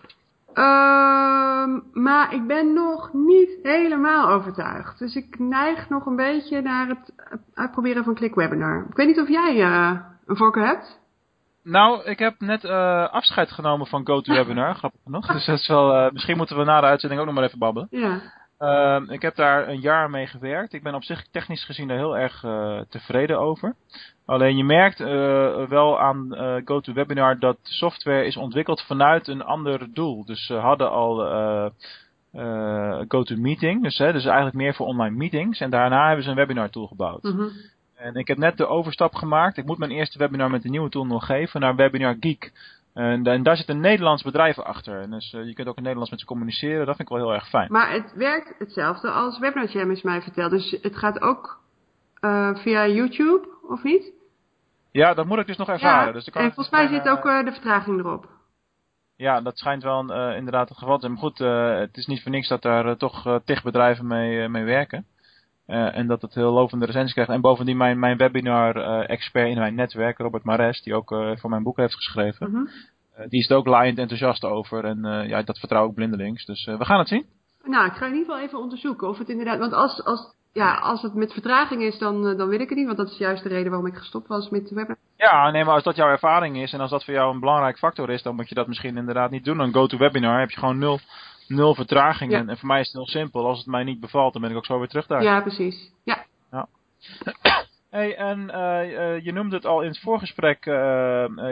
Um, 0.55 1.83
maar 1.93 2.35
ik 2.35 2.47
ben 2.47 2.73
nog 2.73 3.13
niet 3.13 3.59
helemaal 3.63 4.29
overtuigd. 4.29 4.99
Dus 4.99 5.15
ik 5.15 5.39
neig 5.39 5.89
nog 5.89 6.07
een 6.07 6.17
beetje 6.17 6.61
naar 6.61 6.89
het 6.89 7.13
uitproberen 7.55 8.05
van 8.05 8.15
ClickWebinar. 8.15 8.87
Ik 8.91 8.97
weet 8.97 9.07
niet 9.07 9.21
of 9.21 9.29
jij 9.29 9.57
uh, 9.57 10.01
een 10.27 10.37
voorkeur 10.37 10.67
hebt? 10.67 11.01
Nou, 11.63 12.05
ik 12.05 12.19
heb 12.19 12.41
net 12.41 12.65
afscheid 13.11 13.51
genomen 13.51 13.87
van 13.87 14.07
GoToWebinar, 14.07 14.75
grappig 14.79 15.01
genoeg. 15.05 15.27
Dus 15.27 15.47
dat 15.47 15.59
is 15.59 15.69
wel, 15.69 16.11
misschien 16.13 16.37
moeten 16.37 16.57
we 16.57 16.65
na 16.65 16.81
de 16.81 16.87
uitzending 16.87 17.21
ook 17.21 17.27
nog 17.27 17.35
maar 17.35 17.45
even 17.45 17.59
babbelen. 17.59 17.89
Ja. 17.91 18.21
Uh, 18.59 19.03
ik 19.09 19.23
heb 19.23 19.35
daar 19.35 19.69
een 19.69 19.81
jaar 19.81 20.11
mee 20.11 20.27
gewerkt. 20.27 20.73
Ik 20.73 20.83
ben 20.83 20.95
op 20.95 21.05
zich 21.05 21.27
technisch 21.31 21.65
gezien 21.65 21.89
daar 21.89 21.97
heel 21.97 22.19
erg 22.19 22.43
uh, 22.43 22.81
tevreden 22.89 23.39
over. 23.39 23.75
Alleen 24.25 24.57
je 24.57 24.65
merkt 24.65 25.01
uh, 25.01 25.07
wel 25.69 26.01
aan 26.01 26.37
GoToWebinar 26.65 27.39
dat 27.39 27.59
software 27.63 28.25
is 28.25 28.37
ontwikkeld 28.37 28.83
vanuit 28.83 29.29
een 29.29 29.43
ander 29.43 29.93
doel. 29.93 30.25
Dus 30.25 30.47
ze 30.47 30.55
hadden 30.55 30.91
al 30.91 31.17
GoToMeeting, 33.09 33.83
dus, 33.83 33.99
hè, 33.99 34.13
dus 34.13 34.25
eigenlijk 34.25 34.57
meer 34.57 34.75
voor 34.75 34.87
online 34.87 35.17
meetings. 35.17 35.61
En 35.61 35.71
daarna 35.71 36.07
hebben 36.07 36.25
ze 36.25 36.31
een 36.31 36.37
webinar 36.37 36.71
tool 36.71 36.87
gebouwd. 36.87 37.23
Mm 37.23 37.31
-hmm. 37.31 37.51
En 37.97 38.15
ik 38.15 38.27
heb 38.27 38.39
net 38.39 38.57
de 38.57 38.67
overstap 38.67 39.15
gemaakt. 39.15 39.57
Ik 39.57 39.67
moet 39.67 39.79
mijn 39.79 39.91
eerste 39.91 40.19
webinar 40.19 40.51
met 40.51 40.63
de 40.63 40.69
nieuwe 40.69 40.89
tool 40.89 41.07
nog 41.07 41.27
geven 41.27 41.61
naar 41.61 41.77
Webinar 41.77 42.17
Geek. 42.21 42.53
En, 42.97 43.27
en, 43.27 43.43
daar 43.43 43.57
zit 43.57 43.69
een 43.69 43.81
Nederlands 43.81 44.23
bedrijf 44.23 44.59
achter. 44.59 45.01
En 45.01 45.11
dus 45.11 45.33
uh, 45.33 45.47
je 45.47 45.55
kunt 45.55 45.69
ook 45.69 45.77
in 45.77 45.83
Nederlands 45.83 46.11
met 46.11 46.21
ze 46.21 46.27
communiceren. 46.27 46.87
Dat 46.87 46.97
vind 46.97 47.09
ik 47.11 47.17
wel 47.17 47.25
heel 47.25 47.35
erg 47.35 47.49
fijn. 47.49 47.73
Maar 47.73 47.93
het 47.93 48.13
werkt 48.15 48.59
hetzelfde 48.59 49.11
als 49.11 49.39
Jam 49.73 49.91
is 49.91 50.03
mij 50.03 50.23
verteld. 50.23 50.51
Dus 50.51 50.79
het 50.83 50.97
gaat 50.97 51.21
ook 51.21 51.61
uh, 52.21 52.57
via 52.57 52.87
YouTube, 52.87 53.49
of 53.69 53.83
niet? 53.83 54.13
Ja, 54.91 55.15
dat 55.15 55.27
moet 55.27 55.39
ik 55.39 55.47
dus 55.47 55.57
nog 55.57 55.69
ervaren. 55.69 56.07
Ja, 56.07 56.13
dus 56.13 56.29
en 56.29 56.53
volgens 56.53 56.71
mij 56.71 56.89
zit 56.89 57.09
ook 57.09 57.25
uh, 57.25 57.45
de 57.45 57.53
vertraging 57.53 57.99
erop. 57.99 58.29
Ja, 59.17 59.41
dat 59.41 59.59
schijnt 59.59 59.83
wel 59.83 60.01
inderdaad 60.35 60.69
het 60.69 60.79
geval 60.79 60.95
te 60.95 61.01
zijn. 61.01 61.13
Maar 61.13 61.23
goed, 61.23 61.39
het 61.81 61.97
is 61.97 62.07
niet 62.07 62.23
voor 62.23 62.31
niks 62.33 62.49
dat 62.49 62.63
daar 62.63 62.97
toch 62.97 63.41
tig 63.45 63.63
bedrijven 63.63 64.07
mee, 64.07 64.49
mee 64.49 64.65
werken. 64.65 65.07
Uh, 65.69 65.97
en 65.97 66.07
dat 66.07 66.23
het 66.23 66.35
heel 66.35 66.53
lovende 66.53 66.87
recensies 66.87 67.13
krijgt. 67.13 67.31
En 67.31 67.41
bovendien 67.41 67.77
mijn, 67.77 67.99
mijn 67.99 68.17
webinar-expert 68.17 69.49
in 69.49 69.59
mijn 69.59 69.75
netwerk, 69.75 70.19
Robert 70.19 70.45
Mares, 70.45 70.83
die 70.83 70.95
ook 70.95 71.11
uh, 71.11 71.31
voor 71.37 71.51
mijn 71.51 71.63
boek 71.63 71.77
heeft 71.77 71.95
geschreven. 71.95 72.51
-hmm. 72.51 72.69
uh, 73.19 73.29
die 73.29 73.41
is 73.41 73.51
er 73.51 73.57
ook 73.57 73.67
laaiend 73.67 73.99
enthousiast 73.99 74.45
over. 74.45 74.85
En 74.85 75.29
ja, 75.29 75.43
dat 75.43 75.59
vertrouw 75.59 75.89
ik 75.89 75.95
blindelings. 75.95 76.45
Dus 76.45 76.65
we 76.65 76.85
gaan 76.85 76.99
het 76.99 77.09
zien. 77.09 77.27
Nou, 77.65 77.87
ik 77.87 77.93
ga 77.93 78.07
in 78.07 78.13
ieder 78.13 78.27
geval 78.27 78.45
even 78.45 78.59
onderzoeken 78.59 79.09
of 79.09 79.19
het 79.19 79.29
inderdaad... 79.29 79.59
Want 79.59 79.73
als, 79.73 80.05
als, 80.05 80.35
ja, 80.53 80.75
als 80.75 81.03
het 81.03 81.15
met 81.15 81.33
vertraging 81.33 81.83
is, 81.83 81.99
dan, 81.99 82.37
dan 82.37 82.49
wil 82.49 82.61
ik 82.61 82.69
het 82.69 82.79
niet. 82.79 82.87
Want 82.87 82.99
dat 82.99 83.11
is 83.11 83.19
juist 83.19 83.43
de 83.43 83.49
reden 83.49 83.71
waarom 83.71 83.89
ik 83.89 83.97
gestopt 83.97 84.29
was 84.29 84.49
met 84.49 84.69
de 84.69 84.75
webinar. 84.75 84.97
Ja, 85.17 85.51
nee, 85.51 85.65
maar 85.65 85.75
als 85.75 85.83
dat 85.83 85.97
jouw 85.97 86.09
ervaring 86.09 86.57
is 86.57 86.73
en 86.73 86.81
als 86.81 86.91
dat 86.91 87.05
voor 87.05 87.15
jou 87.15 87.35
een 87.35 87.41
belangrijk 87.41 87.79
factor 87.79 88.11
is, 88.11 88.23
dan 88.23 88.35
moet 88.35 88.49
je 88.49 88.55
dat 88.55 88.67
misschien 88.67 88.97
inderdaad 88.97 89.31
niet 89.31 89.45
doen. 89.45 89.59
Dan 89.59 89.73
go-to-webinar 89.73 90.41
heb 90.41 90.51
je 90.51 90.59
gewoon 90.59 90.79
nul 90.79 90.99
nul 91.49 91.75
vertraging. 91.75 92.31
Ja. 92.33 92.39
En, 92.39 92.49
en, 92.49 92.59
voor 92.59 92.69
mij 92.69 92.81
is 92.81 92.87
het 92.87 92.97
heel 92.97 93.07
simpel. 93.07 93.47
Als 93.47 93.59
het 93.59 93.67
mij 93.67 93.85
niet 93.85 94.01
bevalt, 94.01 94.33
dan 94.33 94.43
ben 94.43 94.51
ik 94.51 94.57
ook 94.57 94.67
zo 94.67 94.79
weer 94.79 94.89
terug 94.89 95.07
daar. 95.07 95.23
Ja, 95.23 95.41
precies. 95.41 95.93
Ja. 96.05 96.25
ja. 96.51 96.67
hey, 97.91 98.17
en 98.17 98.39
uh, 98.41 98.91
uh, 98.93 99.25
je 99.25 99.33
noemde 99.33 99.57
het 99.57 99.67
al 99.67 99.81
in 99.81 99.89
het 99.89 100.01
voorgesprek. 100.01 100.67
Uh, 100.67 100.75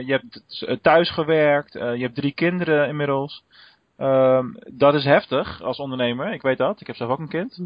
je 0.07 0.21
hebt 0.21 0.83
thuis 0.83 1.11
gewerkt. 1.11 1.73
je 1.73 1.79
hebt 1.79 2.15
drie 2.15 2.33
kinderen 2.33 2.89
inmiddels. 2.89 3.45
Ehm, 3.97 4.47
dat 4.67 4.95
is 4.95 5.05
heftig 5.05 5.63
als 5.63 5.79
ondernemer. 5.79 6.33
Ik 6.33 6.43
weet 6.43 6.59
dat. 6.59 6.81
Ik 6.81 6.87
heb 6.87 6.97
zelf 6.97 7.11
ook 7.11 7.19
een 7.19 7.29
kind. 7.29 7.61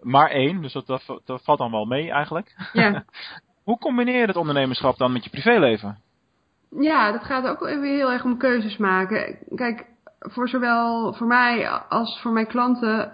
maar 0.00 0.30
één. 0.30 0.62
Dus 0.62 0.72
dat, 0.72 0.86
dat, 0.86 1.20
dat, 1.24 1.44
valt 1.44 1.58
dan 1.58 1.70
wel 1.70 1.84
mee 1.84 2.10
eigenlijk. 2.10 2.54
Ja. 2.72 3.04
Hoe 3.64 3.78
combineer 3.78 4.20
je 4.20 4.26
het 4.26 4.36
ondernemerschap 4.36 4.98
dan 4.98 5.12
met 5.12 5.24
je 5.24 5.30
privéleven? 5.30 5.98
Ja, 6.78 7.12
dat 7.12 7.24
gaat 7.24 7.46
ook 7.46 7.60
weer 7.60 7.96
heel 7.96 8.12
erg 8.12 8.24
om 8.24 8.38
keuzes 8.38 8.76
maken. 8.76 9.38
Kijk, 9.54 9.86
voor 10.20 10.48
zowel 10.48 11.12
voor 11.12 11.26
mij 11.26 11.68
als 11.68 12.20
voor 12.20 12.32
mijn 12.32 12.46
klanten, 12.46 13.12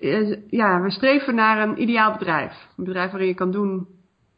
uh, 0.00 0.36
ja, 0.50 0.80
we 0.80 0.90
streven 0.90 1.34
naar 1.34 1.68
een 1.68 1.82
ideaal 1.82 2.12
bedrijf. 2.12 2.52
Een 2.76 2.84
bedrijf 2.84 3.10
waarin 3.10 3.28
je 3.28 3.34
kan 3.34 3.50
doen, 3.50 3.86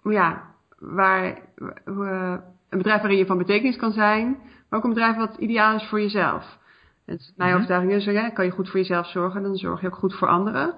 ja, 0.03 0.43
waar, 0.79 1.39
uh, 1.85 2.37
een 2.69 2.79
bedrijf 2.79 3.01
waarin 3.01 3.19
je 3.19 3.27
van 3.27 3.39
betekenis 3.39 3.77
kan 3.77 3.93
zijn, 3.93 4.39
maar 4.69 4.79
ook 4.79 4.85
een 4.85 4.95
bedrijf 4.95 5.17
wat 5.17 5.37
ideaal 5.37 5.75
is 5.75 5.89
voor 5.89 6.01
jezelf. 6.01 6.59
Het, 7.07 7.33
mijn 7.37 7.51
mm 7.51 7.55
-hmm. 7.55 7.55
overtuiging 7.55 7.93
is, 7.93 8.05
ja, 8.05 8.31
kan 8.31 8.45
je 8.45 8.51
goed 8.51 8.71
voor 8.71 8.81
jezelf 8.81 9.07
zorgen, 9.07 9.43
dan 9.43 9.57
zorg 9.57 9.81
je 9.81 9.87
ook 9.87 9.97
goed 9.97 10.15
voor 10.15 10.29
anderen. 10.29 10.75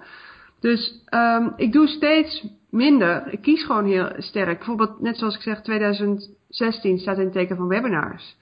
Dus 0.61 1.05
um, 1.15 1.53
ik 1.57 1.73
doe 1.73 1.87
steeds 1.87 2.47
minder. 2.71 3.33
Ik 3.33 3.43
kies 3.43 3.65
gewoon 3.65 3.85
heel 3.85 4.13
sterk. 4.17 4.59
Bijvoorbeeld, 4.59 5.01
net 5.01 5.17
zoals 5.17 5.35
ik 5.35 5.43
zeg, 5.43 5.63
2016 5.63 6.99
staat 6.99 7.19
in 7.19 7.25
het 7.25 7.33
teken 7.33 7.57
van 7.57 7.69
webinars. 7.69 8.37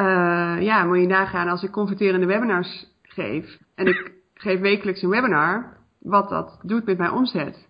Uh, 0.00 0.62
ja, 0.62 0.84
moet 0.84 1.00
je 1.00 1.06
nagaan 1.06 1.48
als 1.48 1.62
ik 1.62 1.70
converterende 1.70 2.26
webinars 2.26 2.86
geef 3.02 3.58
en 3.74 3.86
ik 3.86 4.12
geef 4.34 4.60
wekelijks 4.60 5.02
een 5.02 5.10
webinar, 5.10 5.76
wat 5.98 6.28
dat 6.28 6.60
doet 6.62 6.84
met 6.84 6.98
mijn 6.98 7.12
omzet. 7.12 7.68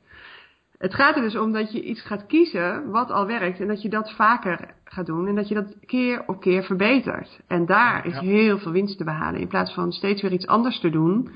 Het 0.79 0.95
gaat 0.95 1.17
er 1.17 1.23
dus 1.23 1.37
om 1.37 1.53
dat 1.53 1.73
je 1.73 1.83
iets 1.83 2.03
gaat 2.03 2.27
kiezen 2.27 2.91
wat 2.91 3.11
al 3.11 3.27
werkt 3.27 3.61
en 3.61 3.69
dat 3.69 3.83
je 3.83 3.89
dat 3.89 4.13
vaker 4.13 4.75
gaat 4.85 5.07
doen 5.07 5.27
en 5.27 5.35
dat 5.35 5.49
je 5.49 5.55
dat 5.55 5.77
keer 5.87 6.23
op 6.27 6.41
keer 6.41 6.63
verbetert. 6.63 7.41
En 7.47 7.67
daar 7.67 8.07
is 8.07 8.15
ja. 8.15 8.21
heel 8.21 8.59
veel 8.59 8.73
winst 8.73 8.99
te 8.99 9.05
behalen 9.05 9.41
in 9.41 9.49
plaats 9.49 9.75
van 9.75 9.93
steeds 9.93 10.23
weer 10.23 10.33
iets 10.33 10.47
anders 10.47 10.81
te 10.81 10.91
doen. 10.91 11.29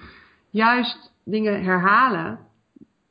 Juist 0.51 1.13
dingen 1.25 1.65
herhalen 1.65 2.39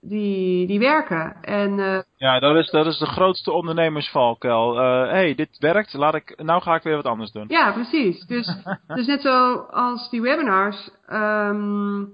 die, 0.03 0.67
die 0.67 0.79
werken. 0.79 1.35
En, 1.41 1.77
uh, 1.77 1.99
ja, 2.17 2.39
dat 2.39 2.55
is, 2.55 2.69
dat 2.69 2.85
is 2.85 2.97
de 2.97 3.05
grootste 3.05 3.51
ondernemersvalkuil. 3.51 4.75
Hé, 4.77 5.03
uh, 5.03 5.11
hey, 5.11 5.35
dit 5.35 5.57
werkt, 5.59 5.93
laat 5.93 6.15
ik, 6.15 6.41
nou 6.43 6.61
ga 6.61 6.75
ik 6.75 6.83
weer 6.83 6.95
wat 6.95 7.05
anders 7.05 7.31
doen. 7.31 7.45
Ja, 7.47 7.71
precies. 7.71 8.25
Dus, 8.25 8.57
dus 8.95 9.07
net 9.07 9.21
zoals 9.21 10.09
die 10.09 10.21
webinars. 10.21 10.89
Um, 11.11 12.11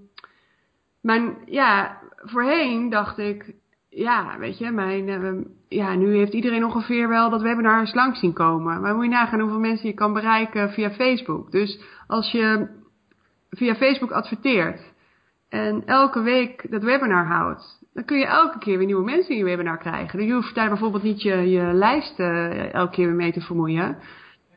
mijn, 1.01 1.37
ja, 1.45 1.97
voorheen 2.15 2.89
dacht 2.89 3.17
ik, 3.17 3.53
ja, 3.89 4.37
weet 4.37 4.57
je, 4.57 4.71
mijn, 4.71 5.07
uh, 5.07 5.45
ja, 5.67 5.95
nu 5.95 6.17
heeft 6.17 6.33
iedereen 6.33 6.65
ongeveer 6.65 7.09
wel 7.09 7.29
dat 7.29 7.41
webinars 7.41 7.93
langs 7.93 8.19
zien 8.19 8.33
komen. 8.33 8.81
Maar 8.81 8.95
moet 8.95 9.03
je 9.03 9.09
nagaan 9.09 9.39
hoeveel 9.39 9.59
mensen 9.59 9.87
je 9.87 9.93
kan 9.93 10.13
bereiken 10.13 10.71
via 10.71 10.91
Facebook. 10.91 11.51
Dus 11.51 11.79
als 12.07 12.31
je 12.31 12.67
via 13.49 13.75
Facebook 13.75 14.11
adverteert 14.11 14.81
en 15.49 15.85
elke 15.85 16.21
week 16.21 16.71
dat 16.71 16.83
webinar 16.83 17.25
houdt, 17.25 17.78
dan 17.93 18.05
kun 18.05 18.17
je 18.17 18.25
elke 18.25 18.57
keer 18.57 18.77
weer 18.77 18.85
nieuwe 18.85 19.03
mensen 19.03 19.31
in 19.31 19.37
je 19.37 19.43
webinar 19.43 19.77
krijgen. 19.77 20.19
Dus 20.19 20.27
je 20.27 20.33
hoeft 20.33 20.55
daar 20.55 20.69
bijvoorbeeld 20.69 21.03
niet 21.03 21.21
je, 21.21 21.49
je 21.49 21.61
lijst 21.73 22.19
uh, 22.19 22.73
elke 22.73 22.91
keer 22.91 23.05
weer 23.05 23.15
mee 23.15 23.31
te 23.31 23.41
vermoeien. 23.41 23.97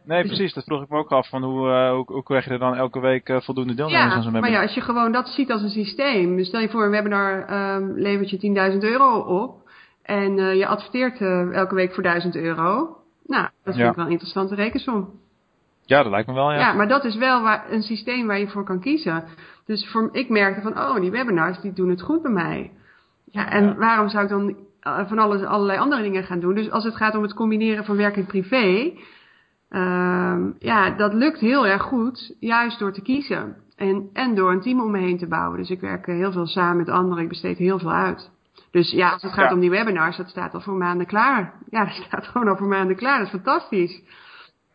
Nee, 0.04 0.22
dus 0.22 0.30
precies. 0.30 0.54
Dat 0.54 0.64
vroeg 0.64 0.82
ik 0.82 0.88
me 0.88 0.98
ook 0.98 1.12
af. 1.12 1.28
Van 1.28 1.42
hoe, 1.42 1.68
uh, 1.68 1.90
hoe, 1.90 2.04
hoe 2.06 2.22
krijg 2.22 2.44
je 2.44 2.50
er 2.50 2.58
dan 2.58 2.76
elke 2.76 3.00
week 3.00 3.28
uh, 3.28 3.40
voldoende 3.40 3.74
deelnemers 3.74 4.04
ja, 4.04 4.16
aan 4.16 4.22
zo'n 4.22 4.32
webinar? 4.32 4.50
maar 4.50 4.60
ja, 4.60 4.66
als 4.66 4.74
je 4.74 4.80
gewoon 4.80 5.12
dat 5.12 5.28
ziet 5.28 5.50
als 5.50 5.62
een 5.62 5.70
systeem. 5.70 6.36
Dus 6.36 6.46
stel 6.46 6.60
je 6.60 6.68
voor 6.68 6.84
een 6.84 6.90
webinar 6.90 7.52
um, 7.74 7.92
levert 7.98 8.30
je 8.30 8.72
10.000 8.72 8.78
euro 8.78 9.18
op. 9.18 9.60
En 10.02 10.56
je 10.56 10.66
adverteert 10.66 11.20
elke 11.52 11.74
week 11.74 11.94
voor 11.94 12.02
1000 12.02 12.36
euro. 12.36 12.96
Nou, 13.26 13.42
dat 13.42 13.74
vind 13.74 13.76
ja. 13.76 13.88
ik 13.88 13.96
wel 13.96 14.04
een 14.04 14.10
interessante 14.10 14.54
rekensom. 14.54 15.10
Ja, 15.84 16.02
dat 16.02 16.12
lijkt 16.12 16.28
me 16.28 16.34
wel, 16.34 16.52
ja. 16.52 16.58
Ja, 16.58 16.72
maar 16.72 16.88
dat 16.88 17.04
is 17.04 17.16
wel 17.16 17.42
waar, 17.42 17.64
een 17.70 17.82
systeem 17.82 18.26
waar 18.26 18.38
je 18.38 18.48
voor 18.48 18.64
kan 18.64 18.80
kiezen. 18.80 19.24
Dus 19.66 19.90
voor, 19.90 20.08
ik 20.12 20.28
merkte 20.28 20.60
van, 20.60 20.78
oh, 20.78 21.00
die 21.00 21.10
webinars, 21.10 21.60
die 21.60 21.72
doen 21.72 21.88
het 21.88 22.02
goed 22.02 22.22
bij 22.22 22.30
mij. 22.30 22.70
Ja, 23.32 23.50
en 23.50 23.64
ja. 23.64 23.74
waarom 23.74 24.08
zou 24.08 24.24
ik 24.24 24.30
dan 24.30 24.56
van 25.08 25.18
alles, 25.18 25.42
allerlei 25.42 25.78
andere 25.78 26.02
dingen 26.02 26.24
gaan 26.24 26.40
doen? 26.40 26.54
Dus 26.54 26.70
als 26.70 26.84
het 26.84 26.96
gaat 26.96 27.14
om 27.14 27.22
het 27.22 27.34
combineren 27.34 27.84
van 27.84 27.96
werk 27.96 28.16
en 28.16 28.26
privé, 28.26 28.92
uh, 29.70 30.38
ja, 30.58 30.90
dat 30.90 31.12
lukt 31.14 31.40
heel 31.40 31.66
erg 31.66 31.82
goed, 31.82 32.36
juist 32.40 32.78
door 32.78 32.92
te 32.92 33.02
kiezen. 33.02 33.56
En, 33.76 34.10
en 34.12 34.34
door 34.34 34.52
een 34.52 34.60
team 34.60 34.80
om 34.80 34.90
me 34.90 34.98
heen 34.98 35.18
te 35.18 35.26
bouwen. 35.28 35.58
Dus 35.58 35.70
ik 35.70 35.80
werk 35.80 36.06
eh, 36.06 36.14
heel 36.14 36.32
veel 36.32 36.46
samen 36.46 36.76
met 36.76 36.88
anderen. 36.88 37.22
Ik 37.22 37.28
besteed 37.28 37.58
heel 37.58 37.78
veel 37.78 37.92
uit. 37.92 38.30
Dus 38.70 38.90
ja, 38.90 39.10
als 39.10 39.22
het 39.22 39.32
gaat 39.32 39.48
Ja. 39.48 39.54
om 39.54 39.60
die 39.60 39.70
webinars, 39.70 40.16
dat 40.16 40.28
staat 40.28 40.54
al 40.54 40.60
voor 40.60 40.76
maanden 40.76 41.06
klaar. 41.06 41.52
Ja, 41.70 41.84
dat 41.84 41.94
staat 41.94 42.26
gewoon 42.26 42.48
al 42.48 42.56
voor 42.56 42.66
maanden 42.68 42.96
klaar. 42.96 43.18
Dat 43.18 43.26
is 43.26 43.32
fantastisch. 43.32 44.02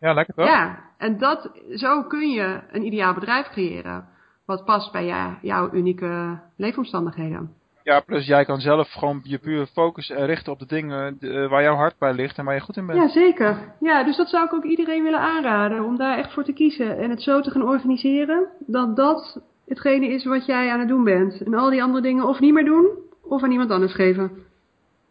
Ja, 0.00 0.12
lekker 0.12 0.34
toch? 0.34 0.46
Ja, 0.46 0.78
en 0.98 1.18
dat, 1.18 1.50
zo 1.74 2.02
kun 2.02 2.30
je 2.30 2.60
een 2.70 2.86
ideaal 2.86 3.14
bedrijf 3.14 3.48
creëren. 3.48 4.08
Wat 4.46 4.64
past 4.64 4.92
bij 4.92 5.38
jouw 5.42 5.72
unieke 5.72 6.40
leefomstandigheden. 6.56 7.50
Ja, 7.88 8.00
plus 8.00 8.26
jij 8.26 8.44
kan 8.44 8.60
zelf 8.60 8.92
gewoon 8.92 9.20
je 9.22 9.38
puur 9.38 9.66
focus 9.66 10.10
eh, 10.10 10.24
richten 10.24 10.52
op 10.52 10.58
de 10.58 10.66
dingen 10.66 11.16
eh, 11.20 11.48
waar 11.48 11.62
jouw 11.62 11.74
hart 11.74 11.98
bij 11.98 12.12
ligt 12.12 12.38
en 12.38 12.44
waar 12.44 12.54
je 12.54 12.60
goed 12.60 12.76
in 12.76 12.86
bent. 12.86 12.98
Ja, 12.98 13.08
zeker. 13.08 13.74
Ja, 13.80 14.04
dus 14.04 14.16
dat 14.16 14.28
zou 14.28 14.44
ik 14.44 14.52
ook 14.52 14.64
iedereen 14.64 15.02
willen 15.02 15.20
aanraden. 15.20 15.84
Om 15.84 15.96
daar 15.96 16.18
echt 16.18 16.32
voor 16.32 16.44
te 16.44 16.52
kiezen. 16.52 16.98
En 16.98 17.10
het 17.10 17.22
zo 17.22 17.40
te 17.40 17.50
gaan 17.50 17.62
organiseren. 17.62 18.48
Dat 18.58 18.96
dat 18.96 19.40
hetgene 19.66 20.08
is 20.08 20.24
wat 20.24 20.46
jij 20.46 20.70
aan 20.70 20.78
het 20.78 20.88
doen 20.88 21.04
bent. 21.04 21.42
En 21.42 21.54
al 21.54 21.70
die 21.70 21.82
andere 21.82 22.02
dingen 22.02 22.28
of 22.28 22.40
niet 22.40 22.52
meer 22.52 22.64
doen. 22.64 22.88
Of 23.22 23.42
aan 23.42 23.50
iemand 23.50 23.70
anders 23.70 23.94
geven. 23.94 24.30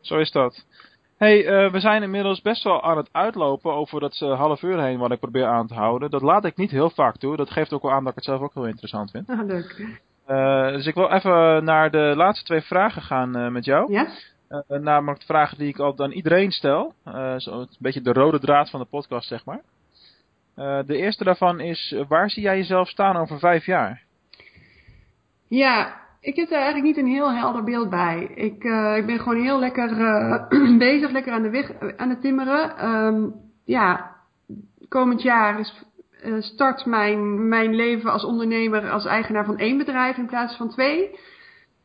Zo 0.02 0.18
is 0.18 0.32
dat. 0.32 0.66
hey, 1.18 1.46
eh, 1.46 1.72
we 1.72 1.80
zijn 1.80 2.04
inmiddels 2.04 2.42
best 2.42 2.64
wel 2.64 2.84
aan 2.84 2.98
het 2.98 3.10
uitlopen 3.12 3.74
over 3.74 4.00
dat 4.00 4.22
eh, 4.22 4.40
half 4.40 4.62
uur 4.62 4.82
heen 4.82 5.00
wat 5.00 5.12
ik 5.12 5.20
probeer 5.20 5.46
aan 5.46 5.68
te 5.68 5.74
houden. 5.74 6.10
Dat 6.10 6.22
laat 6.22 6.46
ik 6.46 6.58
niet 6.58 6.72
heel 6.72 6.90
vaak 6.90 7.18
toe. 7.18 7.38
Dat 7.38 7.52
geeft 7.52 7.74
ook 7.74 7.82
wel 7.82 7.92
aan 7.92 8.04
dat 8.04 8.10
ik 8.10 8.16
het 8.16 8.26
zelf 8.26 8.42
ook 8.42 8.54
heel 8.54 8.68
interessant 8.68 9.12
vind. 9.12 9.30
Ah, 9.30 9.46
leuk. 9.46 10.00
Eh, 10.28 10.72
dus 10.72 10.86
ik 10.86 10.94
wil 10.94 11.12
even 11.12 11.64
naar 11.64 11.92
de 11.92 12.14
laatste 12.16 12.46
twee 12.46 12.62
vragen 12.62 13.02
gaan 13.02 13.36
eh, 13.36 13.48
met 13.48 13.66
jou. 13.66 13.92
Ja? 13.92 14.08
Eh, 14.48 14.80
namelijk 14.80 15.20
de 15.20 15.26
vragen 15.26 15.58
die 15.58 15.68
ik 15.68 15.80
altijd 15.80 16.10
aan 16.10 16.16
iedereen 16.16 16.52
stel. 16.52 16.94
Zo 17.38 17.60
een 17.60 17.68
beetje 17.80 18.02
de 18.02 18.14
rode 18.14 18.40
draad 18.40 18.70
van 18.70 18.80
de 18.80 18.86
podcast, 18.86 19.28
zeg 19.28 19.46
maar. 19.46 19.62
De 20.86 20.98
eerste 20.98 21.24
daarvan 21.24 21.60
is, 21.60 21.96
waar 22.08 22.30
zie 22.30 22.44
jij 22.44 22.58
jezelf 22.58 22.90
staan 22.90 23.18
over 23.18 23.40
vijf 23.40 23.66
jaar? 23.66 24.02
Ja, 25.48 25.96
ik 26.20 26.36
heb 26.36 26.50
daar 26.50 26.62
eigenlijk 26.62 26.96
niet 26.96 27.06
een 27.06 27.12
heel 27.12 27.34
helder 27.34 27.64
beeld 27.64 27.90
bij. 27.90 28.32
Ik, 28.36 28.64
ik 28.98 29.06
ben 29.06 29.20
gewoon 29.20 29.42
heel 29.42 29.60
lekker 29.60 29.90
bezig, 30.78 31.12
lekker 31.12 31.34
aan 31.34 31.42
de 31.42 31.50
weg, 31.50 31.72
aan 31.98 32.10
het 32.10 32.22
timmeren. 32.22 32.78
Ehm, 32.78 33.30
ja, 33.66 34.16
komend 34.88 35.22
jaar 35.22 35.60
is, 35.60 35.84
start 36.40 36.86
mijn, 36.86 37.48
mijn 37.48 37.76
leven 37.76 38.12
als 38.12 38.24
ondernemer, 38.26 38.90
als 38.92 39.06
eigenaar 39.06 39.46
van 39.46 39.58
één 39.58 39.78
bedrijf 39.78 40.18
in 40.18 40.26
plaats 40.28 40.56
van 40.58 40.70
twee. 40.70 41.20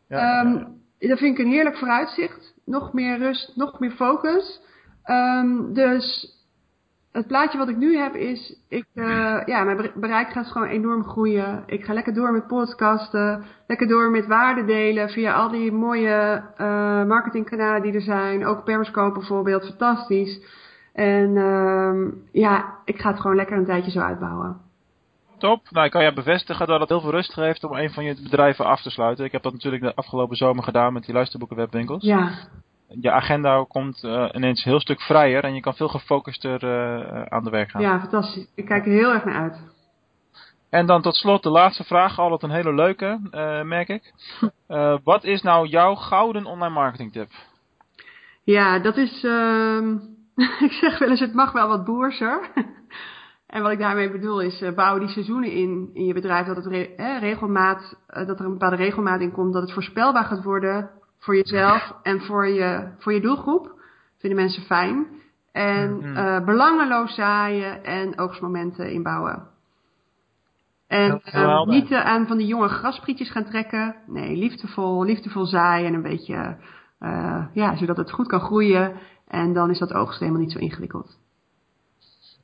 Ehm, 0.08 0.64
dat 0.98 1.18
vind 1.18 1.38
ik 1.38 1.44
een 1.44 1.52
heerlijk 1.52 1.76
vooruitzicht. 1.78 2.54
Nog 2.64 2.92
meer 2.92 3.18
rust, 3.18 3.52
nog 3.56 3.80
meer 3.80 3.90
focus. 3.90 4.60
Ehm, 5.04 5.72
dus 5.72 6.36
het 7.12 7.26
plaatje 7.26 7.58
wat 7.58 7.68
ik 7.68 7.76
nu 7.76 7.96
heb 7.96 8.14
is, 8.14 8.56
ik, 8.68 8.84
eh, 8.94 9.40
ja, 9.46 9.64
mijn 9.64 9.76
bere- 9.76 9.92
bereik 9.94 10.28
gaat 10.30 10.46
gewoon 10.46 10.68
enorm 10.68 11.04
groeien. 11.04 11.62
Ik 11.66 11.84
ga 11.84 11.92
lekker 11.92 12.14
door 12.14 12.32
met 12.32 12.46
podcasten, 12.46 13.44
lekker 13.66 13.88
door 13.88 14.10
met 14.10 14.26
waarde 14.26 14.64
delen 14.64 15.08
via 15.08 15.34
al 15.34 15.48
die 15.50 15.72
mooie 15.72 16.42
eh, 16.56 17.04
marketingkanalen 17.04 17.82
die 17.82 17.92
er 17.92 18.00
zijn. 18.00 18.46
Ook 18.46 18.64
Periscope 18.64 19.18
bijvoorbeeld, 19.18 19.64
fantastisch. 19.66 20.40
En 20.92 21.36
ehm, 21.36 22.08
ja, 22.32 22.74
ik 22.84 23.00
ga 23.00 23.10
het 23.10 23.20
gewoon 23.20 23.36
lekker 23.36 23.56
een 23.56 23.64
tijdje 23.64 23.90
zo 23.90 24.00
uitbouwen. 24.00 24.60
Top. 25.38 25.70
Nou, 25.70 25.84
ik 25.86 25.92
kan 25.92 26.04
je 26.04 26.12
bevestigen 26.12 26.66
dat 26.66 26.80
het 26.80 26.88
heel 26.88 27.00
veel 27.00 27.10
rust 27.10 27.32
geeft 27.32 27.64
om 27.64 27.76
een 27.76 27.90
van 27.90 28.04
je 28.04 28.22
bedrijven 28.22 28.64
af 28.64 28.82
te 28.82 28.90
sluiten. 28.90 29.24
Ik 29.24 29.32
heb 29.32 29.42
dat 29.42 29.52
natuurlijk 29.52 29.82
de 29.82 29.94
afgelopen 29.94 30.36
zomer 30.36 30.64
gedaan 30.64 30.92
met 30.92 31.04
die 31.04 31.14
luisterboekenwebwinkels. 31.14 32.02
Ja, 32.04 32.30
Je 32.88 33.10
agenda 33.10 33.64
komt 33.68 34.04
eh, 34.04 34.28
ineens 34.32 34.64
een 34.64 34.70
heel 34.70 34.80
stuk 34.80 35.00
vrijer 35.00 35.44
en 35.44 35.54
je 35.54 35.60
kan 35.60 35.74
veel 35.74 35.88
gefocuster 35.88 36.62
eh, 36.64 37.22
aan 37.22 37.44
de 37.44 37.50
werk 37.50 37.70
gaan. 37.70 37.82
ja, 37.82 38.00
fantastisch. 38.00 38.46
Ik 38.54 38.64
kijk 38.64 38.86
er 38.86 38.92
heel 38.92 39.12
erg 39.12 39.24
naar 39.24 39.40
uit. 39.42 39.60
En 40.70 40.86
dan 40.86 41.02
tot 41.02 41.14
slot 41.16 41.42
de 41.42 41.50
laatste 41.50 41.84
vraag, 41.84 42.18
altijd 42.18 42.42
een 42.42 42.50
hele 42.50 42.74
leuke, 42.74 43.20
eh, 43.30 43.62
merk 43.62 43.88
ik. 43.88 44.12
Eh, 44.66 44.96
wat 45.04 45.24
is 45.24 45.42
nou 45.42 45.66
jouw 45.68 45.94
gouden 45.94 46.44
online 46.46 46.74
marketing 46.74 47.12
tip? 47.12 47.30
Ja, 48.42 48.78
dat 48.78 48.96
is. 48.96 49.24
ehm 49.24 49.96
ik 50.66 50.72
zeg 50.72 50.98
wel 50.98 51.08
eens, 51.08 51.20
het 51.20 51.34
mag 51.34 51.52
wel 51.52 51.68
wat 51.68 51.84
boerser. 51.84 52.50
en 53.46 53.62
wat 53.62 53.72
ik 53.72 53.78
daarmee 53.78 54.10
bedoel 54.10 54.40
is, 54.40 54.60
eh, 54.60 54.74
bouw 54.74 54.98
die 54.98 55.08
seizoenen 55.08 55.50
in 55.50 55.90
in 55.92 56.04
je 56.04 56.14
bedrijf. 56.14 56.46
Dat, 56.46 56.56
het 56.56 56.66
re- 56.66 56.94
eh, 56.96 57.18
regelmaat, 57.18 57.96
eh, 58.06 58.26
dat 58.26 58.38
er 58.38 58.44
een 58.44 58.52
bepaalde 58.52 58.76
regelmaat 58.76 59.20
in 59.20 59.32
komt. 59.32 59.52
Dat 59.52 59.62
het 59.62 59.72
voorspelbaar 59.72 60.24
gaat 60.24 60.42
worden 60.42 60.90
voor 61.18 61.36
jezelf 61.36 61.94
en 62.02 62.20
voor 62.20 62.48
je, 62.48 62.88
voor 62.98 63.12
je 63.12 63.20
doelgroep. 63.20 63.80
Vinden 64.18 64.38
mensen 64.38 64.62
fijn. 64.62 65.06
En 65.52 66.16
eh, 66.16 66.44
belangeloos 66.44 67.14
zaaien 67.14 67.84
en 67.84 68.18
oogstmomenten 68.18 68.92
inbouwen. 68.92 69.50
En 70.86 71.20
eh, 71.24 71.32
helder. 71.32 71.74
niet 71.74 71.92
aan 71.92 72.26
van 72.26 72.36
die 72.36 72.46
jonge 72.46 72.68
grasprietjes 72.68 73.30
gaan 73.30 73.44
trekken. 73.44 73.96
Nee, 74.06 74.36
liefdevol, 74.36 75.04
liefdevol 75.04 75.46
zaaien 75.46 75.86
en 75.86 75.94
een 75.94 76.02
beetje, 76.02 76.56
eh, 77.02 77.44
ja, 77.52 77.76
zodat 77.76 77.96
het 77.96 78.10
goed 78.10 78.26
kan 78.26 78.40
groeien. 78.40 78.92
En 79.28 79.52
dan 79.52 79.70
is 79.70 79.78
dat 79.78 79.92
oogst 79.92 80.20
helemaal 80.20 80.40
niet 80.40 80.52
zo 80.52 80.58
ingewikkeld. 80.58 81.18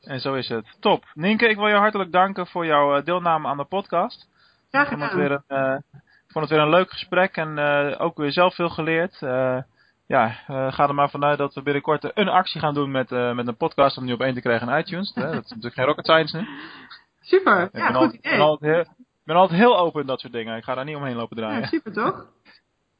En 0.01 0.21
zo 0.21 0.35
is 0.35 0.49
het. 0.49 0.77
Top. 0.81 1.05
Nienke, 1.15 1.49
ik 1.49 1.57
wil 1.57 1.69
je 1.69 1.75
hartelijk 1.75 2.13
danken 2.13 2.47
voor 2.47 2.67
jouw 2.67 2.97
eh, 2.97 3.05
deelname 3.05 3.49
aan 3.49 3.57
de 3.57 3.65
podcast. 3.65 4.29
Graag 4.71 4.83
Ik 4.83 4.89
vond 4.89 5.01
het 5.03 5.11
gedaan. 5.11 5.29
weer 5.29 5.43
een, 5.49 5.73
eh, 5.73 6.01
vond 6.29 6.45
het 6.45 6.49
weer 6.55 6.65
een 6.65 6.71
leuk 6.71 6.91
gesprek 6.91 7.37
en 7.37 7.59
ook 7.99 8.17
weer 8.17 8.33
zelf 8.33 8.55
veel 8.55 8.69
geleerd. 8.69 9.23
Eh, 9.23 9.59
ja, 10.07 10.29
ga 10.71 10.89
er 10.89 10.95
maar 10.95 11.11
vanuit 11.11 11.39
dat 11.39 11.55
we 11.55 11.63
binnenkort 11.63 12.11
een 12.15 12.29
actie 12.29 12.61
gaan 12.61 12.75
doen 12.75 12.91
met, 12.91 13.11
met 13.11 13.47
een 13.47 13.57
podcast 13.57 13.99
om 13.99 14.05
die 14.05 14.15
op 14.15 14.21
één 14.21 14.35
te 14.35 14.41
krijgen 14.41 14.69
in 14.69 14.79
iTunes. 14.79 15.13
Dat 15.13 15.33
is 15.33 15.49
natuurlijk 15.49 15.75
geen 15.75 15.85
rocket 15.85 16.05
science 16.05 16.37
nu. 16.37 16.47
Super, 17.21 17.63
Ik 17.63 17.69
ja, 17.73 17.87
ben, 17.87 17.87
goed 17.87 17.97
altijd, 17.97 18.15
idee. 18.25 18.33
ben, 18.37 18.47
altijd 18.47 18.75
heel, 18.75 18.95
ben 19.25 19.37
altijd 19.37 19.61
heel 19.61 19.79
open 19.79 20.01
in 20.01 20.07
dat 20.07 20.21
soort 20.21 20.33
dingen. 20.33 20.57
Ik 20.57 20.65
ga 20.65 20.75
daar 20.75 20.85
niet 20.85 20.97
omheen 20.97 21.17
lopen 21.17 21.37
draaien. 21.37 21.61
Ja, 21.61 21.67
super 21.67 21.93
toch? 21.93 22.27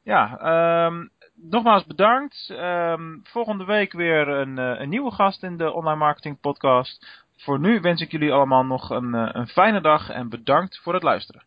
Ja, 0.03 0.37
ehm, 0.39 1.07
nogmaals 1.41 1.85
bedankt. 1.85 2.49
Ehm, 2.49 3.17
volgende 3.23 3.65
week 3.65 3.93
weer 3.93 4.27
een, 4.27 4.57
eh, 4.57 4.79
een, 4.79 4.89
nieuwe 4.89 5.11
gast 5.11 5.43
in 5.43 5.57
de 5.57 5.71
Online 5.71 5.97
Marketing 5.97 6.39
Podcast. 6.39 7.25
Voor 7.37 7.59
nu 7.59 7.79
wens 7.79 8.01
ik 8.01 8.11
jullie 8.11 8.31
allemaal 8.31 8.65
nog 8.65 8.89
een, 8.89 9.13
eh, 9.13 9.29
een 9.31 9.47
fijne 9.47 9.81
dag 9.81 10.09
en 10.09 10.29
bedankt 10.29 10.79
voor 10.79 10.93
het 10.93 11.03
luisteren. 11.03 11.43